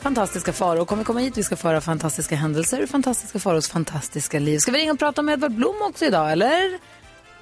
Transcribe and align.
Fantastiska 0.00 0.52
faror 0.52 0.84
kommer 0.84 1.04
komma 1.04 1.20
hit. 1.20 1.38
Vi 1.38 1.42
ska 1.42 1.56
föra 1.56 1.80
fantastiska 1.80 2.36
händelser 2.36 2.82
och 2.82 2.88
fantastiska 2.88 3.38
faros 3.38 3.68
fantastiska 3.68 4.38
liv. 4.38 4.58
Ska 4.58 4.72
vi 4.72 4.78
ringa 4.78 4.92
och 4.92 4.98
prata 4.98 5.22
med 5.22 5.32
Edvard 5.32 5.52
Blom 5.52 5.76
också 5.82 6.04
idag, 6.04 6.32
eller? 6.32 6.78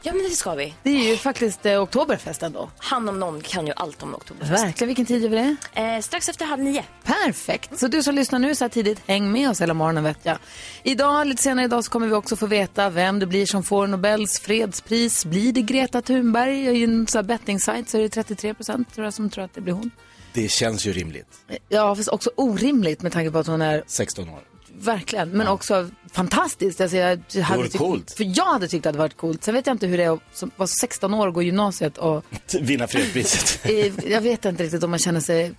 Ja, 0.02 0.12
men 0.12 0.22
det 0.22 0.30
ska 0.30 0.54
vi. 0.54 0.74
Det 0.82 0.90
är 0.90 1.10
ju 1.10 1.16
faktiskt 1.16 1.66
eh, 1.66 1.82
Oktoberfest 1.82 2.42
ändå. 2.42 2.70
Han 2.78 3.08
om 3.08 3.20
någon 3.20 3.40
kan 3.40 3.66
ju 3.66 3.72
allt 3.76 4.02
om 4.02 4.14
Oktoberfest. 4.14 4.64
Verkligen, 4.64 4.86
vilken 4.86 5.06
tid 5.06 5.24
är 5.24 5.30
det? 5.30 5.56
Eh, 5.82 6.00
strax 6.00 6.28
efter 6.28 6.44
halv 6.44 6.62
nio. 6.62 6.84
Perfekt. 7.04 7.78
Så 7.78 7.88
du 7.88 8.02
som 8.02 8.14
lyssnar 8.14 8.38
nu 8.38 8.54
så 8.54 8.64
här 8.64 8.68
tidigt, 8.68 9.00
häng 9.06 9.32
med 9.32 9.50
oss 9.50 9.60
hela 9.60 9.74
morgonen 9.74 10.04
vet 10.04 10.18
jag. 10.22 10.38
Idag, 10.82 11.26
lite 11.26 11.42
senare 11.42 11.64
idag, 11.64 11.84
så 11.84 11.90
kommer 11.90 12.06
vi 12.06 12.14
också 12.14 12.36
få 12.36 12.46
veta 12.46 12.90
vem 12.90 13.18
det 13.18 13.26
blir 13.26 13.46
som 13.46 13.62
får 13.62 13.86
Nobels 13.86 14.40
fredspris. 14.40 15.24
Blir 15.24 15.52
det 15.52 15.62
Greta 15.62 16.02
Thunberg? 16.02 16.58
I 16.58 16.84
en 16.84 17.06
sån 17.06 17.18
här 17.18 17.22
betting-sajt 17.22 17.88
så 17.88 17.98
är 17.98 18.02
det 18.02 18.08
33 18.08 18.54
procent 18.54 18.94
tror 18.94 19.04
jag 19.04 19.14
som 19.14 19.30
tror 19.30 19.44
att 19.44 19.54
det 19.54 19.60
blir 19.60 19.72
hon. 19.74 19.90
Det 20.36 20.48
känns 20.50 20.86
ju 20.86 20.92
rimligt. 20.92 21.26
Ja, 21.68 21.96
fast 21.96 22.08
också 22.08 22.30
orimligt 22.36 23.02
med 23.02 23.12
tanke 23.12 23.30
på 23.30 23.38
att 23.38 23.46
hon 23.46 23.62
är 23.62 23.82
16 23.86 24.28
år. 24.28 24.40
Verkligen, 24.78 25.30
men 25.30 25.48
också 25.48 25.90
fantastiskt. 26.12 26.80
Alltså 26.80 26.96
jag 26.96 27.18
hade 27.42 27.58
vore 27.58 27.68
tyckt- 27.68 27.78
coolt. 27.78 28.10
För 28.16 28.38
jag 28.38 28.44
hade 28.44 28.68
tyckt 28.68 28.86
att 28.86 28.92
det 28.92 28.98
varit 28.98 29.16
coolt. 29.16 29.44
Sen 29.44 29.54
vet 29.54 29.66
jag 29.66 29.74
inte 29.74 29.86
hur 29.86 29.98
det 29.98 30.04
är 30.04 30.10
att 30.14 30.20
som- 30.32 30.50
vara 30.56 30.66
16 30.66 31.14
år 31.14 31.26
och 31.26 31.34
gå 31.34 31.42
gymnasiet 31.42 31.98
och 31.98 32.24
Vinna 32.60 32.86
fredspriset. 32.86 33.60
jag 34.06 34.20
vet 34.20 34.44
inte 34.44 34.62
riktigt 34.64 34.82
om 34.82 34.90
man 34.90 34.98
känner 34.98 35.20
sig 35.20 35.52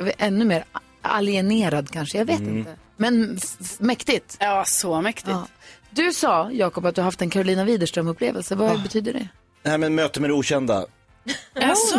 vet, 0.00 0.14
ännu 0.18 0.44
mer 0.44 0.64
alienerad 1.02 1.90
kanske. 1.90 2.18
Jag 2.18 2.24
vet 2.24 2.38
Mm. 2.40 2.58
inte. 2.58 2.76
Men 2.96 3.38
mäktigt. 3.78 4.36
Ja, 4.40 4.64
så 4.66 5.00
mäktigt. 5.02 5.28
Ja. 5.30 5.46
Du 5.90 6.12
sa, 6.12 6.50
Jakob, 6.52 6.86
att 6.86 6.94
du 6.94 7.00
har 7.00 7.04
haft 7.04 7.22
en 7.22 7.30
Carolina 7.30 7.64
Widerström-upplevelse. 7.64 8.54
Vad 8.54 8.82
betyder 8.82 9.12
det? 9.12 9.28
Nej 9.62 9.78
men 9.78 9.94
möte 9.94 10.20
med 10.20 10.30
det 10.30 10.34
okända. 10.34 10.86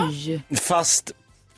Oj! 0.10 0.42
Fast 0.62 1.12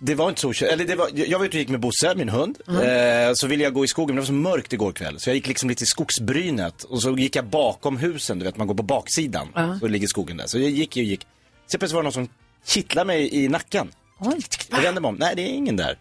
det 0.05 0.15
var 0.15 0.29
inte 0.29 0.41
så. 0.41 0.65
Eller 0.65 0.85
det 0.85 0.95
var, 0.95 1.09
jag 1.13 1.39
var 1.39 1.45
ute 1.45 1.57
och 1.57 1.59
gick 1.59 1.69
med 1.69 1.79
Bosse, 1.79 2.15
min 2.15 2.29
hund. 2.29 2.57
Eh, 2.67 3.33
så 3.33 3.47
ville 3.47 3.63
jag 3.63 3.73
gå 3.73 3.85
i 3.85 3.87
skogen, 3.87 4.15
men 4.15 4.15
det 4.15 4.21
var 4.21 4.27
så 4.27 4.33
mörkt 4.33 4.73
igår 4.73 4.91
kväll. 4.91 5.19
Så 5.19 5.29
jag 5.29 5.35
gick 5.35 5.47
liksom 5.47 5.69
lite 5.69 5.83
i 5.83 5.87
skogsbrynet. 5.87 6.83
Och 6.83 7.01
så 7.01 7.17
gick 7.17 7.35
jag 7.35 7.45
bakom 7.45 7.97
husen, 7.97 8.39
du 8.39 8.45
vet 8.45 8.57
man 8.57 8.67
går 8.67 8.75
på 8.75 8.83
baksidan. 8.83 9.47
Så 9.79 9.87
ligger 9.87 10.07
skogen 10.07 10.37
där. 10.37 10.47
Så 10.47 10.59
jag 10.59 10.69
gick 10.69 10.89
och 10.89 10.97
gick. 10.97 11.27
Så 11.67 11.77
plötsligt 11.77 11.91
var 11.91 12.01
det 12.01 12.03
någon 12.03 12.13
som 12.13 12.27
kittlade 12.65 13.07
mig 13.07 13.43
i 13.43 13.47
nacken. 13.47 13.91
Oj. 14.19 14.41
Jag 14.71 14.81
vände 14.81 15.01
mig 15.01 15.09
om, 15.09 15.15
nej 15.15 15.35
det 15.35 15.41
är 15.41 15.49
ingen 15.49 15.75
där. 15.75 15.97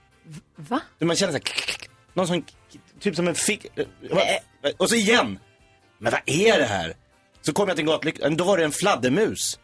Va? 0.56 0.80
Man 0.98 1.16
känner 1.16 1.32
så 1.32 1.38
här, 1.38 1.44
någon 2.14 2.26
som, 2.26 2.44
typ 3.00 3.16
som 3.16 3.28
en 3.28 3.34
fick, 3.34 3.66
och 4.76 4.88
så 4.88 4.94
igen. 4.94 5.38
Men 5.98 6.12
vad 6.12 6.20
är 6.26 6.58
det 6.58 6.64
här? 6.64 6.94
Så 7.42 7.52
kom 7.52 7.68
jag 7.68 7.76
till 7.76 7.84
en 7.84 7.90
gatlykta, 7.90 8.30
då 8.30 8.44
var 8.44 8.58
det 8.58 8.64
en 8.64 8.72
fladdermus. 8.72 9.58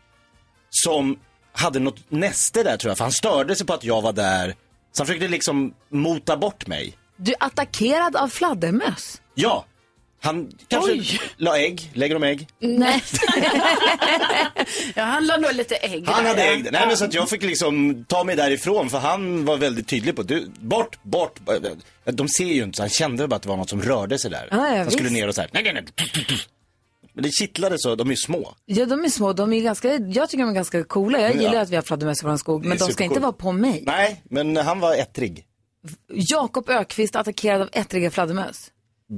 Som 0.70 1.18
hade 1.58 1.78
något 1.78 2.10
näste 2.10 2.62
där 2.62 2.76
tror 2.76 2.91
jag, 2.91 2.96
för 2.98 3.04
han 3.04 3.12
störde 3.12 3.56
sig 3.56 3.66
på 3.66 3.74
att 3.74 3.84
jag 3.84 4.02
var 4.02 4.12
där. 4.12 4.54
Så 4.92 5.00
han 5.00 5.06
försökte 5.06 5.28
liksom 5.28 5.74
mota 5.91 6.36
bort 6.36 6.66
mig. 6.66 6.98
Du 7.16 7.32
är 7.32 7.36
attackerad 7.41 8.16
av 8.16 8.28
fladdermöss? 8.28 9.20
Ja, 9.34 9.64
han 10.20 10.52
kanske 10.69 10.92
Oj. 10.92 11.20
la 11.36 11.58
ägg, 11.58 11.91
lägger 11.94 12.14
de 12.14 12.22
ägg? 12.22 12.48
Nej. 12.60 13.02
Jag 14.94 15.04
handlar 15.04 15.38
nog 15.38 15.52
lite 15.54 15.76
ägg. 15.76 16.06
Han 16.06 16.24
där. 16.24 16.30
hade 16.30 16.42
ägg. 16.42 16.69
Nej 16.72 16.86
men 16.86 16.96
så 16.96 17.04
att 17.04 17.14
jag 17.14 17.28
fick 17.28 17.42
liksom 17.42 18.04
ta 18.04 18.25
mig 18.25 18.36
därifrån 18.36 18.90
för 18.90 18.98
han 18.98 19.44
var 19.44 19.56
väldigt 19.56 19.88
tydlig 19.88 20.16
på 20.16 20.22
du, 20.22 20.50
bort, 20.60 21.02
bort. 21.02 21.40
De 22.04 22.28
ser 22.28 22.44
ju 22.44 22.62
inte 22.62 22.76
så 22.76 22.82
han 22.82 22.90
kände 22.90 23.28
bara 23.28 23.36
att 23.36 23.42
det 23.42 23.48
var 23.48 23.56
något 23.56 23.70
som 23.70 23.82
rörde 23.82 24.19
sig 24.19 24.30
där. 24.30 24.48
Ja, 24.50 24.69
ja, 24.69 24.76
han 24.76 24.90
skulle 24.90 25.08
visst. 25.08 25.14
ner 25.20 25.28
och 25.28 25.34
så 25.34 25.40
här. 25.40 25.50
Men 27.18 27.22
det 27.22 27.30
kittlade 27.32 27.78
så, 27.78 27.94
de 27.94 28.06
är 28.06 28.10
ju 28.12 28.16
små. 28.16 28.54
Ja, 28.64 28.86
de 28.86 29.04
är 29.04 29.08
små. 29.08 29.32
De 29.32 29.52
är 29.52 29.60
ganska, 29.60 29.88
jag 29.94 30.28
tycker 30.30 30.44
de 30.44 30.50
är 30.50 30.54
ganska 30.54 30.84
coola. 30.84 31.20
Jag 31.20 31.36
Ja. 31.36 31.40
gillar 31.40 31.62
att 31.62 31.70
vi 31.70 31.76
har 31.76 31.82
fladdermöss 31.82 32.22
i 32.22 32.26
vår 32.26 32.36
skog, 32.36 32.60
men 32.64 32.70
Det 32.78 32.84
är 32.84 32.86
de 32.86 32.92
ska 32.92 33.04
inte 33.04 33.20
vara 33.20 33.32
på 33.32 33.52
mig. 33.52 33.82
Nej, 33.86 34.22
men 34.30 34.56
han 34.56 34.80
var 34.80 34.94
ettrig. 34.94 35.44
Jakob 36.14 36.68
Ökvist 36.70 37.16
attackerad 37.16 37.62
av 37.62 37.68
ettriga 37.72 38.10
fladdermöss. 38.10 38.70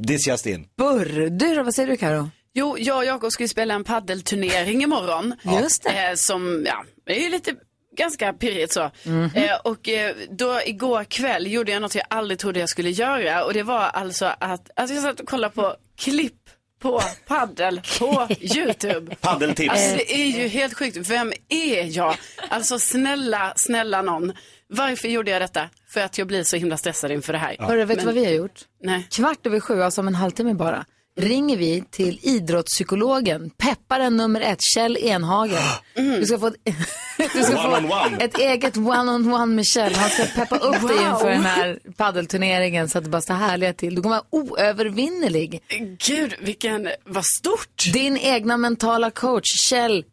Det 0.07 0.19
ser 0.19 0.49
in. 0.49 0.67
Burr. 0.77 1.31
Du 1.31 1.55
då, 1.55 1.63
vad 1.63 1.75
säger 1.75 1.89
du 1.89 1.97
Karo? 1.97 2.31
Jo, 2.55 2.77
jag 2.79 2.97
och 2.97 3.05
Jakob 3.05 3.33
ska 3.33 3.45
ju 3.45 3.49
spela 3.49 3.75
en 3.75 3.85
paddelturnering 3.85 4.83
imorgon. 4.83 5.35
Just 5.61 5.83
det. 5.83 6.09
Eh, 6.09 6.15
som, 6.15 6.65
ja, 6.67 6.85
det 7.07 7.19
är 7.21 7.23
ju 7.23 7.29
lite 7.31 7.55
ganska 7.97 8.33
pirrigt 8.33 8.73
så. 8.73 8.91
Mhm. 9.05 9.31
Eh, 9.35 9.57
och 9.65 9.89
eh, 9.89 10.15
då 10.31 10.61
igår 10.67 11.05
kväll 11.05 11.53
gjorde 11.53 11.73
jag 11.73 11.83
något 11.83 11.95
jag 11.95 12.05
aldrig 12.11 12.39
trodde 12.39 12.61
jag 12.61 12.69
skulle 12.69 12.91
göra. 12.91 13.45
Och 13.45 13.53
det 13.55 13.63
var 13.63 13.81
alltså 13.81 14.27
att, 14.41 14.71
alltså 14.77 14.95
jag 14.95 15.03
satt 15.05 15.21
och 15.21 15.29
kollade 15.29 15.55
på 15.55 15.75
klipp 15.97 16.37
på 16.81 17.01
paddel 17.27 17.81
på 17.99 18.29
YouTube. 18.41 19.15
Paddeltips. 19.21 19.71
Alltså 19.71 19.97
det 19.97 20.15
är 20.15 20.27
ju 20.27 20.49
helt 20.49 20.75
sjukt. 20.75 20.97
Vem 20.97 21.33
är 21.49 21.97
jag? 21.97 22.17
Alltså 22.49 22.79
snälla, 22.79 23.53
snälla 23.57 24.03
någon. 24.03 24.33
Varför 24.69 25.09
gjorde 25.09 25.31
jag 25.31 25.43
detta? 25.43 25.69
För 25.89 26.01
att 26.01 26.19
jag 26.19 26.27
blir 26.27 26.45
så 26.45 26.57
himla 26.57 26.77
stressad 26.77 27.11
inför 27.13 27.33
det 27.33 27.39
här. 27.39 27.57
Hörru, 27.59 27.85
vet 27.85 27.89
du 27.89 27.97
Men- 27.97 28.05
vad 28.07 28.15
vi 28.15 28.25
har 28.25 28.33
gjort? 28.33 28.61
Nej. 28.83 29.07
Kvart 29.11 29.47
över 29.47 29.61
sju, 29.61 29.83
alltså 29.83 30.01
om 30.01 30.09
en 30.09 30.15
halvtimme 30.15 30.55
bara, 30.55 30.85
ringer 31.21 31.57
vi 31.57 31.85
till 31.91 32.19
idrottspsykologen, 32.23 33.51
pepparen 33.51 34.17
nummer 34.17 34.41
ett, 34.41 34.59
Kjell 34.75 34.97
Enhagen. 34.97 35.63
Du 35.95 36.27
ska 36.27 36.39
få, 36.39 36.47
ett, 36.47 36.55
du 37.35 37.43
ska 37.43 37.57
få 37.57 37.99
ett 38.21 38.39
eget 38.39 38.77
one-on-one 38.77 39.47
med 39.47 39.67
Kjell. 39.67 39.95
Han 39.95 40.11
ska 40.11 40.25
peppa 40.25 40.57
upp 40.57 40.89
dig 40.89 40.97
inför 40.97 41.31
den 41.31 41.45
här 41.45 41.79
paddelturneringen 41.97 42.89
så 42.89 42.99
att 42.99 43.05
det 43.05 43.11
bara 43.11 43.23
står 43.23 43.35
härliga 43.35 43.73
till. 43.73 43.95
Du 43.95 44.03
kommer 44.03 44.17
vara 44.17 44.27
oövervinnerlig. 44.31 45.63
Gud, 46.07 46.35
vilken, 46.41 46.91
vad 47.05 47.25
stort. 47.25 47.93
Din 47.93 48.17
egna 48.17 48.57
mentala 48.57 49.11
coach, 49.11 49.69
Kjell 49.69 50.05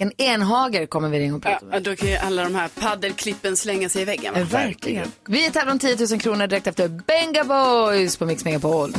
en 0.00 0.12
Enhager 0.18 0.86
kommer 0.86 1.08
vi 1.08 1.18
ringa 1.18 1.34
och 1.34 1.42
prata 1.42 1.64
med. 1.66 1.74
Ja, 1.74 1.80
då 1.80 1.96
kan 1.96 2.08
ju 2.08 2.16
alla 2.16 2.42
de 2.42 2.54
här 2.54 2.68
paddelklippen 2.68 3.56
slänga 3.56 3.88
sig 3.88 4.02
i 4.02 4.04
väggen. 4.04 4.34
va? 4.34 4.40
Verkligen. 4.40 5.12
Vi 5.26 5.50
tävlar 5.50 5.72
om 5.72 5.78
10 5.78 5.96
000 6.10 6.20
kronor 6.20 6.46
direkt 6.46 6.66
efter 6.66 6.88
Benga 6.88 7.44
Boys 7.44 8.16
på 8.16 8.26
Mix 8.26 8.44
Megapol. 8.44 8.92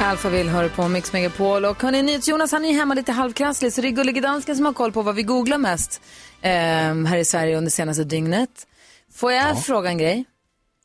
Alfa 0.00 0.28
vill 0.28 0.48
höra 0.48 0.68
på 0.68 0.88
Mix 0.88 1.12
Megapol 1.12 1.64
och 1.64 1.82
hörni, 1.82 2.02
NyhetsJonas 2.02 2.52
han 2.52 2.64
är 2.64 2.72
hemma 2.72 2.94
lite 2.94 3.12
halvkrasslig 3.12 3.72
så 3.72 3.80
det 3.80 3.88
är 3.88 3.90
Gullige 3.90 4.20
Dansken 4.20 4.56
som 4.56 4.66
har 4.66 4.72
koll 4.72 4.92
på 4.92 5.02
vad 5.02 5.14
vi 5.14 5.22
googlar 5.22 5.58
mest 5.58 6.00
eh, 6.40 6.50
här 6.50 7.16
i 7.16 7.24
Sverige 7.24 7.56
under 7.56 7.70
senaste 7.70 8.04
dygnet. 8.04 8.66
Får 9.14 9.32
jag 9.32 9.64
fråga 9.64 9.90
en 9.90 9.98
grej? 9.98 10.24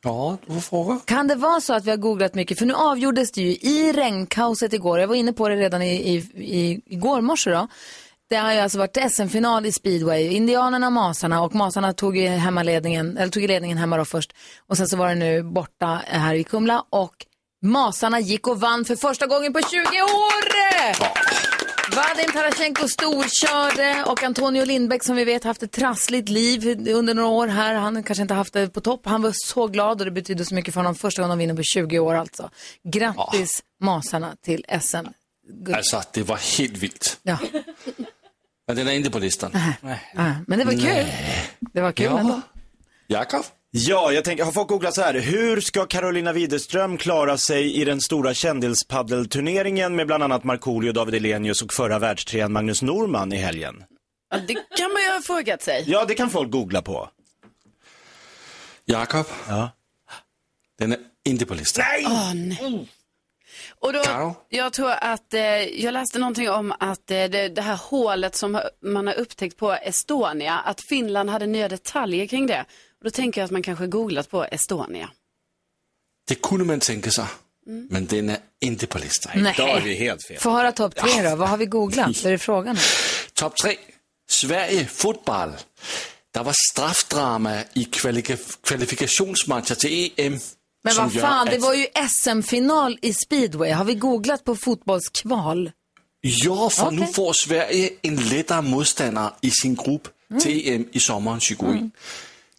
Ja, 0.02 0.36
du 0.46 0.52
får 0.54 0.60
fråga. 0.60 1.00
Kan 1.04 1.28
det 1.28 1.34
vara 1.34 1.60
så 1.60 1.74
att 1.74 1.84
vi 1.84 1.90
har 1.90 1.96
googlat 1.96 2.34
mycket? 2.34 2.58
För 2.58 2.66
nu 2.66 2.74
avgjordes 2.74 3.32
det 3.32 3.40
ju 3.40 3.50
i 3.50 3.92
regnkaoset 3.92 4.72
igår. 4.72 5.00
Jag 5.00 5.08
var 5.08 5.14
inne 5.14 5.32
på 5.32 5.48
det 5.48 5.56
redan 5.56 5.82
i, 5.82 5.94
i, 5.94 6.16
i, 6.34 6.80
igår 6.86 7.20
morse 7.20 7.50
då. 7.50 7.68
Det 8.28 8.36
har 8.36 8.52
ju 8.52 8.58
alltså 8.58 8.78
varit 8.78 9.12
SM-final 9.12 9.66
i 9.66 9.72
speedway. 9.72 10.28
Indianerna 10.28 10.90
Masarna 10.90 11.42
och 11.42 11.54
Masarna 11.54 11.92
tog 11.92 12.16
ju 12.16 12.26
hemmaledningen, 12.28 13.16
eller 13.16 13.32
tog 13.32 13.42
ledningen 13.42 13.78
hemma 13.78 13.96
då 13.96 14.04
först. 14.04 14.32
Och 14.66 14.76
sen 14.76 14.88
så 14.88 14.96
var 14.96 15.08
det 15.08 15.14
nu 15.14 15.42
borta 15.42 16.00
här 16.06 16.34
i 16.34 16.44
Kumla 16.44 16.84
och 16.90 17.26
Masarna 17.64 18.20
gick 18.20 18.46
och 18.48 18.60
vann 18.60 18.84
för 18.84 18.96
första 18.96 19.26
gången 19.26 19.52
på 19.52 19.60
20 19.60 19.76
år! 20.02 20.44
Vadim 21.96 22.32
Tarasjenko 22.32 22.88
storkörde 22.88 24.04
och 24.06 24.22
Antonio 24.22 24.64
Lindbäck 24.64 25.04
som 25.04 25.16
vi 25.16 25.24
vet 25.24 25.44
haft 25.44 25.62
ett 25.62 25.72
trassligt 25.72 26.28
liv 26.28 26.88
under 26.88 27.14
några 27.14 27.28
år 27.28 27.46
här. 27.46 27.74
Han 27.74 28.02
kanske 28.02 28.22
inte 28.22 28.34
haft 28.34 28.52
det 28.52 28.68
på 28.68 28.80
topp. 28.80 29.00
Han 29.06 29.22
var 29.22 29.32
så 29.34 29.66
glad 29.66 30.00
och 30.00 30.04
det 30.04 30.10
betydde 30.10 30.44
så 30.44 30.54
mycket 30.54 30.74
för 30.74 30.80
honom. 30.80 30.94
Första 30.94 31.22
gången 31.22 31.38
de 31.38 31.42
vinner 31.42 31.54
på 31.54 31.62
20 31.62 31.98
år 31.98 32.14
alltså. 32.14 32.50
Grattis 32.84 33.62
Masarna 33.80 34.36
till 34.44 34.64
SM. 34.82 34.96
Guld. 35.48 35.76
Alltså, 35.76 36.02
det 36.12 36.22
var 36.22 36.58
helt 36.58 36.76
vilt. 36.76 37.18
Ja, 37.22 37.38
Men 38.66 38.76
den 38.76 38.88
är 38.88 38.92
inte 38.92 39.10
på 39.10 39.18
listan. 39.18 39.50
ah, 40.16 40.30
men 40.46 40.58
det 40.58 40.64
var 40.64 40.72
kul. 40.72 41.06
Det 41.72 41.80
var 41.80 41.92
kul 41.92 42.06
Ja. 42.06 42.18
ändå. 42.18 42.40
Jakob? 43.06 43.44
Ja, 43.76 44.12
jag 44.12 44.24
tänker, 44.24 44.44
har 44.44 44.52
folk 44.52 44.68
googlat 44.68 44.94
så 44.94 45.02
här, 45.02 45.14
hur 45.14 45.60
ska 45.60 45.86
Carolina 45.86 46.32
Widerström 46.32 46.98
klara 46.98 47.38
sig 47.38 47.74
i 47.80 47.84
den 47.84 48.00
stora 48.00 48.34
kändispaddelturneringen 48.34 49.96
med 49.96 50.06
bland 50.06 50.22
annat 50.22 50.44
Markoolio, 50.44 50.92
David 50.92 51.14
Elenius 51.14 51.62
och 51.62 51.72
förra 51.72 51.98
världstrean 51.98 52.52
Magnus 52.52 52.82
Norman 52.82 53.32
i 53.32 53.36
helgen? 53.36 53.84
Ja, 54.30 54.38
det 54.48 54.54
kan 54.54 54.92
man 54.92 55.02
ju 55.02 55.08
ha 55.08 55.20
frågat 55.20 55.62
sig. 55.62 55.84
Ja, 55.86 56.04
det 56.04 56.14
kan 56.14 56.30
folk 56.30 56.50
googla 56.50 56.82
på. 56.82 57.08
Jakob, 58.84 59.26
Ja. 59.48 59.70
den 60.78 60.92
är 60.92 60.98
inte 61.24 61.46
på 61.46 61.54
listan. 61.54 61.84
Nej! 61.90 62.04
Åh, 62.08 62.34
nej. 62.34 62.88
Och 63.78 63.92
då, 63.92 64.02
Karo? 64.02 64.34
jag 64.48 64.72
tror 64.72 64.90
att, 65.00 65.34
eh, 65.34 65.42
jag 65.62 65.92
läste 65.92 66.18
någonting 66.18 66.50
om 66.50 66.72
att 66.80 67.10
eh, 67.10 67.24
det, 67.24 67.48
det 67.48 67.62
här 67.62 67.76
hålet 67.82 68.36
som 68.36 68.60
man 68.82 69.06
har 69.06 69.14
upptäckt 69.14 69.56
på 69.56 69.72
Estonia, 69.72 70.58
att 70.58 70.80
Finland 70.88 71.30
hade 71.30 71.46
nya 71.46 71.68
detaljer 71.68 72.26
kring 72.26 72.46
det. 72.46 72.64
Och 73.04 73.10
då 73.10 73.14
tänker 73.14 73.40
jag 73.40 73.44
att 73.44 73.50
man 73.50 73.62
kanske 73.62 73.86
googlat 73.86 74.30
på 74.30 74.44
Estonia. 74.44 75.10
Det 76.28 76.34
kunde 76.34 76.64
man 76.64 76.80
tänka 76.80 77.10
sig, 77.10 77.24
men 77.66 78.06
den 78.06 78.28
är 78.30 78.38
inte 78.60 78.86
på 78.86 78.98
listan. 78.98 79.32
Nej. 79.42 79.54
Då 79.56 79.62
är 79.62 79.80
vi 79.80 79.94
helt 79.94 80.26
fel. 80.26 80.38
Få 80.38 80.50
höra 80.50 80.72
topp 80.72 80.94
tre 80.96 81.30
då. 81.30 81.36
Vad 81.36 81.48
har 81.48 81.56
vi 81.56 81.66
googlat? 81.66 82.06
Vad 82.06 82.26
är 82.26 82.30
det 82.30 82.38
frågan 82.38 82.76
om? 82.76 82.82
Top 83.34 83.56
3. 83.56 83.76
Sverige 84.30 84.86
fotboll. 84.86 85.52
Det 86.30 86.40
var 86.40 86.54
straffdrama 86.72 87.62
i 87.74 87.84
kvalifikationsmatcher 88.62 89.74
till 89.74 90.12
EM. 90.16 90.38
Men 90.84 90.96
vad 90.96 91.12
fan, 91.12 91.46
det 91.46 91.56
att- 91.56 91.62
var 91.62 91.74
ju 91.74 91.86
SM-final 92.08 92.98
i 93.02 93.14
speedway. 93.14 93.70
Har 93.72 93.84
vi 93.84 93.94
googlat 93.94 94.44
på 94.44 94.56
fotbollskval? 94.56 95.70
Ja, 96.20 96.70
för 96.70 96.90
nu 96.90 97.02
Okej. 97.02 97.14
får 97.14 97.32
Sverige 97.32 97.90
en 98.02 98.16
lättare 98.16 98.62
motståndare 98.62 99.32
i 99.40 99.50
sin 99.50 99.74
grupp 99.74 100.08
till 100.40 100.68
EM 100.74 100.88
i 100.92 101.00
sommaren 101.00 101.40
2021. 101.40 101.92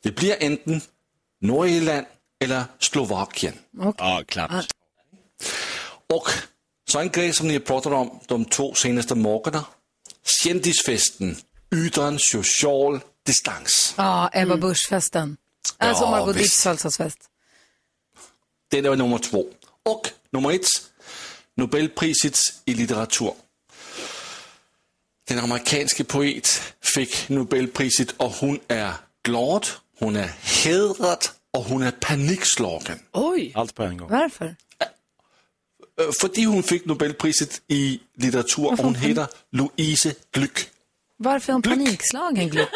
Det 0.05 0.11
blir 0.15 0.35
enten 0.39 0.81
Nordirland 1.41 2.05
eller 2.39 2.63
Slovakien. 2.79 3.53
Ja, 3.97 4.23
klart. 4.27 4.67
Och 6.13 6.29
så 6.89 6.99
en 6.99 7.09
grej 7.09 7.33
som 7.33 7.47
ni 7.47 7.53
har 7.53 7.59
pratat 7.59 7.93
om 7.93 8.19
de 8.27 8.45
två 8.45 8.73
senaste 8.73 9.15
morgnarna. 9.15 9.65
Kändisfesten 10.43 11.37
utan 11.71 12.19
social 12.19 12.99
distans. 13.25 13.93
Ja, 13.97 14.29
Ebba 14.33 14.55
Busch-festen. 14.55 15.37
Alltså 15.77 16.03
Ja, 16.03 16.11
Margot. 16.11 16.37
Ditts 16.37 16.63
födelsedagsfest. 16.63 17.19
Det 18.71 18.81
var 18.81 18.95
nummer 18.95 19.17
två. 19.17 19.45
Och 19.83 20.09
nummer 20.31 20.51
ett, 20.51 20.67
Nobelpriset 21.55 22.37
i 22.65 22.73
litteratur. 22.73 23.33
Den 25.27 25.39
amerikanske 25.39 26.03
poet 26.03 26.61
fick 26.95 27.29
Nobelpriset 27.29 28.11
och 28.11 28.31
hon 28.31 28.59
är 28.67 28.93
glad, 29.23 29.67
hon 29.99 30.15
är 30.15 30.29
hedrad 30.63 31.25
och 31.53 31.63
hon 31.63 31.83
är 31.83 31.91
panikslagen. 31.91 32.99
Oj! 33.11 33.51
Allt 33.55 33.75
på 33.75 33.83
en 33.83 33.97
gång. 33.97 34.09
Varför? 34.09 34.55
Øh, 36.01 36.11
Fordi 36.21 36.43
hon 36.45 36.63
fick 36.63 36.85
Nobelpriset 36.85 37.61
i 37.67 37.99
litteratur 38.17 38.65
och 38.65 38.77
hon 38.79 38.95
heter 38.95 39.27
Louise 39.51 40.13
Glück. 40.31 40.67
Varför 41.17 41.49
är 41.51 41.53
hon 41.53 41.61
panikslagen, 41.61 42.49
Gluck? 42.49 42.69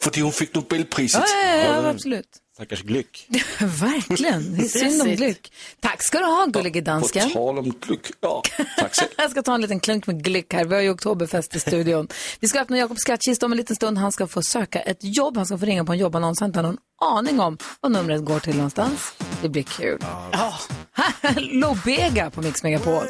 Fordi 0.00 0.20
hon 0.20 0.32
fick 0.32 0.54
Nobelpriset. 0.54 1.22
Ja, 1.26 1.56
ja, 1.56 1.82
ja, 1.82 1.88
absolut. 1.90 2.28
Stackars 2.60 2.82
Glyck. 2.82 3.26
Verkligen. 3.60 4.56
Det 4.56 4.64
är 4.64 4.68
synd 4.68 5.02
om. 5.02 5.08
Gluck. 5.08 5.52
Tack 5.80 6.02
ska 6.02 6.18
du 6.18 6.24
ha, 6.24 6.46
gullige 6.46 6.80
På 6.80 6.84
dansken. 6.84 7.30
tal 7.30 7.58
om 7.58 7.64
Glück. 7.64 8.12
Ja, 8.20 8.42
tack 8.76 8.94
så 8.94 9.04
Jag 9.16 9.30
ska 9.30 9.42
ta 9.42 9.54
en 9.54 9.60
liten 9.60 9.80
klunk 9.80 10.06
med 10.06 10.24
Glick 10.24 10.54
här. 10.54 10.64
Vi 10.64 10.74
har 10.74 10.82
ju 10.82 10.90
oktoberfest 10.90 11.56
i 11.56 11.60
studion. 11.60 12.08
Vi 12.40 12.48
ska 12.48 12.60
öppna 12.60 12.78
Jakobs 12.78 13.00
skattkista 13.00 13.46
om 13.46 13.52
en 13.52 13.58
liten 13.58 13.76
stund. 13.76 13.98
Han 13.98 14.12
ska 14.12 14.26
få 14.26 14.42
söka 14.42 14.80
ett 14.80 14.98
jobb. 15.00 15.36
Han 15.36 15.46
ska 15.46 15.58
få 15.58 15.64
ringa 15.64 15.84
på 15.84 15.92
en 15.92 15.98
jobbannons. 15.98 16.40
Han 16.40 16.46
har 16.46 16.48
inte 16.48 16.62
någon 16.62 16.78
aning 17.18 17.40
om 17.40 17.58
vad 17.80 17.92
numret 17.92 18.24
går 18.24 18.40
till 18.40 18.56
någonstans. 18.56 19.12
Det 19.42 19.48
blir 19.48 19.62
kul. 19.62 19.98
Ja. 20.32 20.54
Lobega 21.36 22.30
på 22.30 22.42
Mix 22.42 22.62
Megapol. 22.62 23.06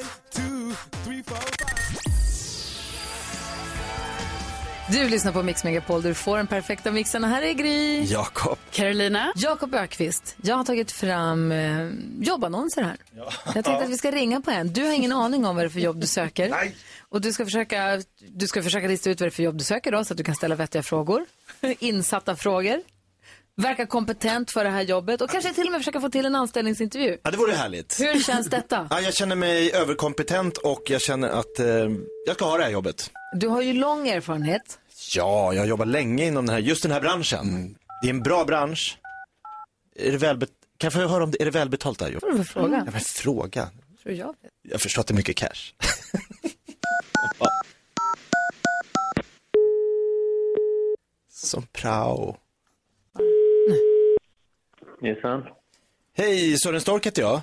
Du 4.93 5.09
lyssnar 5.09 5.33
på 5.33 5.43
Mix 5.43 5.65
Megapol. 5.65 6.03
Du 6.03 6.15
får 6.15 6.37
den 6.37 6.47
perfekta 6.47 6.91
mixen. 6.93 7.25
Här 7.25 7.43
är 7.43 7.53
Gry. 7.53 8.05
Jakob. 8.05 8.59
Carolina? 8.71 9.33
Jakob 9.37 9.75
Ökvist, 9.75 10.37
jag 10.43 10.57
har 10.57 10.65
tagit 10.65 10.93
fram 10.93 11.53
eh, 11.53 11.89
jobbannonser 12.21 12.83
här. 12.83 12.97
Jag 13.45 13.65
tänkte 13.65 13.85
att 13.85 13.91
vi 13.91 13.99
ska 13.99 14.11
ringa 14.11 14.41
på 14.41 14.51
en. 14.51 14.73
Du 14.73 14.85
har 14.85 14.93
ingen 14.93 15.13
aning 15.23 15.45
om 15.47 15.57
vad 15.57 15.65
det 15.65 15.69
är 15.69 15.71
för 15.71 15.81
jobb 15.81 16.01
du 16.01 16.07
söker. 16.07 16.49
Nej. 16.49 16.77
Och 17.09 17.21
du 17.21 17.33
ska, 17.33 17.45
försöka, 17.45 18.03
du 18.29 18.47
ska 18.47 18.63
försöka 18.63 18.89
lista 18.89 19.11
ut 19.11 19.21
vad 19.21 19.27
det 19.27 19.29
är 19.29 19.35
för 19.35 19.43
jobb 19.43 19.59
du 19.59 19.65
söker 19.65 19.93
då, 19.93 20.05
så 20.05 20.13
att 20.13 20.19
du 20.19 20.25
kan 20.25 20.35
ställa 20.35 20.55
vettiga 20.55 20.83
frågor. 20.83 21.25
Insatta 21.79 22.37
frågor. 22.37 22.81
Verka 23.57 23.87
kompetent 23.87 24.51
för 24.51 24.65
det 24.65 24.71
här 24.71 24.83
jobbet 24.83 25.21
och 25.21 25.31
kanske 25.31 25.53
till 25.55 25.67
och 25.67 25.73
med 25.73 25.81
försöka 25.81 26.01
få 26.01 26.09
till 26.09 26.27
en 26.27 26.35
anställningsintervju. 26.35 27.19
Ja, 27.23 27.31
det 27.31 27.37
vore 27.37 27.53
härligt. 27.53 28.01
Hur 28.01 28.21
känns 28.23 28.47
detta? 28.47 28.87
Ja, 28.91 29.01
jag 29.01 29.15
känner 29.15 29.37
mig 29.37 29.73
överkompetent 29.73 30.59
och 30.59 30.83
jag 30.87 31.01
känner 31.01 31.29
att 31.29 31.59
eh, 31.59 31.67
jag 32.27 32.35
ska 32.35 32.45
ha 32.45 32.57
det 32.57 32.65
här 32.65 32.71
jobbet. 32.71 33.11
Du 33.35 33.49
har 33.49 33.63
ju 33.63 33.73
lång 33.73 34.09
erfarenhet. 34.09 34.79
Ja, 35.17 35.53
jag 35.55 35.61
har 35.63 35.67
jobbat 35.67 35.89
länge 35.89 36.27
inom 36.27 36.47
den 36.47 36.55
här, 36.55 36.63
just 36.63 36.83
den 36.83 36.93
här 36.93 37.01
branschen. 37.01 37.77
Det 38.03 38.09
är 38.09 38.11
en 38.11 38.23
bra 38.23 38.45
bransch. 38.45 38.99
Är 39.97 40.13
det 40.13 40.19
välbet- 40.19 40.53
kan 40.77 40.87
jag 40.87 40.93
få 40.93 40.99
höra 40.99 41.25
om 41.25 41.31
det, 41.31 41.41
är 41.43 41.45
det 41.45 41.51
välbetalt 41.51 41.99
det 41.99 42.05
här 42.05 42.13
jobbet? 42.13 42.31
Får 42.31 42.39
du 42.39 42.45
fråga? 42.45 42.83
Ja, 42.87 42.91
men 42.93 43.01
fråga. 43.01 43.71
Tror 44.03 44.15
jag 44.15 44.27
vet. 44.27 44.53
Jag 44.63 44.81
förstår 44.81 45.01
att 45.01 45.07
det 45.07 45.15
är 45.15 45.17
mycket 45.17 45.37
cash. 45.37 45.73
Som 51.33 51.63
prao. 51.73 52.37
Nissan. 55.01 55.43
Hej, 56.17 56.59
Sören 56.59 56.81
Stork 56.81 57.07
heter 57.07 57.23
jag. 57.23 57.41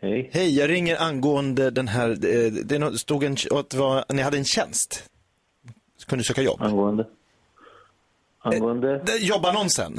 Hej. 0.00 0.30
Hej, 0.32 0.56
jag 0.58 0.70
ringer 0.70 0.96
angående 1.02 1.70
den 1.70 1.88
här, 1.88 2.10
eh, 2.10 2.50
det 2.52 2.98
stod 2.98 3.24
en, 3.24 3.36
att 3.50 3.74
var, 3.74 4.04
ni 4.08 4.22
hade 4.22 4.36
en 4.36 4.44
tjänst. 4.44 5.04
Kunde 6.08 6.24
söka 6.24 6.42
jobb. 6.42 6.62
Angående? 6.62 7.06
Angående? 8.38 8.98
Det- 9.06 9.16
Jobbannonsen. 9.18 9.98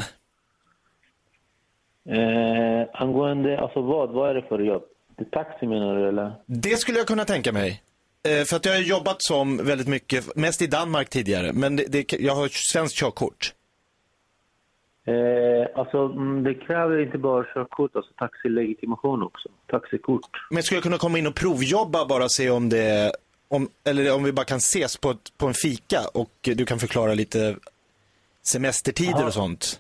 Eh, 2.09 3.01
angående, 3.01 3.59
alltså 3.59 3.81
vad? 3.81 4.09
Vad 4.09 4.29
är 4.29 4.33
det 4.33 4.41
för 4.41 4.59
jobb? 4.59 4.83
Det 5.15 5.23
är 5.23 5.29
taxi 5.44 5.67
menar 5.67 5.95
du 5.95 6.07
eller? 6.07 6.31
Det 6.45 6.77
skulle 6.77 6.97
jag 6.97 7.07
kunna 7.07 7.25
tänka 7.25 7.51
mig. 7.51 7.83
Eh, 8.23 8.45
för 8.45 8.56
att 8.56 8.65
jag 8.65 8.73
har 8.73 8.79
jobbat 8.81 9.15
som 9.19 9.57
väldigt 9.65 9.88
mycket, 9.88 10.35
mest 10.35 10.61
i 10.61 10.67
Danmark 10.67 11.09
tidigare, 11.09 11.53
men 11.53 11.75
det, 11.75 11.83
det, 11.91 12.13
jag 12.13 12.35
har 12.35 12.47
svenskt 12.73 12.95
körkort. 12.95 13.53
Eh, 15.05 15.79
alltså 15.79 15.97
mm, 15.97 16.44
det 16.44 16.53
kräver 16.53 17.01
inte 17.05 17.17
bara 17.17 17.44
körkort, 17.53 17.95
alltså 17.95 18.12
taxilegitimation 18.17 19.23
också. 19.23 19.50
Taxikort. 19.67 20.29
Men 20.51 20.63
skulle 20.63 20.77
jag 20.77 20.83
kunna 20.83 20.97
komma 20.97 21.17
in 21.17 21.27
och 21.27 21.35
provjobba 21.35 22.05
bara 22.05 22.29
se 22.29 22.50
om 22.50 22.69
det, 22.69 23.12
om, 23.50 23.69
eller 23.84 24.16
om 24.16 24.24
vi 24.24 24.31
bara 24.31 24.46
kan 24.46 24.57
ses 24.57 24.98
på, 24.98 25.10
ett, 25.12 25.38
på 25.38 25.48
en 25.48 25.53
fika 25.53 26.00
och 26.13 26.32
du 26.41 26.65
kan 26.65 26.79
förklara 26.79 27.13
lite 27.13 27.56
semestertider 28.41 29.25
och 29.25 29.34
sånt. 29.34 29.79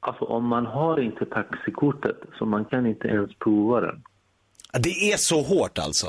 Alltså 0.00 0.24
om 0.24 0.44
man 0.48 0.66
har 0.66 1.00
inte 1.00 1.26
taxikortet 1.26 2.16
så 2.38 2.44
man 2.46 2.64
kan 2.64 2.86
inte 2.86 3.08
ens 3.08 3.34
prova 3.38 3.80
den. 3.80 4.02
Ja, 4.72 4.78
Det 4.78 5.12
är 5.12 5.16
så 5.16 5.42
hårt 5.42 5.78
alltså. 5.78 6.06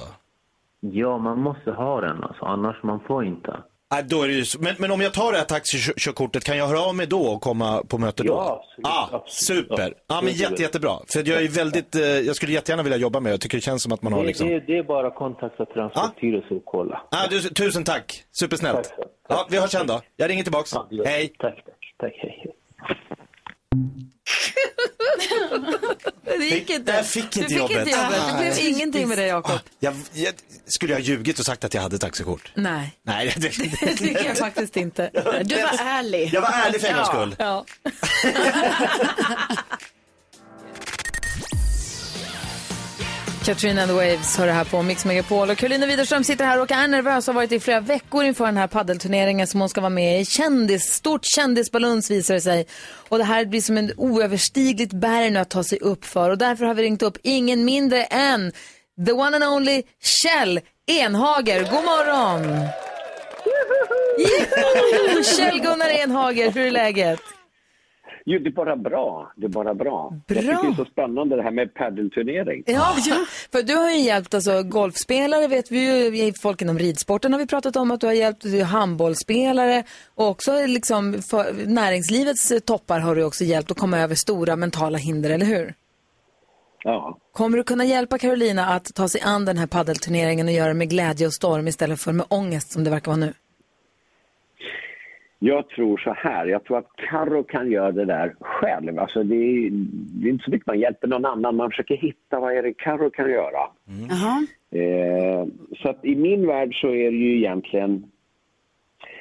Ja, 0.79 1.17
man 1.17 1.39
måste 1.41 1.71
ha 1.71 2.01
den 2.01 2.23
alltså, 2.23 2.45
annars 2.45 2.83
man 2.83 2.99
får 2.99 3.25
inte. 3.25 3.57
Ja, 3.89 4.01
då 4.01 4.23
är 4.23 4.27
det 4.27 4.33
ju, 4.33 4.45
men, 4.59 4.75
men 4.79 4.91
om 4.91 5.01
jag 5.01 5.13
tar 5.13 5.31
det 5.31 5.37
här 5.37 5.45
taxikörkortet, 5.45 6.43
kan 6.43 6.57
jag 6.57 6.67
höra 6.67 6.79
av 6.81 6.95
mig 6.95 7.07
då 7.07 7.21
och 7.21 7.41
komma 7.41 7.83
på 7.87 7.97
möte 7.97 8.23
då? 8.23 8.33
Ja, 8.33 8.63
absolut, 8.63 8.85
Ah, 8.87 9.09
absolut. 9.15 9.65
super. 9.67 9.93
Ja, 9.97 9.99
Ja, 10.07 10.15
men 10.15 10.25
det 10.25 10.31
jätte, 10.39 10.55
det. 10.55 10.61
jättebra. 10.61 10.91
För 11.13 11.29
jag 11.29 11.43
är 11.43 11.47
väldigt, 11.47 11.95
eh, 11.95 12.01
jag 12.01 12.35
skulle 12.35 12.51
jättegärna 12.51 12.83
vilja 12.83 12.97
jobba 12.97 13.19
med 13.19 13.29
det. 13.29 13.33
Jag 13.33 13.41
tycker 13.41 13.57
det 13.57 13.61
känns 13.61 13.83
som 13.83 13.91
att 13.91 14.01
man 14.01 14.13
har 14.13 14.21
Det, 14.21 14.27
liksom... 14.27 14.47
det, 14.49 14.59
det 14.59 14.77
är 14.77 14.83
bara 14.83 15.07
att 15.07 15.15
kontakta 15.15 15.65
Transportstyrelsen 15.65 16.57
och 16.57 16.65
kolla. 16.65 17.01
Ah, 17.11 17.27
du, 17.29 17.41
tusen 17.41 17.83
tack. 17.83 18.23
Supersnällt. 18.31 18.75
Tack 18.83 18.95
så. 18.95 19.03
Ja, 19.29 19.47
vi 19.49 19.57
hörs 19.59 19.71
sen 19.71 19.87
då. 19.87 20.01
Jag 20.15 20.29
ringer 20.29 20.43
tillbaks. 20.43 20.73
Ja, 20.73 20.87
det. 20.89 21.07
Hej. 21.09 21.27
Tack, 21.39 21.55
tack, 21.65 21.75
tack, 21.99 22.13
hej. 22.17 22.53
Det 26.23 26.45
gick 26.45 26.69
inte. 26.69 26.91
jag 26.91 27.05
fick 27.05 27.23
inte 27.23 27.39
du 27.39 27.47
fick 27.47 27.57
jobbet. 27.57 27.77
inte 27.77 27.89
jobbet. 27.99 28.21
Det 28.27 28.37
blev 28.37 28.67
ingenting 28.67 29.07
med 29.07 29.17
det, 29.17 29.27
Jakob. 29.27 29.59
Jag, 29.79 29.95
jag, 30.13 30.33
skulle 30.65 30.93
jag 30.93 31.01
ljugit 31.01 31.39
och 31.39 31.45
sagt 31.45 31.63
att 31.63 31.73
jag 31.73 31.81
hade 31.81 31.97
taxikort? 31.97 32.51
Nej, 32.53 32.97
Nej, 33.03 33.33
det, 33.37 33.41
det 33.81 33.95
tycker 33.95 34.25
jag 34.25 34.37
faktiskt 34.37 34.77
inte. 34.77 35.09
Du 35.43 35.55
var 35.55 35.79
ärlig. 35.79 36.29
jag 36.33 36.41
var 36.41 36.49
ärlig 36.49 36.81
för 36.81 36.87
en 36.87 36.95
gångs 36.95 37.07
skull. 37.07 37.35
Ja. 37.39 37.65
Katrina 43.47 43.81
and 43.81 43.91
the 43.91 43.95
Waves 43.95 44.37
har 44.37 44.45
det 44.45 44.51
här 44.51 44.63
på 44.63 44.81
Mix 44.81 45.05
Megapol. 45.05 45.49
Och 45.49 45.57
Karolina 45.57 45.85
Widerström 45.85 46.23
sitter 46.23 46.45
här 46.45 46.61
och 46.61 46.71
är 46.71 46.87
nervös 46.87 47.27
har 47.27 47.33
varit 47.33 47.51
i 47.51 47.59
flera 47.59 47.79
veckor 47.79 48.23
inför 48.23 48.45
den 48.45 48.57
här 48.57 48.67
paddelturneringen 48.67 49.47
som 49.47 49.59
hon 49.59 49.69
ska 49.69 49.81
vara 49.81 49.89
med 49.89 50.21
i. 50.21 50.25
Kändis, 50.25 50.93
stort 50.93 51.25
kändisbaluns 51.25 52.11
visar 52.11 52.33
det 52.33 52.41
sig. 52.41 52.67
Och 53.09 53.17
det 53.17 53.23
här 53.23 53.45
blir 53.45 53.61
som 53.61 53.77
en 53.77 53.91
oöverstigligt 53.97 54.93
berg 54.93 55.29
nu 55.29 55.39
att 55.39 55.49
ta 55.49 55.63
sig 55.63 55.79
upp 55.79 56.05
för. 56.05 56.29
Och 56.29 56.37
därför 56.37 56.65
har 56.65 56.73
vi 56.73 56.83
ringt 56.83 57.01
upp 57.01 57.17
ingen 57.23 57.65
mindre 57.65 58.03
än 58.03 58.51
the 59.05 59.11
one 59.11 59.35
and 59.35 59.43
only 59.43 59.83
Kjell 60.01 60.59
Enhager. 60.87 61.59
God 61.59 61.83
morgon! 61.83 62.67
Juhu! 64.17 65.23
Kjell 65.23 65.59
Gunnar 65.59 65.89
Enhager, 65.89 66.51
hur 66.51 66.67
är 66.67 66.71
läget? 66.71 67.19
Jo, 68.29 68.39
det 68.39 68.49
är 68.49 68.51
bara 68.51 68.75
bra. 68.75 69.31
Det 69.35 69.45
är 69.45 69.49
bara 69.49 69.73
bra. 69.73 70.13
Jag 70.27 70.37
Bra. 70.37 70.41
tycker 70.41 70.67
det 70.67 70.73
är 70.73 70.85
så 70.85 70.91
spännande 70.91 71.35
det 71.35 71.43
här 71.43 71.51
med 71.51 71.73
paddelturnering. 71.73 72.63
Ja, 72.65 72.95
för 73.51 73.63
du 73.63 73.75
har 73.75 73.91
ju 73.91 73.99
hjälpt 73.99 74.33
alltså, 74.33 74.63
golfspelare, 74.63 75.47
vet 75.47 75.71
vi 75.71 76.09
ju, 76.25 76.33
folk 76.41 76.61
inom 76.61 76.79
ridsporten 76.79 77.33
har 77.33 77.39
vi 77.39 77.47
pratat 77.47 77.75
om 77.75 77.91
att 77.91 78.01
du 78.01 78.07
har 78.07 78.13
hjälpt, 78.13 78.41
du 78.41 78.59
är 78.59 78.63
handbollsspelare 78.63 79.83
och 80.15 80.27
också 80.27 80.65
liksom 80.65 81.21
för, 81.29 81.67
näringslivets 81.67 82.53
toppar 82.65 82.99
har 82.99 83.15
du 83.15 83.23
också 83.23 83.43
hjälpt 83.43 83.71
att 83.71 83.77
komma 83.77 83.99
över 83.99 84.15
stora 84.15 84.55
mentala 84.55 84.97
hinder, 84.97 85.29
eller 85.29 85.45
hur? 85.45 85.73
Ja. 86.83 87.17
Kommer 87.33 87.57
du 87.57 87.63
kunna 87.63 87.85
hjälpa 87.85 88.17
Carolina 88.17 88.65
att 88.65 88.95
ta 88.95 89.07
sig 89.07 89.21
an 89.21 89.45
den 89.45 89.57
här 89.57 89.67
paddelturneringen 89.67 90.47
och 90.47 90.53
göra 90.53 90.67
det 90.67 90.73
med 90.73 90.89
glädje 90.89 91.27
och 91.27 91.33
storm 91.33 91.67
istället 91.67 92.01
för 92.01 92.11
med 92.11 92.25
ångest 92.29 92.71
som 92.71 92.83
det 92.83 92.89
verkar 92.89 93.11
vara 93.11 93.19
nu? 93.19 93.33
Jag 95.39 95.69
tror 95.69 95.97
så 95.97 96.13
här, 96.13 96.45
jag 96.45 96.63
tror 96.63 96.77
att 96.77 96.95
Karo 96.95 97.43
kan 97.43 97.71
göra 97.71 97.91
det 97.91 98.05
där 98.05 98.35
själv. 98.39 98.99
Alltså 98.99 99.23
det, 99.23 99.35
är, 99.35 99.69
det 100.21 100.27
är 100.27 100.31
inte 100.31 100.43
så 100.43 100.51
mycket 100.51 100.67
man 100.67 100.79
hjälper 100.79 101.07
någon 101.07 101.25
annan, 101.25 101.55
man 101.55 101.69
försöker 101.69 101.97
hitta 101.97 102.39
vad 102.39 102.57
är 102.57 102.63
det 102.63 102.73
Karo 102.73 103.09
kan 103.09 103.29
göra. 103.31 103.69
Eh, 104.71 105.47
så 105.81 105.89
att 105.89 106.05
i 106.05 106.15
min 106.15 106.47
värld 106.47 106.81
så 106.81 106.87
är 106.87 107.11
det 107.11 107.17
ju 107.17 107.37
egentligen 107.37 108.11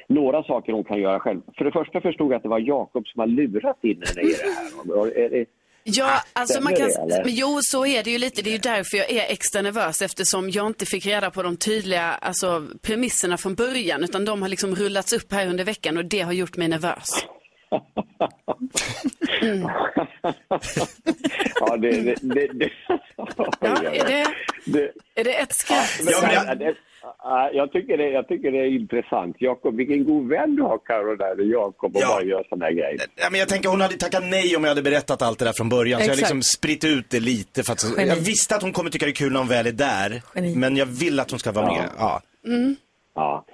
några 0.07 0.43
saker 0.43 0.73
hon 0.73 0.83
kan 0.83 1.01
göra 1.01 1.19
själv. 1.19 1.41
För 1.57 1.65
det 1.65 1.71
första 1.71 2.01
förstod 2.01 2.31
jag 2.31 2.37
att 2.37 2.43
det 2.43 2.49
var 2.49 2.59
Jakob 2.59 3.07
som 3.07 3.19
har 3.19 3.27
lurat 3.27 3.83
in 3.83 4.03
henne 4.05 4.29
i 4.29 4.33
det 4.33 5.35
här. 5.35 5.45
Ja, 5.89 6.23
alltså 6.33 6.61
man 6.61 6.75
kan, 6.75 6.87
det, 6.87 7.23
jo 7.25 7.59
så 7.61 7.85
är 7.85 8.03
det 8.03 8.11
ju 8.11 8.17
lite. 8.17 8.41
Det 8.41 8.49
är 8.49 8.51
ju 8.51 8.57
därför 8.57 8.97
jag 8.97 9.09
är 9.09 9.31
extra 9.31 9.61
nervös 9.61 10.01
eftersom 10.01 10.49
jag 10.49 10.67
inte 10.67 10.85
fick 10.85 11.05
reda 11.05 11.31
på 11.31 11.43
de 11.43 11.57
tydliga 11.57 12.03
alltså, 12.03 12.67
premisserna 12.81 13.37
från 13.37 13.55
början 13.55 14.03
utan 14.03 14.25
de 14.25 14.41
har 14.41 14.49
liksom 14.49 14.75
rullats 14.75 15.13
upp 15.13 15.31
här 15.31 15.47
under 15.47 15.63
veckan 15.63 15.97
och 15.97 16.05
det 16.05 16.21
har 16.21 16.33
gjort 16.33 16.57
mig 16.57 16.67
nervös. 16.67 17.09
ja, 21.59 21.77
det... 21.77 22.01
det, 22.01 22.15
det, 22.21 22.47
det 22.53 22.69
Ja, 23.59 23.83
är 23.83 24.05
det, 24.05 24.91
är 25.15 25.23
det 25.23 25.33
ett 25.33 25.53
skratt? 25.53 25.99
Ja, 26.05 26.55
jag, 27.53 27.71
tycker 27.71 27.97
det, 27.97 28.09
jag 28.09 28.27
tycker 28.27 28.51
det 28.51 28.57
är 28.57 28.65
intressant. 28.67 29.35
Jakob, 29.39 29.75
vilken 29.75 30.05
god 30.05 30.29
vän 30.29 30.55
du 30.55 30.61
har 30.61 30.77
Karo 30.77 31.15
där, 31.15 31.51
Jakob, 31.51 31.95
och 31.95 32.01
Ja. 32.01 32.07
bara 32.07 32.23
gör 32.23 32.43
sådana 32.49 32.65
här 32.65 32.71
grejer. 32.71 32.97
Ja, 33.15 33.27
men 33.31 33.39
jag 33.39 33.49
tänker 33.49 33.69
hon 33.69 33.81
hade 33.81 33.97
tackat 33.97 34.23
nej 34.23 34.55
om 34.55 34.63
jag 34.63 34.69
hade 34.69 34.81
berättat 34.81 35.21
allt 35.21 35.39
det 35.39 35.45
där 35.45 35.53
från 35.57 35.69
början. 35.69 35.99
Så 35.99 36.03
jag 36.05 36.09
har 36.09 36.13
Exakt. 36.13 36.33
liksom 36.33 36.41
spritt 36.41 36.83
ut 36.83 37.09
det 37.09 37.19
lite. 37.19 37.63
För 37.63 37.73
att, 37.73 37.97
Geni. 37.97 38.09
jag 38.09 38.15
visste 38.15 38.55
att 38.55 38.61
hon 38.61 38.71
kommer 38.71 38.89
tycka 38.89 39.05
det 39.05 39.11
är 39.11 39.21
kul 39.23 39.31
när 39.31 39.39
hon 39.39 39.47
väl 39.47 39.67
är 39.67 39.71
där. 39.71 40.21
Geni. 40.35 40.55
Men 40.55 40.75
jag 40.77 40.85
vill 40.85 41.19
att 41.19 41.31
hon 41.31 41.39
ska 41.39 41.51
vara 41.51 41.65
Ja. 41.65 41.73
med. 41.81 41.89
Ja. 41.97 42.21
Ja. 43.15 43.45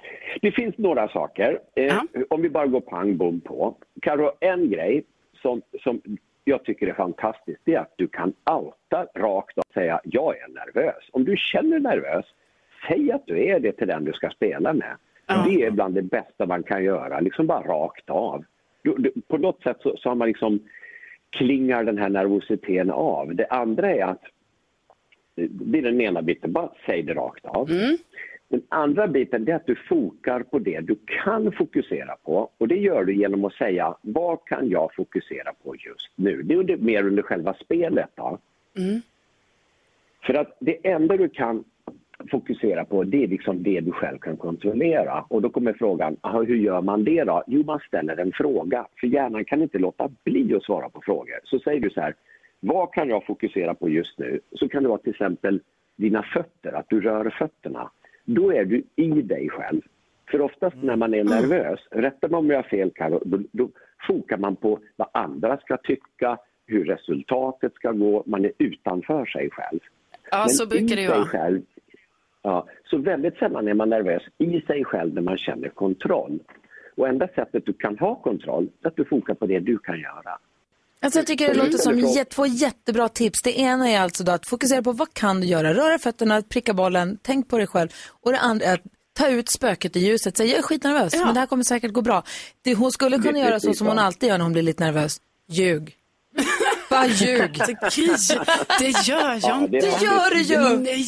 Det 0.42 0.52
finns 0.52 0.78
några 0.78 1.08
saker. 1.08 1.58
Eh, 1.76 1.98
Om 2.30 2.42
vi 2.42 2.50
bara 2.50 2.66
går 2.66 2.80
pang 2.80 3.16
bom 3.16 3.40
på. 3.40 3.76
Karo, 4.02 4.32
en 4.40 4.70
grej 4.70 5.04
som, 5.42 5.62
som 5.82 6.00
jag 6.44 6.64
tycker 6.64 6.86
är 6.86 6.94
fantastiskt 6.94 7.60
det 7.64 7.74
är 7.74 7.78
att 7.80 7.94
du 7.96 8.06
kan 8.08 8.32
outa 8.50 9.06
rakt 9.16 9.58
och 9.58 9.64
säga 9.74 10.00
jag 10.04 10.36
är 10.38 10.48
nervös. 10.48 11.04
Om 11.12 11.24
du 11.24 11.36
känner 11.36 11.70
dig 11.70 11.80
nervös, 11.80 12.24
säg 12.88 13.12
att 13.12 13.26
du 13.26 13.44
är 13.44 13.60
det 13.60 13.72
till 13.72 13.86
den 13.86 14.04
du 14.04 14.12
ska 14.12 14.30
spela 14.30 14.72
med. 14.72 14.96
Det 15.26 15.64
är 15.64 15.70
bland 15.70 15.94
det 15.94 16.02
bästa 16.02 16.46
man 16.46 16.62
kan 16.62 16.84
göra, 16.84 17.20
liksom 17.20 17.46
bara 17.46 17.62
rakt 17.62 18.10
av. 18.10 18.44
Du, 18.82 18.94
du, 18.98 19.12
på 19.28 19.38
något 19.38 19.62
sätt 19.62 19.76
så, 19.80 19.96
så 19.96 20.08
har 20.08 20.16
man 20.16 20.28
liksom 20.28 20.60
klingar 21.30 21.84
den 21.84 21.98
här 21.98 22.08
nervositeten 22.08 22.90
av. 22.90 23.34
Det 23.34 23.46
andra 23.46 23.94
är 23.94 24.04
att 24.04 24.22
det 25.36 25.78
är 25.78 25.82
den 25.82 26.00
ena 26.00 26.22
biten, 26.22 26.52
bara 26.52 26.70
säg 26.86 27.02
det 27.02 27.14
rakt 27.14 27.44
av. 27.44 27.68
Den 28.48 28.62
andra 28.68 29.08
biten 29.08 29.48
är 29.48 29.54
att 29.54 29.66
du 29.66 29.76
fokar 29.88 30.42
på 30.42 30.58
det 30.58 30.80
du 30.80 30.96
kan 31.24 31.52
fokusera 31.52 32.16
på 32.22 32.50
och 32.58 32.68
det 32.68 32.76
gör 32.76 33.04
du 33.04 33.14
genom 33.14 33.44
att 33.44 33.54
säga 33.54 33.94
vad 34.00 34.44
kan 34.44 34.68
jag 34.68 34.94
fokusera 34.94 35.52
på 35.62 35.74
just 35.76 36.10
nu? 36.16 36.42
Det 36.42 36.54
är 36.54 36.58
under, 36.58 36.76
mer 36.76 37.06
under 37.06 37.22
själva 37.22 37.54
spelet. 37.54 38.10
Då. 38.14 38.38
För 40.26 40.34
att 40.34 40.56
det 40.58 40.88
enda 40.88 41.16
du 41.16 41.28
kan 41.28 41.64
fokusera 42.30 42.84
på 42.84 43.04
det 43.04 43.24
är 43.24 43.28
liksom 43.28 43.62
det 43.62 43.80
du 43.80 43.92
själv 43.92 44.18
kan 44.18 44.36
kontrollera. 44.36 45.24
Och 45.28 45.42
då 45.42 45.48
kommer 45.48 45.72
frågan, 45.72 46.16
aha, 46.20 46.42
hur 46.42 46.56
gör 46.56 46.82
man 46.82 47.04
det 47.04 47.24
då? 47.24 47.42
Jo, 47.46 47.62
man 47.66 47.80
ställer 47.88 48.16
en 48.16 48.32
fråga. 48.32 48.86
För 49.00 49.06
hjärnan 49.06 49.44
kan 49.44 49.62
inte 49.62 49.78
låta 49.78 50.10
bli 50.24 50.54
att 50.54 50.62
svara 50.62 50.88
på 50.88 51.00
frågor. 51.04 51.40
Så 51.44 51.58
säger 51.58 51.80
du 51.80 51.90
så 51.90 52.00
här, 52.00 52.14
vad 52.60 52.92
kan 52.92 53.08
jag 53.08 53.26
fokusera 53.26 53.74
på 53.74 53.88
just 53.88 54.18
nu? 54.18 54.40
Så 54.52 54.68
kan 54.68 54.82
det 54.82 54.88
vara 54.88 54.98
till 54.98 55.10
exempel 55.10 55.60
dina 55.96 56.22
fötter, 56.22 56.72
att 56.72 56.86
du 56.88 57.00
rör 57.00 57.30
fötterna. 57.38 57.90
Då 58.24 58.52
är 58.52 58.64
du 58.64 58.82
i 58.96 59.22
dig 59.22 59.48
själv. 59.48 59.80
För 60.30 60.40
oftast 60.40 60.76
när 60.82 60.96
man 60.96 61.14
är 61.14 61.24
nervös, 61.24 61.80
rätta 61.90 62.28
mig 62.28 62.38
om 62.38 62.50
jag 62.50 62.58
har 62.58 62.62
fel 62.62 62.90
Karo, 62.94 63.22
då, 63.24 63.38
då 63.52 63.68
fokar 64.06 64.36
man 64.36 64.56
på 64.56 64.78
vad 64.96 65.08
andra 65.12 65.56
ska 65.56 65.76
tycka, 65.76 66.38
hur 66.66 66.84
resultatet 66.84 67.74
ska 67.74 67.92
gå, 67.92 68.22
man 68.26 68.44
är 68.44 68.52
utanför 68.58 69.26
sig 69.26 69.50
själv. 69.50 69.80
Ja, 70.30 70.38
Men 70.38 70.48
så 70.48 70.66
brukar 70.66 70.96
det 70.96 71.02
ju 71.02 71.08
vara. 71.08 71.24
Själv, 71.24 71.62
ja, 72.44 72.66
så 72.90 72.98
väldigt 72.98 73.36
sällan 73.36 73.68
är 73.68 73.74
man 73.74 73.88
nervös 73.90 74.22
i 74.38 74.60
sig 74.60 74.84
själv 74.84 75.14
när 75.14 75.22
man 75.22 75.38
känner 75.38 75.68
kontroll. 75.68 76.38
Och 76.96 77.08
enda 77.08 77.28
sättet 77.28 77.66
du 77.66 77.72
kan 77.72 77.98
ha 77.98 78.14
kontroll 78.14 78.68
är 78.82 78.88
att 78.88 78.96
du 78.96 79.04
fokar 79.04 79.34
på 79.34 79.46
det 79.46 79.60
du 79.60 79.78
kan 79.78 79.98
göra. 80.00 80.38
Alltså 81.00 81.18
jag 81.18 81.26
tycker 81.26 81.46
det 81.46 81.52
Mm. 81.54 81.66
låter 81.66 81.78
som 81.78 81.98
jät- 81.98 82.24
två 82.30 82.46
jättebra 82.46 83.08
tips. 83.08 83.42
Det 83.42 83.58
ena 83.60 83.88
är 83.90 84.00
alltså 84.00 84.24
då 84.24 84.32
att 84.32 84.48
fokusera 84.48 84.82
på 84.82 84.92
vad 84.92 85.14
kan 85.14 85.40
du 85.40 85.46
göra? 85.46 85.74
Röra 85.74 85.98
fötterna, 85.98 86.42
pricka 86.42 86.74
bollen, 86.74 87.18
tänk 87.22 87.48
på 87.48 87.58
dig 87.58 87.66
själv. 87.66 87.88
Och 88.22 88.32
det 88.32 88.38
andra 88.38 88.66
är 88.66 88.74
att 88.74 88.82
ta 89.12 89.28
ut 89.30 89.48
spöket 89.50 89.96
i 89.96 90.00
ljuset. 90.00 90.36
Säg 90.36 90.46
jag 90.50 90.58
är 90.58 90.62
skitnervös, 90.62 91.16
men 91.24 91.34
det 91.34 91.40
här 91.40 91.46
kommer 91.46 91.62
säkert 91.64 91.92
gå 91.92 92.02
bra. 92.02 92.22
Det, 92.62 92.74
hon 92.74 92.90
skulle 92.92 93.16
kunna 93.18 93.32
Det 93.32 93.38
göra 93.38 93.60
så 93.60 93.66
precis 93.66 93.78
som 93.78 93.86
hon 93.86 93.96
så. 93.96 94.02
alltid 94.02 94.28
gör 94.28 94.38
när 94.38 94.42
hon 94.44 94.52
blir 94.52 94.62
lite 94.62 94.84
nervös. 94.84 95.20
Ljug. 95.48 95.96
Bara 96.94 97.06
ljug. 97.06 97.52
Det 98.80 99.08
gör 99.08 99.28
jag 99.30 99.38
Ja, 99.42 99.58
inte. 99.60 99.70
det 99.78 100.02
gör 100.04 100.30
du 100.34 100.40
ju. 100.42 100.78
Nej, 100.78 101.04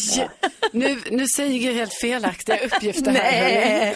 nu, 0.73 0.97
nu 1.11 1.27
säger 1.27 1.67
jag 1.67 1.75
helt 1.75 1.93
felaktiga 1.95 2.57
uppgifter 2.67 3.11
här. 3.11 3.33
Nej. 3.33 3.95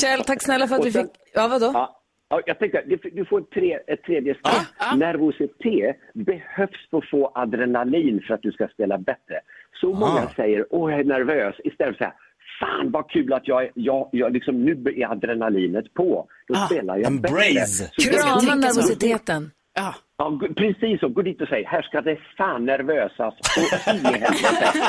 Kjell, 0.00 0.24
tack 0.24 0.42
snälla 0.42 0.68
för 0.68 0.74
att 0.76 0.82
sen- 0.92 0.92
fick... 0.92 1.10
Ja, 1.34 1.48
vadå? 1.48 1.70
Ja, 1.74 2.00
ja, 2.28 2.40
jag 2.46 2.58
tänkte, 2.58 2.82
du- 2.86 3.10
du 3.12 3.24
får 3.24 3.40
ett, 3.40 3.50
tre, 3.50 3.78
ett 3.86 4.02
tredje 4.02 4.34
steg. 4.34 4.98
Nervositet 4.98 5.96
behövs 6.14 6.90
för 6.90 6.98
att 6.98 7.10
få 7.10 7.32
adrenalin 7.34 8.20
för 8.26 8.34
att 8.34 8.42
du 8.42 8.52
ska 8.52 8.68
spela 8.68 8.98
bättre. 8.98 9.40
Så 9.80 9.92
många 9.92 10.28
säger 10.36 10.66
åh 10.70 10.90
jag 10.90 11.00
är 11.00 11.04
nervös 11.04 11.54
istället 11.64 11.98
för 11.98 12.04
att 12.04 12.10
säga 12.10 12.20
fan 12.60 12.90
vad 12.90 13.10
kul 13.10 13.32
att 13.32 13.48
jag, 13.48 13.70
jag, 13.74 14.08
jag 14.12 14.32
liksom, 14.32 14.64
nu 14.64 14.72
är 14.96 15.12
adrenalinet 15.12 15.94
på. 15.94 16.26
Då 16.48 16.54
spelar 16.54 16.96
jag 16.96 17.06
Embrace. 17.06 17.54
bättre. 17.54 17.66
Så 18.02 18.10
Krama 18.10 18.54
nervositeten. 18.54 19.50
Ja. 19.74 19.94
Ja, 20.18 20.40
precis 20.56 21.00
så. 21.00 21.08
Gå 21.08 21.22
dit 21.22 21.40
och 21.42 21.48
säg 21.48 21.64
här 21.64 21.82
ska 21.82 22.00
det 22.00 22.18
fan 22.36 22.64
nervösas 22.64 23.34
och 23.56 23.94
in 23.94 24.00
i 24.00 24.18
helvete. 24.18 24.72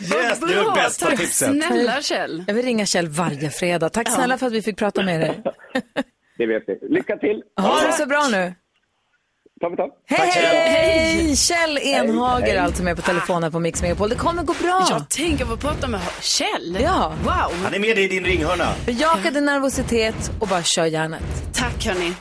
Yes, 0.00 0.40
det 0.40 0.54
var 0.64 0.74
bästa 0.74 1.06
Tack 1.06 1.18
tipset. 1.18 1.64
snälla 1.64 2.00
Kjell. 2.02 2.44
Jag 2.46 2.54
vill 2.54 2.64
ringa 2.64 2.86
Kjell 2.86 3.08
varje 3.08 3.50
fredag. 3.50 3.88
Tack 3.88 4.08
snälla 4.10 4.38
för 4.38 4.46
att 4.46 4.52
vi 4.52 4.62
fick 4.62 4.78
prata 4.78 5.02
med 5.02 5.20
dig. 5.20 5.42
Det 6.38 6.46
vet 6.46 6.68
ni. 6.68 6.78
Lycka 6.90 7.16
till! 7.16 7.42
Ha 7.60 7.80
det 7.86 7.92
så 7.92 8.06
bra 8.06 8.26
nu. 8.30 8.54
Hej, 10.06 10.30
hej! 10.30 11.36
Kjell 11.36 11.78
Enhager 11.78 12.46
Hej. 12.46 12.56
alltså 12.58 12.82
med 12.82 12.96
på 12.96 13.02
telefonen 13.02 13.52
på 13.52 13.60
Mix 13.60 13.82
Megapol. 13.82 14.08
Det 14.08 14.14
kommer 14.14 14.42
gå 14.42 14.54
bra. 14.62 14.86
Jag 14.90 15.08
tänker 15.10 15.44
på 15.44 15.52
att 15.52 15.60
prata 15.60 15.88
med 15.88 16.00
Kjell. 16.20 16.78
Ja. 16.80 17.12
Wow. 17.22 17.64
Han 17.64 17.74
är 17.74 17.78
med 17.78 17.96
dig 17.96 18.04
i 18.04 18.08
din 18.08 18.24
ringhörna. 18.24 18.64
Bejaka 18.86 19.30
din 19.30 19.44
nervositet 19.44 20.30
och 20.40 20.48
bara 20.48 20.62
kör 20.62 20.84
järnet. 20.84 21.22
Tack 21.54 21.86
hörni. 21.86 22.12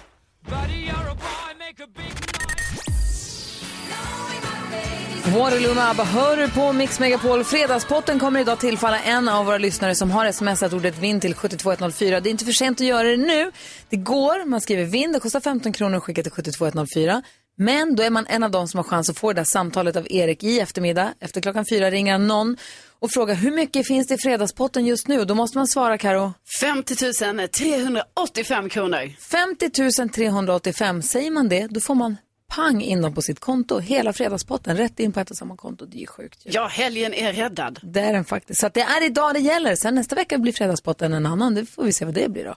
Waterloo 5.35 5.73
med 5.73 5.89
ABBA 5.89 6.03
hör 6.03 6.37
du 6.37 6.49
på 6.49 6.73
Mix 6.73 6.99
Megapol. 6.99 7.43
Fredagspotten 7.43 8.19
kommer 8.19 8.39
idag 8.39 8.59
tillfalla 8.59 8.99
en 8.99 9.29
av 9.29 9.45
våra 9.45 9.57
lyssnare 9.57 9.95
som 9.95 10.11
har 10.11 10.31
smsat 10.31 10.73
ordet 10.73 10.97
vind 10.97 11.21
till 11.21 11.35
72104. 11.35 12.19
Det 12.19 12.29
är 12.29 12.31
inte 12.31 12.45
för 12.45 12.51
sent 12.51 12.81
att 12.81 12.87
göra 12.87 13.07
det 13.07 13.17
nu. 13.17 13.51
Det 13.89 13.97
går, 13.97 14.45
man 14.45 14.61
skriver 14.61 14.85
vind, 14.85 15.13
det 15.13 15.19
kostar 15.19 15.39
15 15.39 15.73
kronor 15.73 15.97
att 15.97 16.03
skicka 16.03 16.23
till 16.23 16.31
72104. 16.31 17.23
Men 17.57 17.95
då 17.95 18.03
är 18.03 18.09
man 18.09 18.25
en 18.27 18.43
av 18.43 18.51
dem 18.51 18.67
som 18.67 18.77
har 18.77 18.83
chans 18.83 19.09
att 19.09 19.17
få 19.17 19.33
det 19.33 19.39
där 19.39 19.43
samtalet 19.43 19.95
av 19.95 20.07
Erik 20.09 20.43
i 20.43 20.59
eftermiddag. 20.59 21.13
Efter 21.19 21.41
klockan 21.41 21.65
fyra 21.69 21.91
ringer 21.91 22.11
han 22.11 22.27
någon 22.27 22.57
och 22.99 23.11
frågar 23.11 23.35
hur 23.35 23.51
mycket 23.51 23.87
finns 23.87 24.07
det 24.07 24.15
i 24.15 24.17
fredagspotten 24.17 24.85
just 24.85 25.07
nu? 25.07 25.25
Då 25.25 25.35
måste 25.35 25.57
man 25.57 25.67
svara 25.67 25.97
Karo. 25.97 26.33
50 26.59 26.95
385 27.47 28.69
kronor. 28.69 29.11
50 29.19 30.09
385, 30.09 31.01
säger 31.01 31.31
man 31.31 31.49
det, 31.49 31.67
då 31.67 31.79
får 31.79 31.95
man 31.95 32.17
pang 32.55 32.81
in 32.81 33.01
dem 33.01 33.13
på 33.15 33.21
sitt 33.21 33.39
konto. 33.39 33.79
Hela 33.79 34.13
fredagspotten, 34.13 34.77
rätt 34.77 34.99
in 34.99 35.11
på 35.13 35.19
ett 35.19 35.31
och 35.31 35.37
samma 35.37 35.55
konto. 35.57 35.85
Det 35.85 35.97
är 35.97 35.99
ju 35.99 36.07
sjukt. 36.07 36.45
ju. 36.45 36.51
Ja, 36.53 36.67
helgen 36.67 37.13
är 37.13 37.33
räddad. 37.33 37.79
Det 37.83 37.99
är 37.99 38.13
den 38.13 38.25
faktiskt. 38.25 38.59
Så 38.59 38.67
att 38.67 38.73
det 38.73 38.81
är 38.81 39.05
idag 39.05 39.33
det 39.33 39.39
gäller. 39.39 39.75
Sen 39.75 39.95
nästa 39.95 40.15
vecka 40.15 40.37
blir 40.37 40.53
fredagspotten 40.53 41.13
en 41.13 41.25
annan. 41.25 41.55
Det 41.55 41.65
får 41.65 41.83
vi 41.83 41.93
se 41.93 42.05
vad 42.05 42.13
det 42.13 42.29
blir 42.29 42.43
då. 42.45 42.55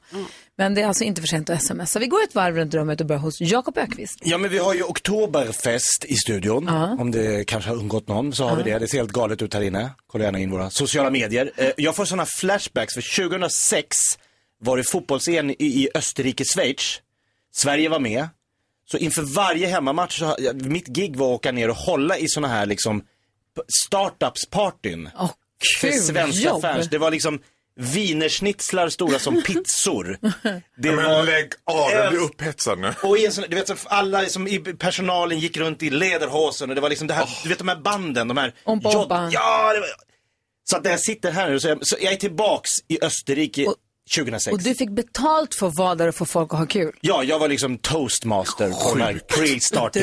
Men 0.59 0.75
det 0.75 0.83
är 0.83 0.87
alltså 0.87 1.05
inte 1.05 1.21
för 1.21 1.29
sent 1.29 1.51
att 1.51 1.63
smsa. 1.65 1.99
Vi 1.99 2.07
går 2.07 2.23
ett 2.23 2.35
varv 2.35 2.57
runt 2.57 2.75
rummet 2.75 3.01
och 3.01 3.07
börjar 3.07 3.21
hos 3.21 3.41
Jakob 3.41 3.79
Ökvist. 3.79 4.19
Ja, 4.23 4.39
men 4.39 4.51
vi 4.51 4.59
har 4.59 4.75
ju 4.75 4.83
Oktoberfest 4.83 6.05
i 6.05 6.15
studion. 6.15 6.69
Om 6.69 7.11
det 7.11 7.45
kanske 7.47 7.71
har 7.71 7.77
undgått 7.77 8.09
någon 8.09 8.33
så 8.33 8.45
har 8.49 8.57
vi 8.57 8.63
det. 8.63 8.79
Det 8.79 8.89
ser 8.89 8.99
helt 8.99 9.13
galet 9.13 9.43
ut 9.43 9.55
här 9.55 9.63
inne. 9.63 9.91
Kolla 10.07 10.25
gärna 10.25 10.39
in 10.39 10.51
våra 10.51 10.71
sociala 10.71 11.11
medier. 11.11 11.53
Eh, 11.57 11.71
Jag 11.77 11.97
får 11.97 12.05
sådana 12.05 12.27
flashbacks 12.27 12.95
för 12.95 13.29
2006 13.29 13.99
var 14.63 14.77
det 14.77 14.85
fotbolls 14.85 15.29
i, 15.29 15.33
i 15.59 15.89
Österrike-Schweiz. 15.95 17.01
Sverige 17.53 17.89
var 17.89 17.99
med. 18.01 18.29
Så 18.91 18.97
inför 18.99 19.23
varje 19.23 19.67
hemmamatch, 19.67 20.19
så, 20.19 20.37
ja, 20.39 20.53
mitt 20.53 20.87
gig 20.87 21.17
var 21.17 21.27
att 21.27 21.35
åka 21.35 21.53
ner 21.53 21.71
och 21.71 21.77
hålla 21.77 22.19
i 22.19 22.29
såna 22.29 22.49
här 22.49 22.67
liksom 22.67 23.03
startups-partyn. 23.87 25.11
Åh, 25.19 25.31
för 25.81 25.91
svenska 25.91 26.49
jobb. 26.49 26.63
fans. 26.63 26.89
Det 26.91 26.99
var 26.99 27.11
liksom 27.11 27.41
wienerschnitzlar 27.77 28.89
stora 28.89 29.19
som 29.19 29.43
pizzor. 29.47 30.19
Det 30.77 30.89
Ja, 30.89 30.93
men 30.97 31.05
var... 31.05 31.23
lägg 31.23 31.53
av, 31.65 31.91
jag 31.91 32.11
blir 32.13 32.21
upphetsad 32.23 32.79
nu. 32.79 32.93
Och 33.03 33.19
i 33.19 33.27
en 33.27 33.33
sån, 33.33 33.45
du 33.49 33.57
vet, 33.57 33.69
så 33.69 33.75
alla 33.85 34.27
som 34.27 34.49
i 34.49 34.59
personalen 34.59 35.39
gick 35.39 35.57
runt 35.57 35.83
i 35.83 35.91
lederhosen 35.91 36.69
och 36.69 36.75
det 36.75 36.81
var 36.81 36.89
liksom 36.89 37.07
det 37.09 37.15
här, 37.15 37.29
du 37.43 37.49
vet 37.49 37.59
de 37.59 37.69
här 37.69 37.77
banden, 37.77 38.29
de 38.29 38.37
här... 38.37 38.55
Om 38.65 38.79
Bobban. 38.81 39.25
jod- 39.25 39.35
Ja, 39.35 39.73
det 39.75 39.81
var... 39.81 39.89
Så 40.71 40.77
att 40.77 40.85
när 40.85 40.91
jag 40.91 41.01
sitter 41.01 41.31
här 41.33 41.51
nu 41.51 41.61
så, 41.61 41.69
jag, 41.69 41.79
så 41.87 41.97
jag 42.01 42.13
är 42.13 42.17
tillbaks 42.17 42.71
i 42.89 42.99
Österrike 43.03 43.67
2006. 44.15 44.53
Och 44.53 44.63
du 44.63 44.75
fick 44.75 44.91
betalt 44.91 45.55
för 45.55 45.67
att 45.69 45.75
vara 45.75 45.95
där 45.95 46.09
och 46.09 46.15
få 46.15 46.25
folk 46.25 46.53
att 46.53 46.59
ha 46.59 46.67
kul. 46.67 46.93
Ja, 47.01 47.25
jag 47.25 47.39
var 47.39 47.49
liksom 47.49 47.79
toastmaster 47.79 48.71
på 48.71 48.95
den 48.95 49.07
här 49.07 49.21
pre-starten. 49.29 50.03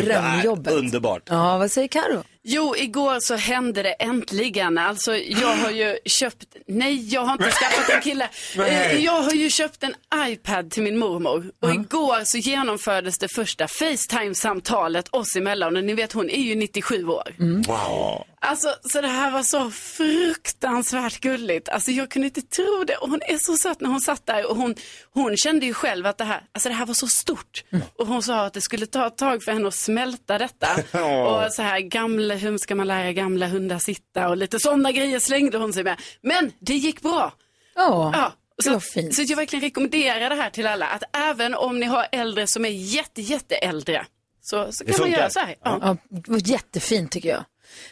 Underbart. 0.74 1.22
Ja, 1.26 1.58
vad 1.58 1.72
säger 1.72 1.88
Karo? 1.88 2.24
Jo, 2.50 2.76
igår 2.78 3.20
så 3.20 3.36
hände 3.36 3.84
det 3.84 3.90
äntligen. 3.94 4.78
Alltså, 4.78 5.18
jag 5.18 5.56
har 5.56 5.72
ju 5.72 5.98
köpt, 6.06 6.46
nej, 6.68 7.14
jag 7.14 7.22
har 7.22 7.32
inte 7.34 7.52
skaffat 7.52 7.90
en 7.90 8.02
kille. 8.02 8.30
Eh, 8.58 8.96
Jag 9.06 9.22
har 9.22 9.32
ju 9.32 9.50
köpt 9.50 9.84
en 9.84 9.96
iPad 10.16 10.72
till 10.72 10.84
min 10.84 10.98
mormor. 10.98 11.52
Och 11.60 11.72
igår 11.72 12.24
så 12.26 12.38
genomfördes 12.38 13.18
det 13.18 13.28
första 13.36 13.68
Facetime-samtalet 13.68 15.08
oss 15.12 15.36
emellan. 15.36 15.78
Och 15.78 15.84
ni 15.84 15.94
vet, 15.94 16.14
hon 16.14 16.30
är 16.30 16.42
ju 16.42 16.56
97 16.56 17.08
år. 17.08 17.36
Wow. 17.68 18.24
Alltså, 18.40 18.76
så 18.84 19.02
det 19.02 19.08
här 19.08 19.32
var 19.32 19.44
så 19.44 19.72
fruktansvärt 19.72 21.20
gulligt. 21.22 21.70
Alltså, 21.70 21.92
jag 21.92 22.12
kunde 22.12 22.28
inte 22.28 22.42
tro 22.42 22.84
det. 22.88 22.96
Och 22.98 23.10
hon 23.10 23.22
är 23.28 23.38
så 23.38 23.58
söt 23.58 23.82
när 23.82 23.90
hon 23.90 24.02
satt 24.02 24.26
där. 24.26 24.50
Och 24.50 24.56
hon, 24.56 24.76
hon 25.14 25.38
kände 25.38 25.66
ju 25.66 25.74
själv 25.74 26.06
att 26.06 26.18
det 26.18 26.24
här, 26.24 26.42
alltså, 26.54 26.70
det 26.70 26.76
här 26.76 26.86
var 26.86 26.94
så 26.94 27.08
stort. 27.08 27.64
Och 28.00 28.08
hon 28.08 28.24
sa 28.24 28.46
att 28.46 28.54
det 28.54 28.62
skulle 28.62 28.86
ta 28.86 29.08
ett 29.08 29.18
tag 29.18 29.44
för 29.44 29.52
henne 29.52 29.68
att 29.68 29.76
smälta 29.76 30.38
detta. 30.38 30.68
Och 31.04 31.54
så 31.54 31.62
här, 31.62 31.80
gamla, 31.80 32.36
hur 32.38 32.58
ska 32.58 32.76
man 32.76 32.88
lära 32.88 33.14
gamla 33.14 33.48
hundar 33.48 33.80
sitta? 33.80 34.30
Och 34.30 34.38
lite 34.38 34.60
sådana 34.60 34.92
grejer 34.92 35.20
slängde 35.20 35.58
hon 35.58 35.74
sig 35.74 35.84
med. 35.84 36.02
Men 36.22 36.52
det 36.60 36.74
gick 36.74 37.02
bra. 37.02 37.34
Ja, 37.76 38.12
Ja, 38.14 38.34
så, 38.64 38.80
så 39.14 39.24
jag 39.28 39.36
verkligen 39.36 39.64
rekommenderar 39.64 40.30
det 40.30 40.36
här 40.36 40.50
till 40.50 40.68
alla. 40.68 40.88
Att 40.88 41.04
även 41.18 41.56
om 41.56 41.80
ni 41.80 41.86
har 41.86 42.08
äldre 42.12 42.48
som 42.48 42.66
är 42.66 42.70
jätte, 42.70 43.22
jätte 43.22 43.56
äldre. 43.56 44.06
Så, 44.42 44.68
så 44.72 44.86
kan 44.86 44.96
man 45.00 45.12
göra 45.12 45.30
så 45.30 45.40
här. 45.40 45.56
Ja. 45.64 45.98
Ja, 46.28 46.38
jättefint 46.38 47.12
tycker 47.12 47.30
jag. 47.30 47.44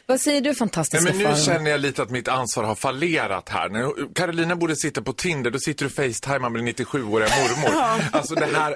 Vad 0.06 0.22
säger 0.22 0.42
du 0.42 0.50
Nej, 0.50 0.56
fantastiska 0.56 1.04
men 1.10 1.18
nu 1.18 1.24
Farao? 1.24 1.38
känner 1.38 1.72
jag 1.72 1.80
lite 1.82 2.02
att 2.02 2.10
mitt 2.10 2.28
ansvar 2.28 2.64
har 2.64 2.76
fallerat 2.76 3.50
här. 3.50 3.70
När 3.70 4.14
Carolina 4.14 4.56
borde 4.56 4.76
sitta 4.76 5.02
på 5.02 5.14
Tinder, 5.14 5.52
då 5.52 5.60
sitter 5.60 5.86
du 5.86 5.90
facetimar 5.92 6.50
med 6.50 6.66
din 6.66 6.74
97-åriga 6.74 7.30
mormor. 7.30 8.02
Alltså 8.12 8.36
det 8.36 8.46
här, 8.46 8.76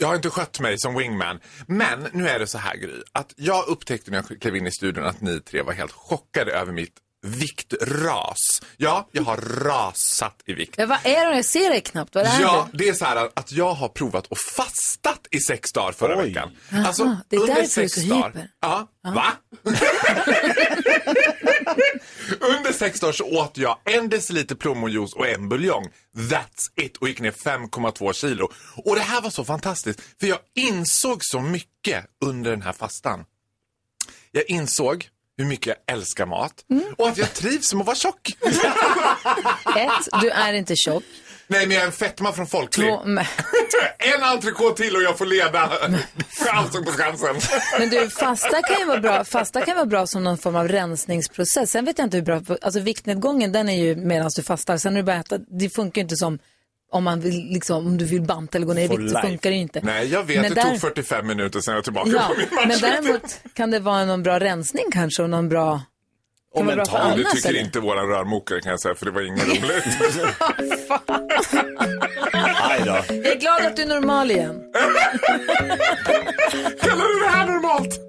jag 0.00 0.08
har 0.08 0.16
inte 0.16 0.30
skött 0.30 0.60
mig 0.60 0.78
som 0.78 0.94
wingman. 0.94 1.40
Men 1.66 2.06
nu 2.12 2.28
är 2.28 2.38
det 2.38 2.46
så 2.46 2.58
här 2.58 2.76
Gry, 2.76 3.02
att 3.12 3.34
jag 3.36 3.68
upptäckte 3.68 4.10
när 4.10 4.24
jag 4.28 4.40
klev 4.40 4.56
in 4.56 4.66
i 4.66 4.70
studion 4.70 5.04
att 5.04 5.20
ni 5.20 5.40
tre 5.40 5.62
var 5.62 5.72
helt 5.72 5.92
chockade 5.92 6.52
över 6.52 6.72
mitt 6.72 6.94
viktras. 7.22 8.62
Ja, 8.76 9.08
jag 9.12 9.22
har 9.22 9.36
rasat 9.36 10.42
i 10.46 10.52
vikt. 10.52 10.74
Ja, 10.78 10.86
vad 10.86 10.98
är 11.04 11.26
det? 11.30 11.36
Jag 11.36 11.44
ser 11.44 11.70
dig 11.70 11.80
knappt. 11.80 12.14
Vad 12.14 12.26
är 12.26 12.40
Ja, 12.40 12.68
det? 12.72 12.78
det 12.78 12.88
är 12.88 12.94
så 12.94 13.04
här 13.04 13.28
att 13.34 13.52
jag 13.52 13.72
har 13.74 13.88
provat 13.88 14.32
att 14.32 14.38
fastat 14.56 15.26
i 15.30 15.40
sex 15.40 15.72
dagar 15.72 15.92
förra 15.92 16.18
Oj. 16.18 16.28
veckan. 16.28 16.50
Jaha, 16.70 16.86
Alltså, 16.86 17.16
det 17.28 17.36
är 17.36 17.40
under 17.40 17.54
därför 17.54 17.80
du 17.80 17.84
är 17.84 17.88
sex 17.88 17.92
så 18.08 18.14
dagar. 18.14 18.26
hyper. 18.28 18.48
Ja, 18.60 18.88
va? 19.02 19.32
under 22.40 22.72
sex 22.72 23.00
dagar 23.00 23.12
så 23.12 23.24
åt 23.24 23.58
jag 23.58 23.78
en 23.84 24.08
deciliter 24.08 24.54
plommonjuice 24.54 25.12
och 25.14 25.26
en 25.28 25.48
buljong. 25.48 25.88
That's 26.16 26.70
it. 26.82 26.96
Och 26.96 27.08
gick 27.08 27.20
ner 27.20 27.30
5,2 27.30 28.12
kilo. 28.12 28.52
Och 28.76 28.94
det 28.96 29.00
här 29.02 29.20
var 29.20 29.30
så 29.30 29.44
fantastiskt. 29.44 30.00
För 30.20 30.26
jag 30.26 30.38
insåg 30.54 31.18
så 31.24 31.40
mycket 31.40 32.04
under 32.24 32.50
den 32.50 32.62
här 32.62 32.72
fastan. 32.72 33.24
Jag 34.32 34.44
insåg 34.50 35.08
hur 35.40 35.46
mycket 35.46 35.66
jag 35.66 35.96
älskar 35.96 36.26
mat. 36.26 36.52
Och 36.96 37.08
att 37.08 37.18
jag 37.18 37.34
trivs 37.34 37.74
med 37.74 37.80
att 37.80 37.86
vara 37.86 37.96
tjock. 37.96 38.36
Ett, 39.76 40.20
du 40.20 40.30
är 40.30 40.52
inte 40.52 40.76
tjock. 40.76 41.02
Nej, 41.46 41.66
men 41.66 41.74
jag 41.74 41.82
är 41.82 41.86
en 41.86 41.92
fetma 41.92 42.32
från 42.32 42.46
Folklig. 42.46 42.88
En 43.98 44.22
entrecote 44.22 44.82
till 44.82 44.96
och 44.96 45.02
jag 45.02 45.18
får 45.18 45.26
leda 45.26 45.72
Allsång 46.50 46.84
på 46.84 46.92
Skansen. 46.92 47.36
men 47.78 47.90
du, 47.90 48.10
fasta 48.10 48.62
kan 48.62 48.78
ju 48.78 48.84
vara 48.84 49.00
bra. 49.00 49.24
Fasta 49.24 49.60
kan 49.60 49.76
vara 49.76 49.86
bra 49.86 50.06
som 50.06 50.24
någon 50.24 50.38
form 50.38 50.56
av 50.56 50.68
rensningsprocess. 50.68 51.70
Sen 51.70 51.84
vet 51.84 51.98
jag 51.98 52.06
inte 52.06 52.16
hur 52.16 52.24
bra, 52.24 52.42
alltså 52.62 52.80
viktnedgången 52.80 53.52
den 53.52 53.68
är 53.68 53.84
ju 53.84 53.96
medan 53.96 54.30
du 54.36 54.42
fastar. 54.42 54.76
Sen 54.76 54.92
när 54.94 55.00
du 55.00 55.04
börjar 55.04 55.20
äta, 55.20 55.38
det 55.38 55.70
funkar 55.70 56.00
ju 56.00 56.02
inte 56.02 56.16
som 56.16 56.38
om 56.92 57.04
man 57.04 57.20
vill, 57.20 57.46
liksom, 57.52 57.86
om 57.86 57.98
du 57.98 58.04
vill 58.04 58.22
banta 58.22 58.58
eller 58.58 58.66
gå 58.66 58.72
ner 58.72 58.84
i 58.84 58.96
vikt 58.96 59.10
så 59.12 59.18
funkar 59.20 59.50
det 59.50 59.56
ju 59.56 59.62
inte. 59.62 59.80
Nej, 59.82 60.06
jag 60.08 60.24
vet. 60.24 60.40
Men 60.40 60.48
det 60.54 60.54
där- 60.54 60.70
tog 60.70 60.80
45 60.80 61.26
minuter 61.26 61.60
sen 61.60 61.72
jag 61.72 61.78
var 61.78 61.82
tillbaka 61.82 62.10
Ja, 62.10 62.28
på 62.28 62.34
min 62.38 62.48
match. 62.50 62.64
men 62.66 62.80
däremot 63.02 63.40
kan 63.54 63.70
det 63.70 63.78
vara 63.78 64.04
någon 64.04 64.22
bra 64.22 64.40
rensning 64.40 64.84
kanske 64.92 65.22
och 65.22 65.30
någon 65.30 65.48
bra... 65.48 65.82
Och 66.54 66.64
mental. 66.64 67.18
Det 67.18 67.24
tycker 67.24 67.48
eller? 67.48 67.60
inte 67.60 67.80
våran 67.80 68.06
rörmokare 68.08 68.60
kan 68.60 68.70
jag 68.70 68.80
säga, 68.80 68.94
för 68.94 69.06
det 69.06 69.12
var 69.12 69.22
inget 69.22 69.46
roligt. 69.48 69.84
Jag 72.86 73.10
är 73.10 73.38
glad 73.40 73.66
att 73.66 73.76
du 73.76 73.82
är 73.82 73.86
normal 73.86 74.30
igen. 74.30 74.62
Kallar 76.80 77.08
du 77.08 77.20
det 77.24 77.28
här 77.30 77.46
normalt? 77.46 78.00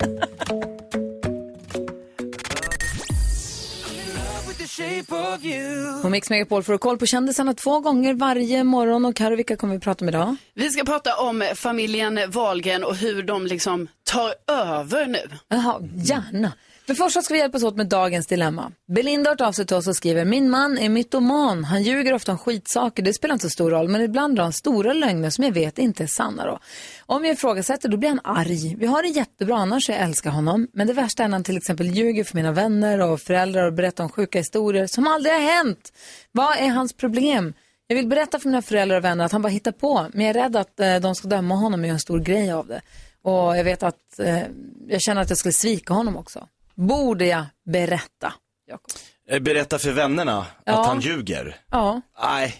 På 6.01 6.09
Mix 6.09 6.29
Megapol 6.29 6.63
får 6.63 6.77
koll 6.77 6.97
på 6.97 7.05
kändisarna 7.05 7.53
två 7.53 7.79
gånger 7.79 8.13
varje 8.13 8.63
morgon. 8.63 9.05
Och 9.05 9.15
Karo, 9.15 9.35
vilka 9.35 9.55
kommer 9.55 9.73
vi 9.73 9.79
prata 9.79 10.05
om 10.05 10.09
idag? 10.09 10.35
Vi 10.53 10.69
ska 10.69 10.83
prata 10.83 11.15
om 11.15 11.43
familjen 11.55 12.19
Wahlgren 12.27 12.83
och 12.83 12.95
hur 12.95 13.23
de 13.23 13.45
liksom 13.45 13.87
tar 14.03 14.33
över 14.47 15.05
nu. 15.05 15.29
Jaha, 15.47 15.81
gärna. 15.95 16.51
Men 16.85 16.95
först 16.95 17.23
ska 17.23 17.33
vi 17.33 17.39
hjälpas 17.39 17.63
åt 17.63 17.77
med 17.77 17.87
dagens 17.87 18.27
dilemma. 18.27 18.71
Belinda 18.87 19.29
har 19.29 19.41
av 19.41 19.51
sig 19.51 19.65
till 19.65 19.75
oss 19.75 19.87
och 19.87 19.95
skriver, 19.95 20.25
min 20.25 20.49
man 20.49 20.77
är 20.77 20.89
mytoman. 20.89 21.63
Han 21.63 21.83
ljuger 21.83 22.13
ofta 22.13 22.31
om 22.31 22.37
skitsaker, 22.37 23.03
det 23.03 23.13
spelar 23.13 23.33
inte 23.33 23.45
så 23.45 23.49
stor 23.49 23.69
roll, 23.69 23.87
men 23.87 24.01
ibland 24.01 24.35
drar 24.35 24.43
han 24.43 24.53
stora 24.53 24.93
lögner 24.93 25.29
som 25.29 25.43
jag 25.43 25.51
vet 25.51 25.79
inte 25.79 26.03
är 26.03 26.07
sanna 26.07 26.45
då. 26.45 26.59
Om 27.05 27.25
jag 27.25 27.33
ifrågasätter 27.33 27.89
då 27.89 27.97
blir 27.97 28.09
han 28.09 28.19
arg. 28.23 28.75
Vi 28.75 28.85
har 28.85 29.03
det 29.03 29.09
jättebra 29.09 29.57
annars, 29.57 29.89
jag 29.89 29.97
älskar 29.97 30.29
honom. 30.29 30.67
Men 30.73 30.87
det 30.87 30.93
värsta 30.93 31.23
är 31.23 31.27
när 31.27 31.35
han 31.35 31.43
till 31.43 31.57
exempel 31.57 31.87
ljuger 31.87 32.23
för 32.23 32.35
mina 32.35 32.51
vänner 32.51 33.01
och 33.01 33.19
föräldrar 33.19 33.65
och 33.65 33.73
berättar 33.73 34.03
om 34.03 34.09
sjuka 34.09 34.37
historier 34.37 34.87
som 34.87 35.07
aldrig 35.07 35.33
har 35.33 35.41
hänt. 35.41 35.93
Vad 36.31 36.57
är 36.57 36.67
hans 36.67 36.93
problem? 36.93 37.53
Jag 37.87 37.95
vill 37.95 38.07
berätta 38.07 38.39
för 38.39 38.49
mina 38.49 38.61
föräldrar 38.61 38.97
och 38.97 39.03
vänner 39.03 39.25
att 39.25 39.31
han 39.31 39.41
bara 39.41 39.49
hittar 39.49 39.71
på, 39.71 40.07
men 40.13 40.25
jag 40.25 40.35
är 40.35 40.41
rädd 40.41 40.55
att 40.55 40.79
eh, 40.79 40.95
de 40.95 41.15
ska 41.15 41.27
döma 41.27 41.55
honom 41.55 41.79
och 41.79 41.85
göra 41.85 41.93
en 41.93 41.99
stor 41.99 42.19
grej 42.19 42.51
av 42.51 42.67
det. 42.67 42.81
Och 43.21 43.57
jag 43.57 43.63
vet 43.63 43.83
att 43.83 44.19
eh, 44.19 44.41
jag 44.87 45.01
känner 45.01 45.21
att 45.21 45.29
jag 45.29 45.37
skulle 45.37 45.53
svika 45.53 45.93
honom 45.93 46.17
också. 46.17 46.47
Borde 46.87 47.25
jag 47.25 47.45
berätta? 47.65 48.33
Jakob? 48.67 48.91
Eh, 49.29 49.39
Berätta 49.39 49.79
för 49.79 49.91
vännerna 49.91 50.45
Ja. 50.65 50.79
att 50.81 50.87
han 50.87 50.99
ljuger. 50.99 51.55
Ja, 51.71 52.01
Nej. 52.21 52.55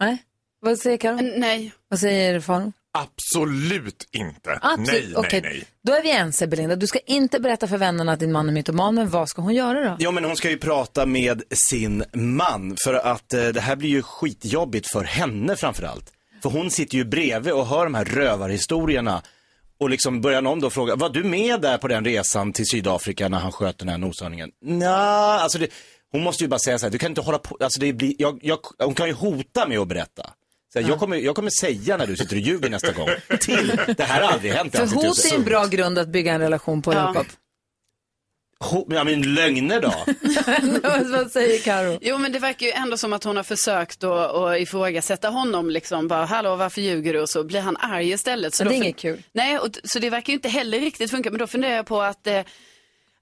nej. 0.00 0.22
Vad 0.60 0.78
säger 0.78 0.96
Karo? 0.96 1.18
Nej. 1.36 1.72
Vad 1.88 2.00
säger 2.00 2.40
Farao? 2.40 2.72
Absolut 2.92 4.08
inte. 4.12 4.58
Absolut. 4.62 4.88
Nej, 5.04 5.12
Okej, 5.16 5.40
nej, 5.42 5.52
nej. 5.52 5.64
Då 5.82 5.92
är 5.92 6.02
vi 6.02 6.10
ense 6.10 6.46
Belinda. 6.46 6.76
Du 6.76 6.86
ska 6.86 6.98
inte 6.98 7.40
berätta 7.40 7.68
för 7.68 7.78
vännerna 7.78 8.12
att 8.12 8.20
din 8.20 8.32
man 8.32 8.48
är 8.48 8.52
mytoman, 8.52 8.94
men 8.94 9.08
vad 9.10 9.28
ska 9.28 9.42
hon 9.42 9.54
göra 9.54 9.84
då? 9.90 9.96
Ja 9.98 10.10
men 10.10 10.24
hon 10.24 10.36
ska 10.36 10.50
ju 10.50 10.58
prata 10.58 11.06
med 11.06 11.42
sin 11.50 12.04
man 12.12 12.76
för 12.84 12.94
att 12.94 13.34
eh, 13.34 13.46
det 13.48 13.60
här 13.60 13.76
blir 13.76 13.88
ju 13.90 14.02
skitjobbigt 14.02 14.92
för 14.92 15.04
henne 15.04 15.56
framförallt. 15.56 16.12
För 16.42 16.50
hon 16.50 16.70
sitter 16.70 16.96
ju 16.98 17.04
bredvid 17.04 17.52
och 17.52 17.66
hör 17.66 17.84
de 17.84 17.94
här 17.94 18.04
rövarhistorierna 18.04 19.22
och 19.80 19.90
liksom 19.90 20.20
börjar 20.20 20.42
någon 20.42 20.60
då 20.60 20.70
fråga, 20.70 20.96
var 20.96 21.08
du 21.10 21.24
med 21.24 21.60
där 21.60 21.78
på 21.78 21.88
den 21.88 22.04
resan 22.04 22.52
till 22.52 22.66
Sydafrika 22.66 23.28
när 23.28 23.38
han 23.38 23.52
sköt 23.52 23.78
den 23.78 23.88
här 23.88 23.98
noshörningen? 23.98 24.50
Nja, 24.64 24.88
alltså 24.88 25.58
det, 25.58 25.68
hon 26.12 26.22
måste 26.22 26.44
ju 26.44 26.48
bara 26.48 26.58
säga 26.58 26.78
så 26.78 26.86
här, 26.86 26.90
du 26.90 26.98
kan 26.98 27.10
inte 27.10 27.20
hålla 27.20 27.38
på, 27.38 27.56
alltså 27.60 27.80
det 27.80 27.92
blir, 27.92 28.14
jag, 28.18 28.38
jag, 28.42 28.58
hon 28.78 28.94
kan 28.94 29.06
ju 29.06 29.12
hota 29.12 29.68
med 29.68 29.78
att 29.78 29.88
berätta. 29.88 30.30
Så 30.72 30.80
här, 30.80 30.88
jag, 30.88 30.98
kommer, 30.98 31.16
jag 31.16 31.34
kommer 31.36 31.50
säga 31.60 31.96
när 31.96 32.06
du 32.06 32.16
sitter 32.16 32.36
och 32.36 32.42
ljuger 32.42 32.70
nästa 32.70 32.92
gång, 32.92 33.08
till 33.40 33.80
det 33.96 34.02
här 34.02 34.22
har 34.22 34.32
aldrig 34.32 34.52
hänt. 34.52 34.76
För 34.76 34.86
hot 34.86 35.24
är 35.32 35.34
en 35.34 35.44
bra 35.44 35.66
grund 35.66 35.98
att 35.98 36.08
bygga 36.08 36.32
en 36.32 36.40
relation 36.40 36.82
på, 36.82 36.92
Ja. 36.92 36.98
Jakob. 36.98 37.26
Ja 38.88 39.04
men 39.04 39.34
lögner 39.34 39.80
då? 39.80 39.94
vad 41.12 41.30
säger 41.30 41.58
Karo? 41.58 41.98
Jo, 42.00 42.18
men 42.18 42.32
det 42.32 42.38
verkar 42.38 42.66
ju 42.66 42.72
ändå 42.72 42.96
som 42.96 43.12
att 43.12 43.24
hon 43.24 43.36
har 43.36 43.42
försökt 43.42 44.04
att, 44.04 44.34
att 44.34 44.58
ifrågasätta 44.58 45.28
honom. 45.28 45.70
Liksom 45.70 46.08
bara, 46.08 46.24
hallå, 46.24 46.56
varför 46.56 46.80
ljuger 46.80 47.12
du? 47.12 47.20
Och 47.20 47.28
så 47.28 47.44
blir 47.44 47.60
han 47.60 47.76
arg 47.76 48.10
istället. 48.10 48.54
Så 48.54 48.64
Men 48.64 48.72
det 48.72 48.78
är 48.78 48.82
inget 48.82 48.96
kul. 48.96 49.22
Nej, 49.32 49.58
och, 49.58 49.68
så 49.84 49.98
det 49.98 50.10
verkar 50.10 50.32
ju 50.32 50.34
inte 50.34 50.48
heller 50.48 50.80
riktigt 50.80 51.10
funka. 51.10 51.30
Men 51.30 51.38
då 51.38 51.46
funderar 51.46 51.74
jag 51.74 51.86
på 51.86 52.02
att 52.02 52.26
eh, 52.26 52.40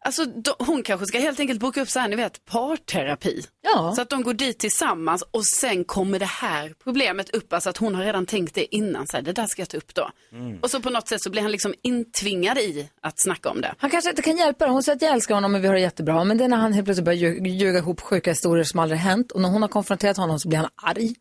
Alltså, 0.07 0.25
då, 0.25 0.57
hon 0.59 0.83
kanske 0.83 1.07
ska 1.07 1.19
helt 1.19 1.40
enkelt 1.40 1.61
boka 1.61 1.83
upp 1.83 1.90
så 1.90 1.99
här, 1.99 2.09
ni 2.09 2.16
vet, 2.16 2.45
parterapi. 2.45 3.42
Ja. 3.62 3.92
Så 3.97 4.03
att 4.03 4.11
de 4.11 4.23
går 4.23 4.35
dit 4.35 4.59
tillsammans 4.59 5.25
och 5.31 5.47
sen 5.47 5.85
kommer 5.85 6.19
det 6.19 6.25
här 6.27 6.75
problemet 6.85 7.31
upp. 7.31 7.53
Alltså 7.53 7.71
att 7.71 7.77
hon 7.77 7.95
har 7.95 8.05
redan 8.05 8.27
tänkt 8.27 8.55
det 8.55 8.75
innan, 8.77 9.07
så 9.07 9.16
här, 9.16 9.23
det 9.25 9.33
där 9.33 9.47
ska 9.47 9.62
jag 9.62 9.69
ta 9.69 9.77
upp 9.77 9.95
då. 9.95 10.11
Mm. 10.33 10.59
Och 10.61 10.71
så 10.71 10.81
på 10.83 10.90
något 10.90 11.09
sätt 11.09 11.23
så 11.23 11.31
blir 11.31 11.42
han 11.42 11.51
liksom 11.51 11.75
intvingad 11.83 12.59
i 12.59 12.88
att 13.01 13.19
snacka 13.21 13.49
om 13.51 13.61
det. 13.61 13.75
Han 13.79 13.90
kanske 13.90 14.11
inte 14.11 14.23
kan 14.23 14.37
hjälpa 14.37 14.64
dig. 14.64 14.73
Hon 14.73 14.83
säger 14.83 14.97
att 14.97 15.03
jag 15.03 15.12
älskar 15.12 15.35
honom 15.35 15.55
och 15.55 15.62
vi 15.64 15.66
har 15.66 15.75
det 15.75 15.81
jättebra. 15.81 16.25
Men 16.25 16.38
det 16.38 16.45
är 16.45 16.49
när 16.49 16.57
han 16.57 16.73
helt 16.73 16.85
plötsligt 16.85 17.05
börjar 17.05 17.19
lju- 17.19 17.47
ljuga 17.49 17.79
ihop 17.79 18.01
sjuka 18.01 18.31
historier 18.31 18.64
som 18.64 18.81
aldrig 18.81 19.01
hänt. 19.01 19.33
Och 19.33 19.40
när 19.40 19.49
hon 19.49 19.62
har 19.62 19.69
konfronterat 19.69 20.16
honom 20.16 20.38
så 20.40 20.49
blir 20.49 20.59
han 20.59 20.69
arg. 20.83 21.14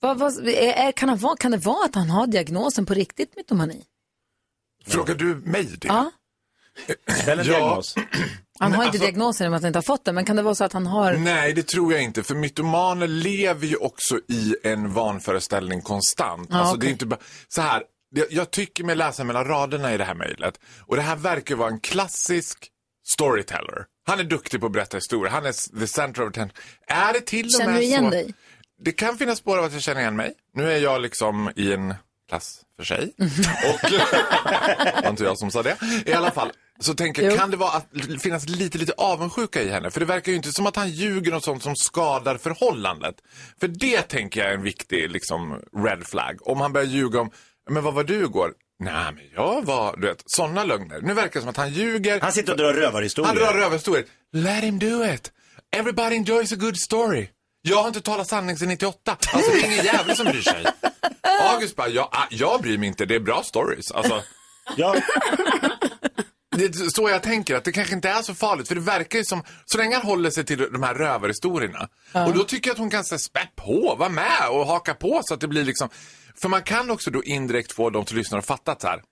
Vad, 0.00 0.18
vad, 0.18 0.48
är, 0.48 0.72
är, 0.72 0.92
kan, 0.92 1.08
han 1.08 1.36
kan 1.36 1.50
det 1.50 1.58
vara 1.58 1.84
att 1.84 1.94
han 1.94 2.10
har 2.10 2.26
diagnosen 2.26 2.86
på 2.86 2.94
riktigt 2.94 3.36
mytomani? 3.36 3.84
Frågar 4.86 5.14
du 5.14 5.34
mig 5.34 5.64
det? 5.64 5.88
Ja. 5.88 6.10
Ställ 7.22 7.38
en 7.38 7.46
Ja. 7.46 7.52
diagnos. 7.58 7.94
Han 8.58 8.72
har 8.72 8.84
inte 8.84 8.88
Alltså- 8.88 9.02
diagnosen 9.02 9.46
om 9.46 9.54
att 9.54 9.62
han 9.62 9.66
inte 9.66 9.76
har 9.76 9.82
fått 9.82 10.04
den, 10.04 10.14
men 10.14 10.24
kan 10.24 10.36
det 10.36 10.42
vara 10.42 10.54
så 10.54 10.64
att 10.64 10.72
han 10.72 10.86
har... 10.86 11.12
Nej, 11.14 11.52
det 11.52 11.62
tror 11.68 11.92
jag 11.92 12.02
inte. 12.02 12.22
För 12.22 12.34
mytomaner 12.34 13.06
lever 13.06 13.66
ju 13.66 13.76
också 13.76 14.18
i 14.28 14.56
en 14.62 14.92
vanföreställning 14.92 15.82
konstant. 15.82 16.48
Ja, 16.52 16.58
alltså, 16.58 16.76
det 16.76 16.86
är 16.86 16.90
inte 16.90 17.06
bara... 17.06 17.20
Så 17.48 17.60
här, 17.62 17.82
jag, 18.14 18.26
jag 18.30 18.50
tycker 18.50 18.84
mig 18.84 18.96
läsa 18.96 19.24
mellan 19.24 19.44
raderna 19.44 19.94
i 19.94 19.98
det 19.98 20.04
här 20.04 20.14
mejlet. 20.14 20.60
Och 20.86 20.96
det 20.96 21.02
här 21.02 21.16
verkar 21.16 21.54
vara 21.54 21.68
en 21.70 21.80
klassisk 21.80 22.68
storyteller. 23.06 23.84
Han 24.06 24.20
är 24.20 24.24
duktig 24.24 24.60
på 24.60 24.66
att 24.66 24.72
berätta 24.72 24.96
historier. 24.96 25.30
Han 25.32 25.46
är 25.46 25.78
the 25.80 25.86
center 25.86 26.22
of 26.22 26.28
attention. 26.28 26.56
Är 26.86 27.12
det 27.12 27.20
till 27.20 27.46
och 27.46 27.50
Känner 27.52 27.72
med 27.72 27.80
du 27.80 27.84
igen 27.84 28.04
så... 28.04 28.10
dig? 28.10 28.34
Det 28.84 28.92
kan 28.92 29.18
finnas 29.18 29.38
spår 29.38 29.58
av 29.58 29.64
att 29.64 29.72
jag 29.72 29.82
känner 29.82 30.00
igen 30.00 30.16
mig. 30.16 30.32
Nu 30.54 30.72
är 30.72 30.78
jag 30.78 31.00
liksom 31.02 31.50
i 31.56 31.72
en 31.72 31.94
klass 32.28 32.60
för 32.76 32.84
sig. 32.84 33.14
Och 33.18 33.90
det 33.90 35.00
var 35.02 35.10
inte 35.10 35.24
jag 35.24 35.38
som 35.38 35.50
sa 35.50 35.62
det. 35.62 35.76
I 36.06 36.12
alla 36.12 36.30
fall, 36.30 36.52
så 36.80 36.94
tänker 36.94 37.22
jag, 37.22 37.38
kan 37.38 37.50
det 37.50 37.56
vara 37.56 37.70
att 37.70 37.86
finnas 38.22 38.48
lite, 38.48 38.78
lite 38.78 38.92
avundsjuka 38.96 39.62
i 39.62 39.68
henne? 39.68 39.90
För 39.90 40.00
det 40.00 40.06
verkar 40.06 40.32
ju 40.32 40.36
inte 40.36 40.52
som 40.52 40.66
att 40.66 40.76
han 40.76 40.90
ljuger 40.90 41.32
något 41.32 41.44
sånt 41.44 41.62
som 41.62 41.76
skadar 41.76 42.36
förhållandet. 42.36 43.14
För 43.60 43.68
det 43.68 44.02
tänker 44.02 44.40
jag 44.40 44.50
är 44.50 44.54
en 44.54 44.62
viktig 44.62 45.10
liksom, 45.10 45.60
red 45.76 46.06
flag. 46.06 46.38
Om 46.40 46.60
han 46.60 46.72
börjar 46.72 46.86
ljuga 46.86 47.20
om, 47.20 47.30
men 47.70 47.82
vad 47.82 47.94
var 47.94 48.04
du 48.04 48.24
igår? 48.24 48.52
Nej, 48.78 49.12
men 49.14 49.24
jag 49.34 49.64
var, 49.64 49.96
du 49.96 50.06
vet, 50.06 50.22
sådana 50.26 50.64
lögner. 50.64 51.00
Nu 51.00 51.14
verkar 51.14 51.32
det 51.32 51.40
som 51.40 51.48
att 51.48 51.56
han 51.56 51.72
ljuger. 51.72 52.20
Han 52.20 52.32
sitter 52.32 52.52
och 52.52 52.58
drar 52.58 52.72
rövarhistorier. 52.72 53.28
Han 53.28 53.36
drar 53.36 53.54
rövarhistorier. 53.54 54.06
Let 54.32 54.64
him 54.64 54.78
do 54.78 55.04
it. 55.14 55.32
Everybody 55.76 56.16
enjoys 56.16 56.52
a 56.52 56.56
good 56.56 56.76
story. 56.76 57.28
Jag 57.62 57.76
har 57.76 57.88
inte 57.88 58.00
talat 58.00 58.28
sanning 58.28 58.56
sedan 58.56 58.68
98. 58.68 59.16
Alltså 59.32 59.50
det 59.50 59.58
är 59.60 59.66
ingen 59.66 59.84
jävel 59.84 60.16
som 60.16 60.26
bryr 60.26 60.42
sig. 60.42 60.64
August 61.52 61.76
bara, 61.76 61.88
jag, 61.88 62.08
ah, 62.12 62.26
jag 62.30 62.62
bryr 62.62 62.78
mig 62.78 62.88
inte, 62.88 63.06
det 63.06 63.14
är 63.14 63.20
bra 63.20 63.42
stories. 63.42 63.90
Alltså, 63.90 64.22
Ja, 64.76 64.96
det 66.58 66.64
är 66.64 66.90
så 66.90 67.08
jag 67.10 67.22
tänker, 67.22 67.54
att 67.56 67.64
det 67.64 67.72
kanske 67.72 67.94
inte 67.94 68.08
är 68.08 68.22
så 68.22 68.34
farligt. 68.34 68.68
För 68.68 68.74
det 68.74 68.80
verkar 68.80 69.18
ju 69.18 69.24
som, 69.24 69.42
så 69.64 69.78
länge 69.78 69.96
han 69.96 70.06
håller 70.06 70.30
sig 70.30 70.44
till 70.44 70.58
de 70.72 70.82
här 70.82 70.94
rövarhistorierna. 70.94 71.88
Och 72.26 72.34
då 72.34 72.44
tycker 72.44 72.68
jag 72.70 72.72
att 72.74 72.78
hon 72.78 72.90
kan 72.90 73.04
så 73.04 73.18
spä 73.18 73.48
på, 73.56 73.94
vara 73.98 74.08
med 74.08 74.48
och 74.50 74.66
haka 74.66 74.94
på 74.94 75.20
så 75.22 75.34
att 75.34 75.40
det 75.40 75.48
blir 75.48 75.64
liksom. 75.64 75.88
För 76.42 76.48
man 76.48 76.62
kan 76.62 76.90
också 76.90 77.10
då 77.10 77.22
indirekt 77.24 77.72
få 77.72 77.90
de 77.90 78.06
som 78.06 78.18
lyssnar 78.18 78.38
att 78.38 78.46
fatta 78.46 78.72
att 78.72 78.80
så 78.80 78.88
här, 78.88 79.02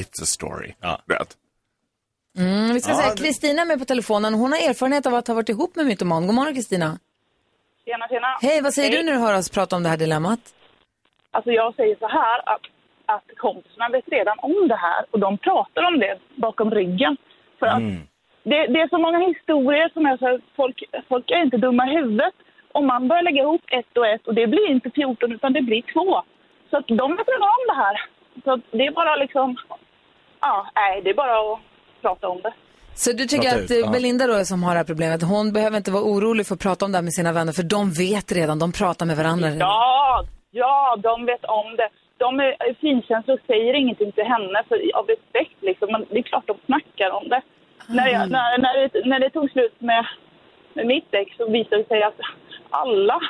it's 0.00 0.22
a 0.22 0.26
story. 0.26 0.74
Ja. 0.80 1.02
Vet? 1.06 1.36
Mm, 2.38 2.74
vi 2.74 2.80
ska 2.80 2.90
Ja, 2.92 2.96
säga 2.96 3.14
det- 3.14 3.22
Kristina 3.22 3.62
är 3.62 3.66
med 3.66 3.78
på 3.78 3.84
telefonen. 3.84 4.34
Hon 4.34 4.52
har 4.52 4.58
erfarenhet 4.58 5.06
av 5.06 5.14
att 5.14 5.26
ha 5.28 5.34
varit 5.34 5.48
ihop 5.48 5.76
med 5.76 5.86
mytoman. 5.86 6.26
God 6.26 6.34
morgon 6.34 6.54
Kristina. 6.54 6.98
Tjena, 7.84 8.08
tjena. 8.08 8.38
Hej, 8.42 8.60
vad 8.62 8.74
säger 8.74 8.88
Hej. 8.90 8.98
du 8.98 9.04
när 9.04 9.12
du 9.12 9.18
hör 9.18 9.38
oss 9.38 9.50
prata 9.50 9.76
om 9.76 9.82
det 9.82 9.88
här 9.88 9.96
dilemmat? 9.96 10.40
Alltså 11.30 11.50
jag 11.50 11.74
säger 11.74 11.96
så 11.96 12.08
här 12.08 12.54
att, 12.54 12.62
att 13.14 13.28
kompisarna 13.36 13.88
vet 13.88 14.08
redan 14.08 14.38
om 14.38 14.68
det 14.68 14.80
här 14.86 15.04
och 15.10 15.20
de 15.20 15.38
pratar 15.38 15.82
om 15.90 15.98
det 15.98 16.18
bakom 16.34 16.70
ryggen. 16.70 17.16
För 17.58 17.66
att 17.66 17.82
det, 18.50 18.60
det 18.72 18.80
är 18.84 18.88
så 18.88 18.98
många 18.98 19.18
historier 19.30 19.88
som 19.94 20.06
är 20.06 20.16
så 20.16 20.24
här, 20.26 20.40
folk, 20.56 20.76
folk 21.08 21.30
är 21.30 21.42
inte 21.42 21.56
dumma 21.56 21.82
i 21.88 21.94
huvudet. 21.94 22.34
Om 22.72 22.86
man 22.86 23.08
börjar 23.08 23.22
lägga 23.22 23.42
ihop 23.42 23.64
ett 23.78 23.98
och 23.98 24.06
ett 24.06 24.26
och 24.26 24.34
det 24.34 24.46
blir 24.46 24.70
inte 24.70 24.90
14 24.90 25.32
utan 25.32 25.52
det 25.52 25.62
blir 25.62 25.82
två. 25.92 26.22
Så 26.70 26.76
att 26.76 26.88
de 26.88 27.16
vet 27.16 27.28
redan 27.34 27.54
om 27.58 27.64
det 27.70 27.78
här. 27.84 27.96
Så 28.44 28.52
att 28.52 28.60
det 28.70 28.86
är 28.86 28.92
bara 28.92 29.16
liksom, 29.16 29.56
ja, 30.40 30.66
nej 30.74 31.02
det 31.02 31.10
är 31.10 31.14
bara 31.14 31.52
att 31.52 31.60
prata 32.02 32.28
om 32.28 32.40
det. 32.42 32.54
Så 32.94 33.12
du 33.12 33.24
tycker 33.24 33.50
Prata 33.50 33.64
att 33.64 33.70
ut, 33.70 33.84
ja. 33.84 33.90
Belinda 33.90 34.26
då 34.26 34.44
som 34.44 34.62
har 34.62 34.72
det 34.72 34.78
här 34.78 34.84
problemet, 34.84 35.22
hon 35.22 35.52
behöver 35.52 35.76
inte 35.76 35.90
vara 35.90 36.02
orolig 36.02 36.46
för 36.46 36.54
att 36.54 36.60
prata 36.60 36.84
om 36.84 36.92
det 36.92 36.98
här 36.98 37.02
med 37.02 37.12
sina 37.12 37.32
vänner 37.32 37.52
för 37.52 37.62
de 37.62 37.90
vet 37.92 38.32
redan, 38.32 38.58
de 38.58 38.72
pratar 38.72 39.06
med 39.06 39.16
varandra 39.16 39.46
redan. 39.48 39.58
Ja, 39.58 40.24
ja, 40.50 40.96
de 41.02 41.26
vet 41.26 41.44
om 41.44 41.76
det. 41.76 41.88
De 42.26 42.40
är 42.40 42.74
finkänsliga 42.80 43.34
och 43.34 43.46
säger 43.46 43.74
ingenting 43.74 44.12
till 44.12 44.24
henne 44.24 44.62
för, 44.68 44.96
av 44.98 45.06
respekt. 45.06 45.58
Liksom. 45.60 45.88
Men 45.92 46.06
det 46.10 46.18
är 46.18 46.22
klart 46.22 46.46
de 46.46 46.56
snackar 46.66 47.10
om 47.10 47.28
det. 47.28 47.42
När, 47.88 48.08
jag, 48.08 48.30
när, 48.30 48.58
när, 48.58 48.74
det, 48.80 49.06
när 49.06 49.20
det 49.20 49.30
tog 49.30 49.50
slut 49.50 49.80
med, 49.80 50.06
med 50.72 50.86
mitt 50.86 51.14
ex 51.14 51.36
så 51.36 51.50
visade 51.50 51.76
det 51.82 51.88
sig 51.88 52.02
att 52.02 52.20
alla, 52.70 53.20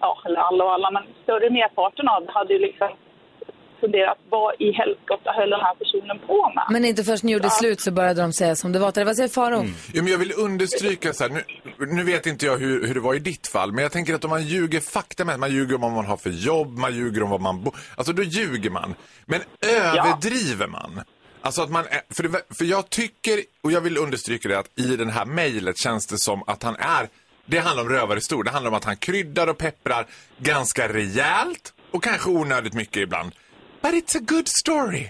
ja, 0.00 0.18
eller 0.24 0.40
alla 0.40 0.64
och 0.64 0.72
alla, 0.72 0.90
men 0.90 1.02
större 1.22 1.50
merparten 1.50 2.08
av 2.08 2.26
det 2.26 2.32
hade 2.32 2.52
ju 2.52 2.58
liksom 2.58 2.88
funderat 3.84 4.18
vad 4.30 4.50
i 4.58 4.68
helskotta 4.72 5.30
höll 5.38 5.50
den 5.50 5.60
här 5.66 5.74
personen 5.82 6.18
på 6.26 6.38
med. 6.54 6.64
Men 6.70 6.84
inte 6.84 7.04
först 7.04 7.22
ni 7.24 7.32
gjorde 7.32 7.50
slut 7.50 7.80
så 7.80 7.90
började 7.90 8.20
de 8.22 8.32
säga 8.32 8.54
som 8.56 8.72
det 8.72 8.78
var. 8.78 9.04
Vad 9.04 9.16
säger 9.16 9.28
Faro? 9.28 9.64
Ja, 9.92 10.02
men 10.02 10.12
jag 10.12 10.18
vill 10.18 10.32
understryka 10.36 11.12
så 11.12 11.24
här, 11.24 11.30
nu, 11.30 11.42
nu 11.96 12.02
vet 12.04 12.26
inte 12.26 12.46
jag 12.46 12.56
hur, 12.58 12.86
hur 12.86 12.94
det 12.94 13.00
var 13.00 13.14
i 13.14 13.18
ditt 13.18 13.46
fall, 13.46 13.72
men 13.72 13.82
jag 13.82 13.92
tänker 13.92 14.14
att 14.14 14.24
om 14.24 14.30
man 14.30 14.42
ljuger 14.42 14.80
fakta 14.80 15.24
med, 15.24 15.40
man 15.40 15.52
ljuger 15.52 15.74
om 15.74 15.80
vad 15.80 15.92
man 15.92 16.06
har 16.06 16.16
för 16.16 16.30
jobb, 16.30 16.78
man 16.78 16.94
ljuger 16.96 17.22
om 17.22 17.30
vad 17.30 17.40
man 17.40 17.64
bor, 17.64 17.74
alltså 17.96 18.12
då 18.12 18.22
ljuger 18.22 18.70
man. 18.70 18.94
Men 19.26 19.40
överdriver 19.66 20.66
man? 20.66 21.00
Alltså 21.44 21.62
att 21.62 21.70
man, 21.70 21.84
är- 21.84 22.14
för, 22.14 22.22
det, 22.22 22.42
för 22.58 22.64
jag 22.64 22.90
tycker, 22.90 23.40
och 23.62 23.72
jag 23.72 23.80
vill 23.80 23.98
understryka 23.98 24.48
det, 24.48 24.58
att 24.58 24.78
i 24.78 24.96
det 24.96 25.10
här 25.12 25.24
mejlet 25.24 25.78
känns 25.78 26.06
det 26.06 26.18
som 26.18 26.42
att 26.46 26.62
han 26.62 26.76
är, 26.76 27.08
det 27.46 27.58
handlar 27.58 27.82
om 27.82 27.88
rövarhistorier, 27.88 28.44
det 28.44 28.50
handlar 28.50 28.70
om 28.70 28.76
att 28.76 28.84
han 28.84 28.96
kryddar 28.96 29.46
och 29.46 29.58
pepprar 29.58 30.06
ganska 30.38 30.88
rejält 30.88 31.72
och 31.90 32.02
kanske 32.02 32.30
onödigt 32.30 32.74
mycket 32.74 32.96
ibland. 32.96 33.32
But 33.82 33.94
it's 33.94 34.16
a 34.16 34.20
good 34.20 34.48
story. 34.48 35.06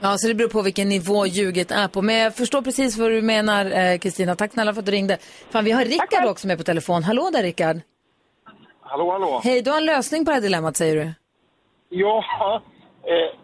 Ja, 0.00 0.16
så 0.18 0.28
det 0.28 0.34
beror 0.34 0.48
på 0.48 0.62
vilken 0.62 0.88
nivå 0.88 1.26
ljuget 1.26 1.70
är 1.70 1.88
på. 1.88 2.02
Men 2.02 2.16
jag 2.16 2.34
förstår 2.36 2.62
precis 2.62 2.98
vad 2.98 3.10
du 3.10 3.22
menar, 3.22 3.64
eh, 3.64 3.98
Kristina. 3.98 4.36
Tack 4.36 4.52
snälla 4.52 4.74
för 4.74 4.80
att 4.80 4.86
du 4.86 4.92
ringde. 4.92 5.18
Fan, 5.50 5.64
vi 5.64 5.70
har 5.70 5.84
Rickard 5.84 6.26
också 6.26 6.46
med 6.46 6.58
på 6.58 6.64
telefon. 6.64 7.02
Hallå 7.02 7.30
där, 7.32 7.42
Rickard. 7.42 7.76
Hallå, 8.80 9.10
hallå. 9.12 9.40
Hej, 9.44 9.62
du 9.62 9.70
har 9.70 9.78
en 9.78 9.84
lösning 9.84 10.24
på 10.24 10.30
det 10.30 10.34
här 10.34 10.40
dilemmat, 10.42 10.76
säger 10.76 10.96
du. 10.96 11.12
Ja, 11.88 12.24
eh, 13.02 13.38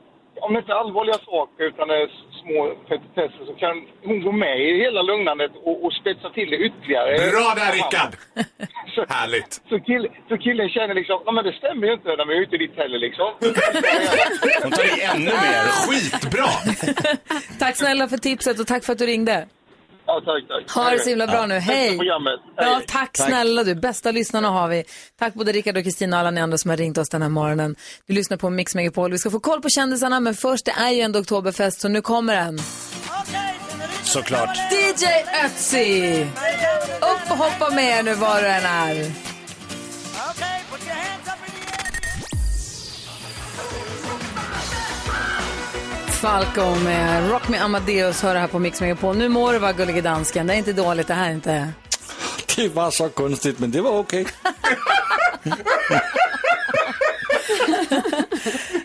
om 0.44 0.52
det 0.52 0.58
inte 0.58 0.72
är 0.72 0.76
allvarliga 0.76 1.18
saker 1.18 1.64
utan 1.64 1.90
är 1.90 2.10
små 2.44 2.74
petitesser 2.88 3.44
så 3.46 3.54
kan 3.62 3.74
hon 4.06 4.16
gå 4.26 4.32
med 4.32 4.56
i 4.60 4.70
hela 4.84 5.02
lugnandet 5.02 5.52
och, 5.66 5.84
och 5.84 5.92
spetsa 5.92 6.28
till 6.30 6.50
det 6.50 6.56
ytterligare. 6.56 7.10
Bra 7.30 7.48
där, 7.60 7.72
Rickard! 7.78 8.12
Härligt. 9.08 9.52
Så, 9.68 9.80
kill, 9.80 10.08
så 10.28 10.38
killen 10.38 10.68
känner 10.68 10.94
liksom, 10.94 11.22
nej 11.26 11.34
men 11.34 11.44
det 11.44 11.52
stämmer 11.52 11.86
ju 11.86 11.92
inte 11.92 12.08
när 12.08 12.26
vi 12.26 12.36
är 12.36 12.40
ute 12.40 12.56
dit 12.56 12.76
heller 12.76 12.98
liksom. 12.98 13.28
hon 14.62 14.70
tar 14.70 14.98
i 14.98 15.02
ännu 15.02 15.24
mer. 15.24 15.64
Skitbra! 15.86 16.50
Tack 17.58 17.76
snälla 17.76 18.08
för 18.08 18.16
tipset 18.16 18.60
och 18.60 18.66
tack 18.66 18.84
för 18.84 18.92
att 18.92 18.98
du 18.98 19.06
ringde. 19.06 19.46
Ja, 20.14 20.20
tack, 20.20 20.48
tack. 20.48 20.74
Ha 20.74 20.90
det 20.90 20.98
så 20.98 21.08
himla 21.08 21.26
bra 21.26 21.46
nu. 21.46 21.58
Hej! 21.58 21.98
Ja, 22.56 22.80
tack, 22.86 23.16
snälla 23.16 23.64
du. 23.64 23.74
Bästa 23.74 24.10
lyssnarna 24.10 24.48
har 24.48 24.68
vi. 24.68 24.84
Tack 25.18 25.34
både 25.34 25.52
Rickard 25.52 25.76
och 25.76 25.84
Kristina 25.84 26.16
och 26.16 26.20
alla 26.20 26.30
ni 26.30 26.40
andra 26.40 26.58
som 26.58 26.70
har 26.70 26.76
ringt 26.76 26.98
oss 26.98 27.08
den 27.08 27.22
här 27.22 27.28
morgonen. 27.28 27.76
Du 28.06 28.14
lyssnar 28.14 28.36
på 28.36 28.50
Mix 28.50 28.74
Megapol. 28.74 29.10
Vi 29.10 29.18
ska 29.18 29.30
få 29.30 29.40
koll 29.40 29.62
på 29.62 29.68
kändisarna, 29.68 30.20
men 30.20 30.34
först, 30.34 30.64
det 30.64 30.74
är 30.78 30.90
ju 30.90 31.00
ändå 31.00 31.18
Oktoberfest, 31.18 31.80
så 31.80 31.88
nu 31.88 32.00
kommer 32.00 32.34
den. 32.34 32.58
Såklart. 34.02 34.56
DJ 34.72 35.06
Ötzi! 35.44 36.26
Upp 37.00 37.30
och 37.30 37.36
hoppa 37.36 37.70
med 37.70 38.04
nu 38.04 38.14
var 38.14 38.42
du 38.42 38.48
än 38.48 38.64
är. 38.64 39.33
Falco 46.24 46.74
med 46.84 47.30
Rock 47.30 47.48
med 47.48 47.62
Amadeus 47.62 48.22
hör 48.22 48.34
det 48.34 48.40
här 48.40 48.48
på 48.48 48.58
Mix 48.58 48.80
Megapol. 48.80 49.16
Nu 49.16 49.28
må 49.28 49.52
det 49.52 49.58
vara 49.58 49.72
gullige 49.72 50.00
dansken. 50.00 50.46
Det 50.46 50.54
är 50.54 50.56
inte 50.56 50.72
dåligt 50.72 51.06
det 51.06 51.14
här 51.14 51.30
inte. 51.30 51.72
Det 52.56 52.68
var 52.68 52.90
så 52.90 53.08
konstigt, 53.08 53.58
men 53.58 53.70
det 53.70 53.80
var 53.80 53.98
okej. 53.98 54.26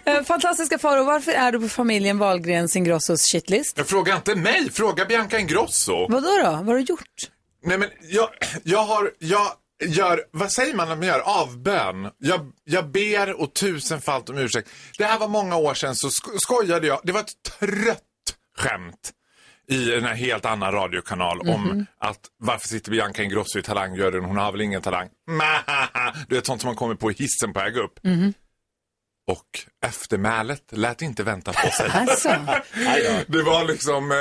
Eh, 0.06 0.24
Fantastiska 0.24 0.80
Faro, 0.80 1.04
varför 1.04 1.32
är 1.32 1.52
du 1.52 1.60
på 1.60 1.70
familjen 1.70 2.18
Wahlgrens 2.18 2.76
Ingrossos 2.76 3.22
shitlist? 3.22 3.78
Jag 3.78 3.88
frågar 3.88 4.16
inte 4.16 4.36
mig, 4.36 4.72
fråga 4.72 5.06
Bianca 5.06 5.40
Ingrosso. 5.40 6.08
Vadå 6.10 6.28
då? 6.28 6.44
Vad 6.44 6.68
har 6.68 6.76
du 6.76 6.82
gjort? 6.82 7.02
Nej 7.66 7.78
men 7.78 7.90
jag, 8.02 8.30
jag 8.64 8.84
har, 8.84 9.12
jag 9.20 9.48
gör, 9.86 10.22
vad 10.32 10.52
säger 10.52 10.74
man 10.76 10.88
när 10.88 10.96
man 10.96 11.08
gör? 11.08 11.20
Avbön. 11.20 12.12
Jag, 12.18 12.52
jag 12.64 12.92
ber 12.92 13.42
och 13.42 13.54
tusenfalt 13.54 14.30
om 14.30 14.38
ursäkt. 14.38 14.70
Det 14.98 15.04
här 15.06 15.20
var 15.20 15.28
många 15.28 15.56
år 15.56 15.74
sedan 15.74 15.96
så 15.96 16.10
sko- 16.10 16.38
skojade 16.38 16.88
jag, 16.88 17.00
det 17.04 17.12
var 17.12 17.20
ett 17.20 17.44
trött 17.60 18.04
skämt 18.58 19.12
i 19.70 19.94
en 19.94 20.04
helt 20.06 20.46
annan 20.46 20.72
radiokanal 20.72 21.40
om 21.40 21.64
Mhm. 21.64 21.86
att 22.00 22.20
varför 22.38 22.68
sitter 22.68 22.92
Bianca 22.92 23.24
Ingrosso 23.24 23.60
i 23.60 23.62
talangjuryn, 23.62 24.24
hon 24.26 24.38
har 24.38 24.52
väl 24.52 24.62
ingen 24.62 24.82
talang. 24.82 25.10
Du 26.28 26.36
vet 26.36 26.46
sånt 26.46 26.62
som 26.62 26.68
man 26.68 26.76
kommer 26.76 26.96
på 26.96 27.12
i 27.12 27.14
hissen 27.14 27.54
på 27.54 27.60
väg 27.60 27.78
upp. 27.78 28.00
Och 29.28 29.46
eftermälet 29.86 30.64
lät 30.72 31.02
inte 31.02 31.24
vänta 31.24 31.54
på 31.54 31.72
sig. 31.72 31.90
Alltså. 31.94 32.30
det 33.28 33.42
var 33.44 33.64
liksom 33.68 34.12
eh, 34.12 34.18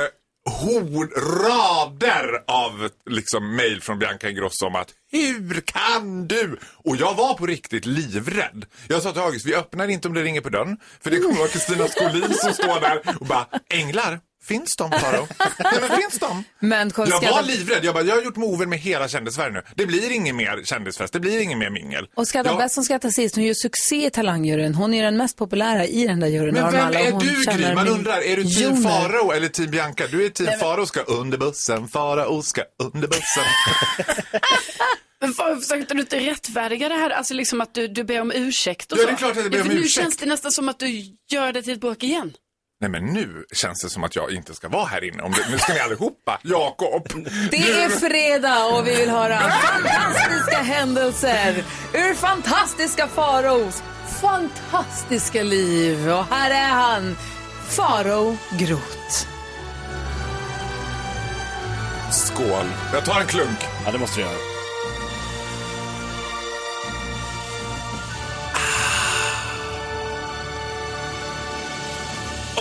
hord, 0.49 1.11
rader 1.17 2.43
av 2.47 2.89
liksom 3.05 3.55
mail 3.55 3.81
från 3.81 3.99
Bianca 3.99 4.29
Ingrosso 4.29 4.65
om 4.65 4.75
att 4.75 4.93
hur 5.11 5.61
kan 5.61 6.27
du? 6.27 6.59
Och 6.73 6.95
jag 6.95 7.15
var 7.15 7.33
på 7.33 7.45
riktigt 7.45 7.85
livrädd. 7.85 8.65
Jag 8.87 9.01
sa 9.01 9.11
till 9.11 9.21
August, 9.21 9.45
vi 9.45 9.55
öppnar 9.55 9.87
inte 9.87 10.07
om 10.07 10.13
det 10.13 10.23
ringer 10.23 10.41
på 10.41 10.49
dörren. 10.49 10.77
För 11.01 11.11
det 11.11 11.19
kommer 11.19 11.37
vara 11.37 11.47
Kristina 11.47 11.87
Skolin 11.87 12.33
som 12.33 12.53
står 12.53 12.79
där 12.79 13.01
och 13.19 13.25
bara, 13.25 13.47
änglar, 13.69 14.19
Finns 14.43 14.75
de, 14.77 14.91
Faro? 14.91 15.27
Nej, 15.59 15.73
men 15.81 15.97
finns 15.97 16.19
de? 16.19 16.43
Men 16.59 16.91
Jag 16.95 17.31
var 17.31 17.43
livrädd. 17.43 17.85
Jag, 17.85 17.93
bara, 17.93 18.03
jag 18.03 18.15
har 18.15 18.21
gjort 18.21 18.35
mover 18.35 18.65
med 18.65 18.79
hela 18.79 19.07
kändisvärlden 19.07 19.53
nu. 19.53 19.61
Det 19.75 19.85
blir 19.85 20.11
ingen 20.11 20.35
mer 20.35 20.61
kändisfest, 20.63 21.13
det 21.13 21.19
blir 21.19 21.39
ingen 21.39 21.59
mer 21.59 21.69
mingel. 21.69 22.07
och 22.15 22.27
skrattar 22.27 22.49
Jag- 22.51 22.57
bäst 22.59 22.75
som 22.75 22.83
skrattar 22.83 23.09
sist. 23.09 23.35
Hon 23.35 23.43
gör 23.43 23.53
succé 23.53 24.05
i 24.05 24.09
Talangjuryn. 24.09 24.75
Hon 24.75 24.93
är 24.93 25.03
den 25.03 25.17
mest 25.17 25.37
populära 25.37 25.85
i 25.85 26.07
den 26.07 26.19
där 26.19 26.27
juryn. 26.27 26.53
Men 26.53 26.71
vem 26.71 26.85
alla. 26.87 26.99
Är 26.99 27.11
hon 27.11 27.19
du 27.21 27.43
Gry? 27.57 27.75
Man 27.75 27.87
undrar, 27.87 28.21
är 28.21 28.35
du 28.37 28.43
team 28.43 28.73
miljoner. 28.73 28.89
Farao 28.89 29.31
eller 29.31 29.47
team 29.47 29.71
Bianca? 29.71 30.03
Du 30.11 30.25
är 30.25 30.29
team 30.29 30.59
Farao 30.59 30.85
ska 30.85 31.01
under 31.01 31.37
bussen, 31.37 31.87
Farao 31.87 32.41
ska 32.41 32.61
under 32.93 33.07
bussen. 33.07 33.43
Men 35.21 35.33
försökte 35.61 35.93
du 35.93 35.99
inte 36.01 36.19
rättfärdiga 36.19 36.89
det 36.89 36.95
här? 36.95 37.09
Alltså 37.09 37.33
liksom 37.33 37.61
att 37.61 37.73
du, 37.73 37.87
du 37.87 38.03
ber 38.03 38.21
om 38.21 38.31
ursäkt 38.31 38.91
och 38.91 38.97
Ja, 38.97 39.01
så? 39.01 39.07
det 39.07 39.13
är 39.13 39.17
klart 39.17 39.31
att 39.37 39.43
jag 39.43 39.51
ber 39.51 39.57
Ja, 39.57 39.63
om 39.63 39.69
för 39.69 39.75
nu 39.75 39.81
ursäkt. 39.81 40.03
känns 40.03 40.17
det 40.17 40.25
nästan 40.25 40.51
som 40.51 40.69
att 40.69 40.79
du 40.79 40.87
gör 41.31 41.53
det 41.53 41.61
till 41.63 41.73
ett 41.73 41.81
bråk 41.81 42.03
igen. 42.03 42.33
Nej 42.81 42.89
men 42.89 43.05
nu 43.05 43.45
känns 43.53 43.81
det 43.81 43.89
som 43.89 44.03
att 44.03 44.15
jag 44.15 44.31
inte 44.31 44.53
ska 44.53 44.67
vara 44.69 44.85
här 44.85 45.03
inne. 45.03 45.23
Om 45.23 45.31
det, 45.31 45.51
nu 45.51 45.57
ska 45.57 45.73
ni 45.73 45.79
allihopa, 45.79 46.39
Jakob. 46.43 47.07
Det 47.51 47.71
är 47.71 47.89
fredag 47.89 48.65
och 48.65 48.87
vi 48.87 48.95
vill 48.95 49.09
höra 49.09 49.39
fantastiska 49.39 50.57
händelser 50.57 51.63
ur 51.93 52.13
fantastiska 52.13 53.07
Faraos 53.07 53.83
fantastiska 54.21 55.43
liv. 55.43 56.09
Och 56.09 56.25
här 56.25 56.51
är 56.51 56.69
han, 56.69 57.17
Farao 57.67 58.37
Groth. 58.59 59.27
Skål. 62.11 62.65
Jag 62.93 63.05
tar 63.05 63.21
en 63.21 63.27
klunk. 63.27 63.59
Ja, 63.85 63.91
det 63.91 63.97
måste 63.97 64.19
du 64.19 64.25
göra. 64.25 64.58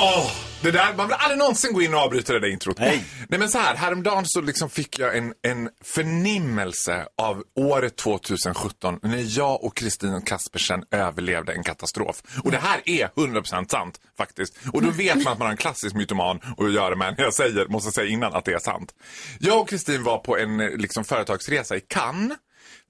Åh, 0.00 0.30
det 0.62 0.70
där, 0.70 0.94
man 0.96 1.06
vill 1.06 1.16
aldrig 1.18 1.38
någonsin 1.38 1.72
gå 1.72 1.82
in 1.82 1.94
och 1.94 2.00
avbryta 2.00 2.32
det 2.32 2.40
där 2.40 2.48
introt. 2.48 2.78
Nej. 2.78 3.04
Nej 3.28 3.40
men 3.40 3.48
så 3.48 3.58
här, 3.58 3.74
häromdagen 3.74 4.24
så 4.26 4.40
liksom 4.40 4.70
fick 4.70 4.98
jag 4.98 5.16
en, 5.16 5.34
en 5.42 5.68
förnimmelse 5.84 7.06
av 7.18 7.42
året 7.56 7.96
2017 7.96 8.98
när 9.02 9.38
jag 9.38 9.64
och 9.64 9.76
Kristin 9.76 10.22
Kaspersen 10.22 10.84
överlevde 10.90 11.52
en 11.52 11.62
katastrof. 11.62 12.22
Och 12.44 12.50
det 12.50 12.58
här 12.58 12.80
är 12.84 13.08
100% 13.08 13.70
sant 13.70 14.00
faktiskt. 14.18 14.58
Och 14.72 14.82
då 14.82 14.90
vet 14.90 15.16
man 15.16 15.32
att 15.32 15.38
man 15.38 15.46
har 15.46 15.52
en 15.52 15.56
klassisk 15.56 15.94
mytoman 15.94 16.40
att 16.58 16.72
göra 16.72 16.96
med 16.96 17.14
när 17.18 17.24
jag 17.24 17.34
säger, 17.34 17.66
måste 17.66 17.90
säga 17.90 18.08
innan 18.08 18.34
att 18.34 18.44
det 18.44 18.52
är 18.52 18.58
sant. 18.58 18.94
Jag 19.38 19.60
och 19.60 19.68
Kristin 19.68 20.02
var 20.02 20.18
på 20.18 20.38
en 20.38 20.56
liksom, 20.56 21.04
företagsresa 21.04 21.76
i 21.76 21.80
Cannes 21.80 22.38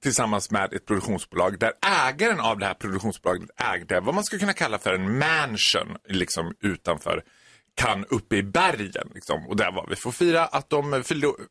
tillsammans 0.03 0.51
med 0.51 0.73
ett 0.73 0.87
produktionsbolag 0.87 1.59
där 1.59 1.73
ägaren 2.09 2.41
av 2.41 2.59
det 2.59 2.67
här 2.67 2.75
produktionsbolaget 2.75 3.51
ägde 3.75 4.01
vad 4.01 4.15
man 4.15 4.25
skulle 4.25 4.41
kunna 4.41 4.53
kalla 4.53 4.79
för 4.79 4.95
en 4.95 5.19
mansion 5.19 5.97
liksom 6.09 6.55
utanför 6.61 7.23
kan 7.79 8.05
uppe 8.05 8.37
i 8.37 8.43
bergen. 8.43 9.09
Liksom. 9.15 9.47
Och 9.49 9.57
där 9.57 9.73
var 9.73 9.87
vi 9.91 9.97
för 9.97 10.09
att 10.09 10.15
fira 10.15 10.45
att 10.45 10.71
de 10.71 11.03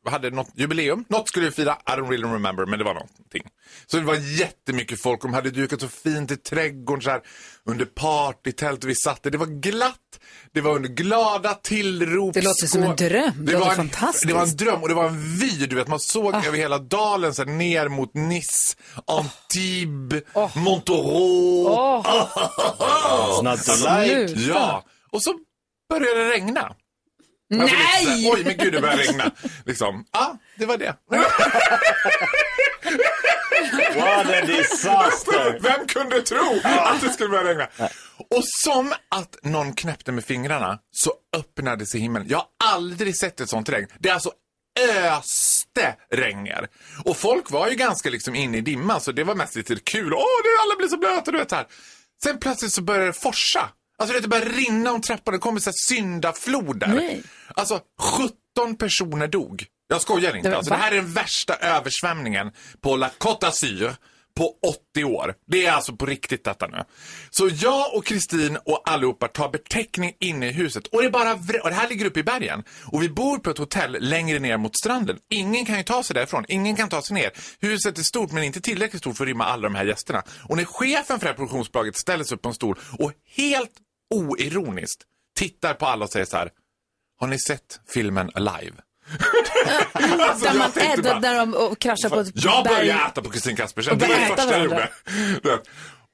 hade 0.05 0.29
något 0.29 0.49
jubileum. 0.55 1.05
Något 1.09 1.29
skulle 1.29 1.45
vi 1.45 1.51
fira, 1.51 1.77
I 1.87 1.91
don't 1.91 2.09
really 2.09 2.27
remember, 2.27 2.65
men 2.65 2.79
det 2.79 2.85
var 2.85 2.93
någonting. 2.93 3.43
Så 3.85 3.97
det 3.97 4.03
var 4.03 4.15
jättemycket 4.15 5.01
folk, 5.01 5.21
de 5.21 5.33
hade 5.33 5.49
dukat 5.49 5.81
så 5.81 5.87
fint 5.87 6.31
i 6.31 6.37
trädgården 6.37 7.01
så 7.01 7.09
här, 7.09 7.21
under 7.65 7.85
partytält 7.85 8.83
vi 8.83 8.95
satt 8.95 9.23
där. 9.23 9.31
Det 9.31 9.37
var 9.37 9.45
glatt, 9.45 10.19
det 10.53 10.61
var 10.61 10.75
under 10.75 10.89
glada 10.89 11.53
tillrop. 11.53 12.33
Det 12.33 12.41
låter 12.41 12.67
som 12.67 12.83
en 12.83 12.95
dröm. 12.95 13.45
Det 13.45 13.51
låter 13.51 13.69
en, 13.69 13.75
fantastiskt. 13.75 14.25
Ah. 14.25 14.27
Det 14.27 14.33
var 14.33 14.43
en 14.43 14.55
dröm 14.55 14.81
och 14.81 14.87
det 14.87 14.95
var 14.95 15.07
en 15.07 15.37
vy, 15.37 15.65
du 15.65 15.75
vet, 15.75 15.87
man 15.87 15.99
såg 15.99 16.35
över 16.35 16.57
hela 16.57 16.77
dalen 16.77 17.33
så 17.33 17.43
här, 17.43 17.51
ner 17.51 17.87
mot 17.87 18.13
Nice, 18.13 18.75
Antibes, 19.05 20.23
Montereau. 20.55 21.67
Oh. 23.19 23.43
Not 23.43 23.65
to 23.65 23.71
Alltså, 23.71 23.99
like. 23.99 24.39
Ja, 24.39 24.83
och 25.11 25.23
så 25.23 25.33
började 25.89 26.23
det 26.23 26.31
regna. 26.31 26.61
Alltså, 26.61 27.75
Nej! 27.75 28.05
så 28.05 28.09
här, 28.09 28.33
Oj, 28.33 28.43
men 28.45 28.57
gud, 28.57 28.73
det 28.73 28.81
började 28.81 29.03
regna. 29.03 29.31
Liksom. 29.65 30.05
Ja, 30.11 30.37
det 30.57 30.65
var 30.65 30.77
det. 30.77 30.95
What 33.95 34.27
a 34.27 34.45
disaster! 34.45 35.59
Vem 35.61 35.87
kunde 35.87 36.21
tro 36.21 36.59
att 36.63 37.01
det 37.01 37.09
skulle 37.09 37.29
börja 37.29 37.49
regna? 37.49 37.67
Och 38.17 38.43
som 38.63 38.93
att 39.09 39.37
någon 39.43 39.73
knäppte 39.73 40.11
med 40.11 40.25
fingrarna 40.25 40.79
så 40.91 41.13
öppnade 41.37 41.85
sig 41.85 41.99
himlen. 41.99 42.25
Jag 42.27 42.37
har 42.37 42.47
aldrig 42.73 43.17
sett 43.17 43.41
ett 43.41 43.49
sånt 43.49 43.69
regn. 43.69 43.87
Det 43.99 44.09
är 44.09 44.13
alltså 44.13 44.31
öste 45.17 45.95
regner. 46.13 46.67
Och 47.05 47.17
folk 47.17 47.51
var 47.51 47.67
ju 47.67 47.75
ganska 47.75 48.09
liksom 48.09 48.35
inne 48.35 48.57
i 48.57 48.61
dimman 48.61 49.01
så 49.01 49.11
det 49.11 49.23
var 49.23 49.35
mest 49.35 49.55
lite 49.55 49.75
kul. 49.75 50.13
Åh, 50.13 50.19
det 50.43 50.63
alla 50.63 50.75
blir 50.77 50.87
så 50.87 50.97
blöta, 50.97 51.31
du 51.31 51.37
vet 51.37 51.51
här. 51.51 51.67
Sen 52.23 52.39
plötsligt 52.39 52.73
så 52.73 52.81
började 52.81 53.05
det 53.05 53.13
forsa. 53.13 53.69
Alltså 53.99 54.19
det 54.21 54.27
började 54.27 54.51
rinna 54.51 54.91
om 54.91 55.01
trappan, 55.01 55.31
det 55.33 55.37
kom 55.39 55.59
sån 55.59 55.71
här 55.71 55.95
syndaflod 55.95 56.83
Nej. 56.87 57.23
Alltså 57.47 57.79
17 58.55 58.75
personer 58.77 59.27
dog. 59.27 59.65
Jag 59.87 60.01
skojar 60.01 60.35
inte. 60.35 60.49
Det- 60.49 60.57
Alltså, 60.57 60.73
det 60.73 60.77
här 60.79 60.91
är 60.91 60.95
den 60.95 61.13
värsta 61.13 61.55
översvämningen 61.55 62.51
på 62.81 62.95
La 62.95 63.09
Côte 63.19 63.39
d'Azur 63.47 63.95
på 64.37 64.53
80 64.93 65.03
år. 65.03 65.33
Det 65.47 65.65
är 65.65 65.71
alltså 65.71 65.95
på 65.95 66.05
riktigt 66.05 66.43
detta 66.43 66.67
nu. 66.67 66.83
Så 67.29 67.49
jag 67.53 67.95
och 67.95 68.05
Kristin 68.05 68.57
och 68.65 68.89
allihopa 68.89 69.27
tar 69.27 69.49
beteckning 69.49 70.13
inne 70.19 70.47
i 70.47 70.51
huset. 70.51 70.87
Och 70.87 71.01
det, 71.01 71.07
är 71.07 71.11
bara 71.11 71.33
och 71.33 71.69
det 71.69 71.73
här 71.75 71.89
ligger 71.89 72.05
uppe 72.05 72.19
i 72.19 72.23
bergen. 72.23 72.63
Och 72.85 73.03
vi 73.03 73.09
bor 73.09 73.37
på 73.37 73.49
ett 73.49 73.57
hotell 73.57 73.97
längre 73.99 74.39
ner 74.39 74.57
mot 74.57 74.77
stranden. 74.77 75.17
Ingen 75.29 75.65
kan 75.65 75.77
ju 75.77 75.83
ta 75.83 76.03
sig 76.03 76.13
därifrån. 76.13 76.45
Ingen 76.47 76.75
kan 76.75 76.89
ta 76.89 77.01
sig 77.01 77.13
ner. 77.13 77.31
Huset 77.59 77.97
är 77.97 78.03
stort 78.03 78.31
men 78.31 78.43
inte 78.43 78.61
tillräckligt 78.61 79.01
stort 79.01 79.17
för 79.17 79.23
att 79.23 79.27
rymma 79.27 79.45
alla 79.45 79.63
de 79.63 79.75
här 79.75 79.85
gästerna. 79.85 80.23
Och 80.43 80.57
när 80.57 80.65
chefen 80.65 81.19
för 81.19 81.25
det 81.25 81.31
här 81.31 81.37
produktionsbolaget 81.37 81.95
ställer 81.97 82.23
sig 82.23 82.35
upp 82.35 82.41
på 82.41 82.49
en 82.49 82.55
stol 82.55 82.79
och 82.99 83.11
helt 83.37 83.71
oironiskt 84.15 85.03
tittar 85.37 85.73
på 85.73 85.85
alla 85.85 86.05
och 86.05 86.11
säger 86.11 86.25
så 86.25 86.37
här. 86.37 86.49
Har 87.19 87.27
ni 87.27 87.39
sett 87.39 87.79
filmen 87.93 88.31
Alive? 88.33 88.75
Alltså, 89.93 90.45
Där 90.45 90.53
jag 90.53 90.57
man 90.57 90.71
är 90.77 91.01
bara- 91.03 91.19
där 91.19 91.45
de 91.45 91.75
kraschar 91.75 92.09
på 92.09 92.19
ett 92.19 92.31
jag 92.33 92.63
berg. 92.63 92.75
började 92.75 93.05
äta 93.05 93.21
på 93.21 93.29
Kristin 93.29 93.55
Kaspersen. 93.55 93.93
Och 93.93 93.99
Det 93.99 94.07
var 94.07 94.15
det 94.15 94.25
första 94.25 94.51
jag 94.51 94.63
gjorde. 94.63 94.89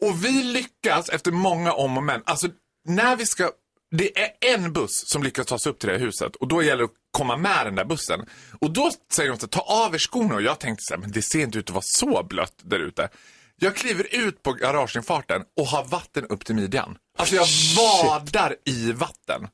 Och 0.02 0.26
vi 0.26 0.44
lyckas 0.44 1.10
efter 1.10 1.32
många 1.32 1.74
om 1.74 1.98
och 1.98 2.04
men. 2.04 2.22
Alltså, 2.26 2.48
när 2.88 3.16
vi 3.16 3.26
ska... 3.26 3.52
Det 3.96 4.20
är 4.24 4.54
en 4.56 4.74
buss 4.74 5.04
som 5.06 5.24
lyckas 5.24 5.46
ta 5.46 5.60
sig 5.60 5.70
upp 5.72 5.80
till 5.80 5.90
det 5.90 5.94
här 5.98 6.06
huset 6.06 6.36
och 6.36 6.48
då 6.48 6.64
gäller 6.64 6.78
det 6.78 6.84
att 6.84 6.92
komma 7.12 7.38
med 7.38 7.66
den 7.66 7.76
där 7.76 7.86
bussen. 7.86 8.26
Och 8.62 8.72
då 8.72 8.92
säger 9.14 9.30
de 9.30 9.40
så 9.40 9.46
här, 9.46 9.50
ta 9.50 9.60
av 9.62 9.96
er 9.96 10.00
skorna 10.00 10.36
och 10.36 10.42
jag 10.42 10.60
tänkte 10.60 10.82
så 10.84 10.94
här, 10.94 11.02
men 11.02 11.12
det 11.12 11.22
ser 11.22 11.40
inte 11.40 11.58
ut 11.58 11.70
att 11.70 11.74
vara 11.74 11.84
så 11.86 12.24
blött 12.24 12.54
där 12.64 12.80
ute. 12.80 13.10
Jag 13.56 13.76
kliver 13.76 14.16
ut 14.16 14.44
på 14.44 14.54
garageinfarten 14.54 15.42
och 15.60 15.66
har 15.68 15.84
vatten 15.86 16.26
upp 16.26 16.46
till 16.46 16.56
midjan. 16.56 16.98
Alltså 17.18 17.36
jag 17.36 17.48
vadar 17.78 18.56
i 18.66 18.92
vatten. 18.92 19.48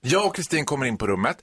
Jag 0.00 0.26
och 0.26 0.36
Kristin 0.36 0.64
kommer 0.64 0.86
in 0.86 0.98
på 0.98 1.06
rummet, 1.06 1.36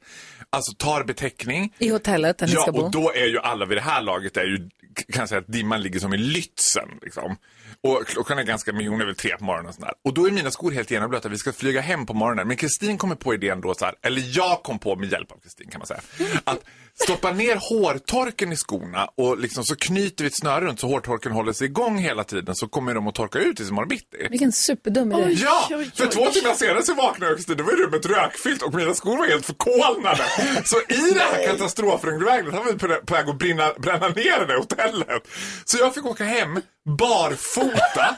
alltså 0.50 0.74
tar 0.78 1.04
beteckning. 1.04 1.74
I 1.78 1.90
hotellet 1.90 2.38
där 2.38 2.48
ni 2.48 2.54
Ja, 2.54 2.62
ska 2.62 2.72
bo. 2.72 2.80
och 2.82 2.92
då 2.92 3.12
är 3.14 3.26
ju 3.26 3.40
alla 3.40 3.66
vid 3.66 3.78
det 3.78 3.82
här 3.82 4.02
laget, 4.02 4.38
är 4.38 4.44
ju, 4.46 4.58
kan 4.96 5.20
jag 5.22 5.30
säga 5.30 5.42
att 5.42 5.48
dimman 5.48 5.82
ligger 5.82 6.00
som 6.00 6.14
i 6.14 6.18
Lützen. 6.18 7.00
Liksom. 7.02 7.36
Och 7.82 8.08
klockan 8.08 8.40
är 8.40 8.44
ganska 8.44 8.74
mycket, 8.74 8.92
hon 8.92 9.02
är 9.02 9.06
väl 9.06 9.16
tre 9.16 9.38
på 9.38 9.44
morgonen 9.44 9.70
och 9.70 9.76
sådär. 9.76 9.94
Och 10.04 10.14
då 10.14 10.28
är 10.28 10.32
mina 10.32 10.52
skor 10.52 10.72
helt 10.72 10.92
genomblöta, 10.92 11.30
vi 11.30 11.38
ska 11.38 11.54
flyga 11.54 11.82
hem 11.82 12.06
på 12.06 12.14
morgonen. 12.14 12.48
Men 12.48 12.58
Kristin 12.58 12.98
kommer 12.98 13.16
på 13.16 13.34
idén 13.34 13.62
då 13.62 13.74
så 13.76 13.86
här, 13.86 13.96
eller 14.02 14.38
jag 14.38 14.64
kom 14.64 14.80
på 14.80 14.96
med 14.96 15.12
hjälp 15.12 15.32
av 15.32 15.38
Kristin 15.38 15.70
kan 15.70 15.80
man 15.80 15.88
säga. 15.88 16.02
Att 16.44 16.60
stoppa 17.02 17.32
ner 17.32 17.56
hårtorken 17.56 18.52
i 18.52 18.56
skorna 18.56 19.10
och 19.18 19.38
liksom 19.38 19.64
så 19.64 19.76
knyter 19.76 20.24
vi 20.24 20.28
ett 20.28 20.38
snöre 20.38 20.66
runt 20.66 20.80
så 20.80 20.88
hårtorken 20.88 21.32
håller 21.32 21.54
sig 21.54 21.68
igång 21.68 21.98
hela 21.98 22.24
tiden 22.24 22.56
så 22.56 22.68
kommer 22.68 22.94
de 22.94 23.08
att 23.08 23.16
torka 23.16 23.40
ut 23.40 23.58
tills 23.58 23.70
imorgon 23.70 23.88
bitti. 23.90 24.28
Vilken 24.30 24.52
superdum 24.52 25.12
idé. 25.12 25.32
Ja, 25.44 25.68
för 25.96 26.08
två 26.08 26.26
timmar 26.26 26.54
senare 26.54 26.84
så 26.84 26.94
vaknade 26.94 27.32
jag 27.32 27.50
och 27.50 27.58
då 27.58 27.64
var 27.64 27.72
rummet 27.72 28.06
rökfyllt 28.06 28.62
och 28.62 28.74
mina 28.74 28.94
skor 28.94 29.18
var 29.18 29.28
helt 29.28 29.46
förkolnade. 29.46 30.24
Så 30.66 30.78
i 30.94 31.14
det 31.14 31.20
här 31.20 31.48
katastrofregnvägnet 31.48 32.54
var 32.54 32.64
vi 32.64 32.80
på 33.06 33.14
väg 33.14 33.30
att 33.30 33.40
brinna, 33.40 33.74
bränna 33.78 34.08
ner 34.08 34.48
det 34.48 34.58
hotellet. 34.58 35.28
Så 35.66 35.78
jag 35.78 35.94
fick 35.94 36.06
åka 36.06 36.24
hem 36.24 36.62
barfota 37.00 38.18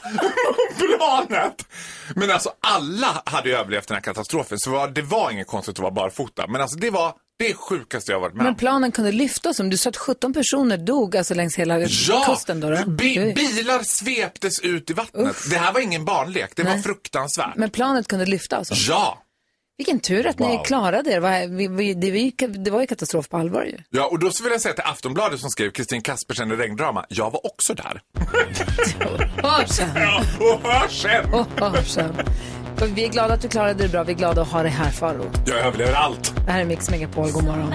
på 0.78 0.96
planet. 0.96 1.66
Men 2.14 2.30
alltså 2.30 2.52
alla 2.60 3.22
hade 3.24 3.48
ju 3.48 3.54
överlevt 3.54 3.88
den 3.88 3.94
här 3.94 4.02
katastrofen 4.02 4.58
så 4.58 4.86
det 4.86 5.02
var 5.02 5.30
inget 5.30 5.46
konstigt 5.46 5.74
att 5.74 5.78
vara 5.78 5.90
barfota. 5.90 6.46
Men 6.48 6.60
alltså 6.60 6.78
det 6.78 6.90
var 6.90 7.14
det 7.38 7.54
sjukaste 7.54 8.12
jag 8.12 8.20
varit 8.20 8.34
med 8.34 8.44
Men 8.44 8.54
planen 8.54 8.92
kunde 8.92 9.12
lyfta 9.12 9.48
oss. 9.50 9.60
Om 9.60 9.70
du 9.70 9.76
sa 9.76 9.88
att 9.90 9.96
17 9.96 10.32
personer 10.32 10.76
dog 10.76 11.16
alltså 11.16 11.34
längs 11.34 11.56
hela 11.56 11.78
Ja, 11.80 12.24
kusten 12.26 12.60
då. 12.60 12.70
då. 12.70 12.90
bi- 12.90 13.32
bilar 13.34 13.82
sveptes 13.82 14.60
ut 14.60 14.90
i 14.90 14.92
vattnet. 14.92 15.36
Det 15.50 15.56
här 15.56 15.72
var 15.72 15.80
ingen 15.80 16.04
barnlek, 16.04 16.52
det 16.56 16.62
var 16.62 16.70
Nej. 16.70 16.82
fruktansvärt. 16.82 17.56
Men 17.56 17.70
planet 17.70 18.08
kunde 18.08 18.26
lyfta 18.26 18.56
alltså. 18.56 18.74
Ja. 18.74 19.22
Vilken 19.78 20.00
tur 20.00 20.26
att 20.26 20.38
ni 20.38 20.46
Wow. 20.46 20.64
klarade 20.64 21.10
er. 21.10 21.14
Det 21.14 21.20
var, 21.20 21.30
ju, 21.82 21.94
var 22.70 22.86
katastrof 22.86 23.28
på 23.28 23.36
allvar 23.36 23.62
ju. 23.64 23.78
Ja, 23.90 24.06
och 24.06 24.18
då 24.18 24.30
vill 24.42 24.52
jag 24.52 24.60
säga 24.60 24.74
till 24.74 24.84
Aftonbladet 24.84 25.40
som 25.40 25.50
skrev 25.50 25.70
Kristin 25.70 26.02
Kaspersen 26.02 26.52
i 26.52 26.56
regndrama, 26.56 27.04
jag 27.08 27.30
var 27.30 27.46
också 27.46 27.74
där. 27.74 28.00
Hör 29.42 29.66
sen. 29.66 29.88
Ja, 29.94 30.22
och 30.38 30.70
hör 30.70 30.88
sen! 30.88 31.34
Och 31.34 31.46
hör 31.60 31.82
sen. 31.82 32.14
Och 32.80 32.98
Vi 32.98 33.04
är 33.04 33.08
glada 33.08 33.34
att 33.34 33.42
du 33.42 33.48
klarade 33.48 33.82
det 33.82 33.88
bra. 33.88 34.04
Vi 34.04 34.12
är 34.12 34.16
glada 34.16 34.42
att 34.42 34.48
ha 34.48 34.62
dig 34.62 34.72
här, 34.72 34.90
Faro. 34.90 35.30
Jag 35.46 35.58
överlever 35.58 35.92
allt. 35.92 36.34
Det 36.46 36.52
här 36.52 36.60
är 36.60 36.64
Mix 36.64 36.90
Megapol. 36.90 37.30
God 37.30 37.44
morgon. 37.44 37.74